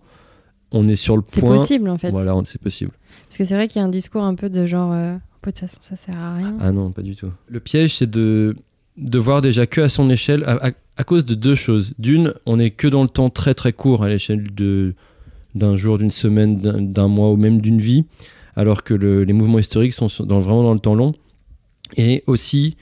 on 0.72 0.88
est 0.88 0.96
sur 0.96 1.16
le 1.16 1.22
point. 1.22 1.32
C'est 1.32 1.40
possible 1.40 1.90
en 1.90 1.98
fait. 1.98 2.10
Voilà, 2.10 2.34
c'est 2.44 2.60
possible. 2.60 2.92
Parce 3.28 3.38
que 3.38 3.44
c'est 3.44 3.54
vrai 3.54 3.68
qu'il 3.68 3.80
y 3.80 3.82
a 3.82 3.86
un 3.86 3.90
discours 3.90 4.22
un 4.22 4.34
peu 4.34 4.48
de 4.48 4.66
genre, 4.66 4.92
euh, 4.92 5.14
de 5.14 5.18
toute 5.44 5.58
façon, 5.58 5.78
ça 5.80 5.96
sert 5.96 6.16
à 6.16 6.36
rien. 6.36 6.56
Ah 6.60 6.72
non, 6.72 6.92
pas 6.92 7.02
du 7.02 7.16
tout. 7.16 7.30
Le 7.48 7.60
piège, 7.60 7.96
c'est 7.96 8.10
de, 8.10 8.56
de 8.96 9.18
voir 9.18 9.42
déjà 9.42 9.66
que 9.66 9.80
à 9.80 9.88
son 9.88 10.08
échelle, 10.10 10.44
à, 10.44 11.04
cause 11.04 11.24
de 11.24 11.34
deux 11.34 11.54
choses. 11.54 11.94
D'une, 11.98 12.34
on 12.46 12.58
est 12.58 12.70
que 12.70 12.88
dans 12.88 13.02
le 13.02 13.08
temps 13.08 13.30
très 13.30 13.54
très 13.54 13.72
court 13.72 14.02
à 14.02 14.08
l'échelle 14.08 14.44
de 14.54 14.94
d'un 15.54 15.76
jour, 15.76 15.98
d'une 15.98 16.10
semaine, 16.10 16.56
d'un 16.58 17.08
mois 17.08 17.30
ou 17.30 17.36
même 17.36 17.60
d'une 17.60 17.78
vie, 17.78 18.04
alors 18.56 18.82
que 18.82 18.94
les 18.94 19.32
mouvements 19.34 19.58
historiques 19.58 19.92
sont 19.92 20.08
dans, 20.20 20.40
vraiment 20.40 20.62
dans 20.62 20.72
le 20.72 20.80
temps 20.80 20.94
long. 20.94 21.14
Et 21.97 22.24
aussi 22.26 22.76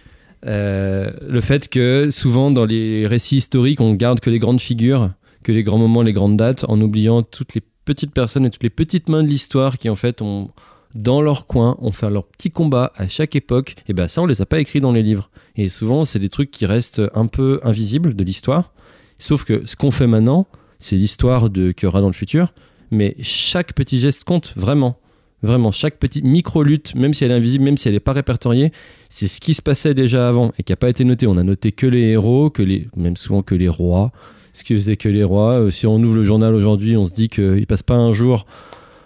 euh, 0.47 1.11
le 1.27 1.41
fait 1.41 1.69
que 1.69 2.09
souvent 2.11 2.51
dans 2.51 2.65
les 2.65 3.07
récits 3.07 3.37
historiques, 3.37 3.81
on 3.81 3.95
garde 3.95 4.21
que 4.21 4.31
les 4.31 4.39
grandes 4.39 4.61
figures, 4.61 5.11
que 5.43 5.53
les 5.53 5.63
grands 5.63 5.79
moments, 5.79 6.03
les 6.03 6.13
grandes 6.13 6.37
dates, 6.37 6.65
en 6.69 6.81
oubliant 6.81 7.23
toutes 7.23 7.55
les 7.55 7.63
petites 7.85 8.13
personnes 8.13 8.47
et 8.47 8.51
toutes 8.51 8.63
les 8.63 8.71
petites 8.71 9.09
mains 9.09 9.23
de 9.23 9.29
l'histoire 9.29 9.79
qui 9.79 9.89
en 9.89 9.97
fait 9.97 10.23
ont 10.23 10.51
dans 10.95 11.23
leur 11.23 11.47
coin, 11.47 11.77
ont 11.81 11.93
fait 11.93 12.11
leur 12.11 12.25
petit 12.25 12.51
combat 12.51 12.93
à 12.97 13.07
chaque 13.07 13.37
époque, 13.37 13.77
et 13.87 13.93
ben 13.93 14.09
ça 14.09 14.23
on 14.23 14.27
les 14.27 14.43
a 14.43 14.47
pas 14.47 14.59
écrits 14.59 14.81
dans 14.81 14.93
les 14.93 15.03
livres. 15.03 15.31
Et 15.57 15.69
souvent 15.69 16.05
c'est 16.05 16.19
des 16.19 16.29
trucs 16.29 16.51
qui 16.51 16.67
restent 16.67 17.03
un 17.15 17.27
peu 17.27 17.61
invisibles 17.63 18.15
de 18.15 18.25
l'histoire. 18.25 18.73
Sauf 19.19 19.45
que 19.45 19.67
ce 19.67 19.77
qu'on 19.77 19.91
fait 19.91 20.07
maintenant, 20.07 20.47
c'est 20.79 20.97
l'histoire 20.97 21.51
de 21.51 21.73
qu'il 21.73 21.85
y 21.85 21.89
aura 21.89 22.01
dans 22.01 22.09
le 22.09 22.13
futur, 22.13 22.55
mais 22.91 23.15
chaque 23.21 23.75
petit 23.75 23.99
geste 23.99 24.25
compte 24.25 24.53
vraiment. 24.57 24.99
Vraiment, 25.43 25.71
chaque 25.71 25.99
petite 25.99 26.25
micro-lutte, 26.25 26.95
même 26.95 27.15
si 27.15 27.25
elle 27.25 27.31
est 27.31 27.35
invisible, 27.35 27.65
même 27.65 27.79
si 27.79 27.89
elle 27.89 27.95
n'est 27.95 28.01
pas 28.01 28.13
répertoriée, 28.13 28.73
c'est 29.09 29.27
ce 29.27 29.41
qui 29.41 29.55
se 29.55 29.63
passait 29.63 29.95
déjà 29.95 30.29
avant 30.29 30.53
et 30.59 30.63
qui 30.63 30.73
n'a 30.73 30.77
pas 30.77 30.91
été 30.91 31.05
noté. 31.05 31.27
On 31.27 31.39
a 31.39 31.43
noté 31.43 31.73
que 31.73 31.87
les 31.87 32.09
héros, 32.09 32.51
que 32.51 32.63
les, 32.63 32.89
même 32.95 33.17
souvent 33.17 33.43
que 33.43 33.55
les 33.55 33.69
rois, 33.69 34.13
ce 34.53 34.65
qui 34.65 34.75
faisait 34.75 34.97
que 34.97 35.09
les 35.09 35.25
rois. 35.25 35.61
Euh, 35.61 35.71
si 35.71 35.87
on 35.87 35.97
ouvre 35.97 36.17
le 36.17 36.25
journal 36.25 36.55
aujourd'hui, 36.55 36.97
on 36.97 37.07
se 37.07 37.15
dit 37.15 37.29
qu'il 37.29 37.55
ne 37.55 37.65
passe 37.65 37.83
pas 37.83 37.95
un 37.95 38.13
jour 38.13 38.47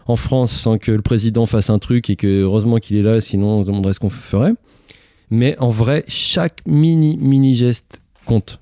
en 0.07 0.17
France 0.17 0.53
sans 0.53 0.79
que 0.79 0.93
le 0.93 1.03
président 1.03 1.47
fasse 1.47 1.71
un 1.71 1.79
truc 1.79 2.11
et 2.11 2.17
que 2.17 2.27
heureusement 2.27 2.79
qu'il 2.79 2.97
est 2.97 3.03
là, 3.03 3.21
sinon 3.21 3.59
on 3.59 3.63
se 3.63 3.69
demanderait 3.69 3.93
ce 3.93 4.01
qu'on 4.01 4.11
ferait. 4.11 4.55
Mais 5.31 5.57
en 5.59 5.69
vrai, 5.69 6.05
chaque 6.09 6.61
mini, 6.67 7.17
mini 7.17 7.55
geste 7.55 8.01
compte. 8.27 8.61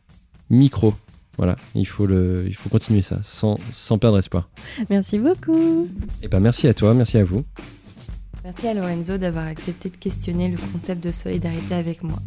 Micro. 0.50 0.94
Voilà, 1.38 1.56
il 1.74 1.86
faut, 1.86 2.06
le, 2.06 2.44
il 2.46 2.54
faut 2.54 2.68
continuer 2.68 3.02
ça, 3.02 3.20
sans, 3.22 3.58
sans 3.72 3.98
perdre 3.98 4.18
espoir. 4.18 4.50
Merci 4.90 5.18
beaucoup. 5.18 5.84
Et 6.20 6.24
eh 6.24 6.28
ben 6.28 6.40
merci 6.40 6.68
à 6.68 6.74
toi, 6.74 6.92
merci 6.94 7.16
à 7.18 7.24
vous. 7.24 7.44
Merci 8.44 8.66
à 8.66 8.74
Lorenzo 8.74 9.18
d'avoir 9.18 9.46
accepté 9.46 9.88
de 9.88 9.96
questionner 9.96 10.48
le 10.48 10.58
concept 10.58 11.02
de 11.02 11.12
solidarité 11.12 11.74
avec 11.74 12.02
moi. 12.02 12.18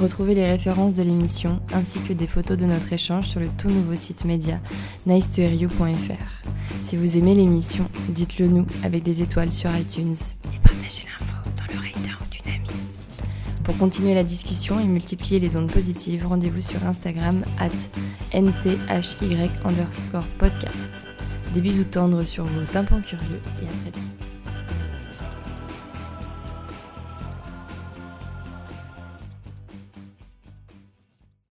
Retrouvez 0.00 0.34
les 0.34 0.44
références 0.44 0.94
de 0.94 1.02
l'émission 1.04 1.60
ainsi 1.72 2.00
que 2.00 2.12
des 2.12 2.26
photos 2.26 2.56
de 2.56 2.66
notre 2.66 2.92
échange 2.92 3.28
sur 3.28 3.38
le 3.38 3.48
tout 3.56 3.68
nouveau 3.68 3.94
site 3.94 4.24
média 4.24 4.60
nicetoheryou.fr. 5.06 6.48
Si 6.82 6.96
vous 6.96 7.16
aimez 7.16 7.36
l'émission, 7.36 7.88
dites-le 8.08 8.48
nous 8.48 8.66
avec 8.82 9.04
des 9.04 9.22
étoiles 9.22 9.52
sur 9.52 9.70
iTunes 9.76 10.12
et 10.12 10.58
partagez 10.58 11.04
l'info 11.04 11.48
dans 11.56 11.74
l'oreille 11.74 11.92
d'un 12.02 12.14
ou 12.14 12.28
d'une 12.30 12.52
amie. 12.52 12.93
Pour 13.64 13.78
continuer 13.78 14.14
la 14.14 14.22
discussion 14.22 14.78
et 14.78 14.84
multiplier 14.84 15.40
les 15.40 15.56
ondes 15.56 15.72
positives, 15.72 16.26
rendez-vous 16.26 16.60
sur 16.60 16.84
Instagram 16.86 17.42
at 17.58 17.70
nthy 18.38 18.76
underscore 19.64 20.24
podcast. 20.38 21.08
Des 21.54 21.62
bisous 21.62 21.84
tendres 21.84 22.24
sur 22.24 22.44
vos 22.44 22.64
tympans 22.66 23.00
curieux 23.00 23.40
et 23.62 23.66
à 23.66 23.90
très 23.90 24.00
vite. 24.00 24.13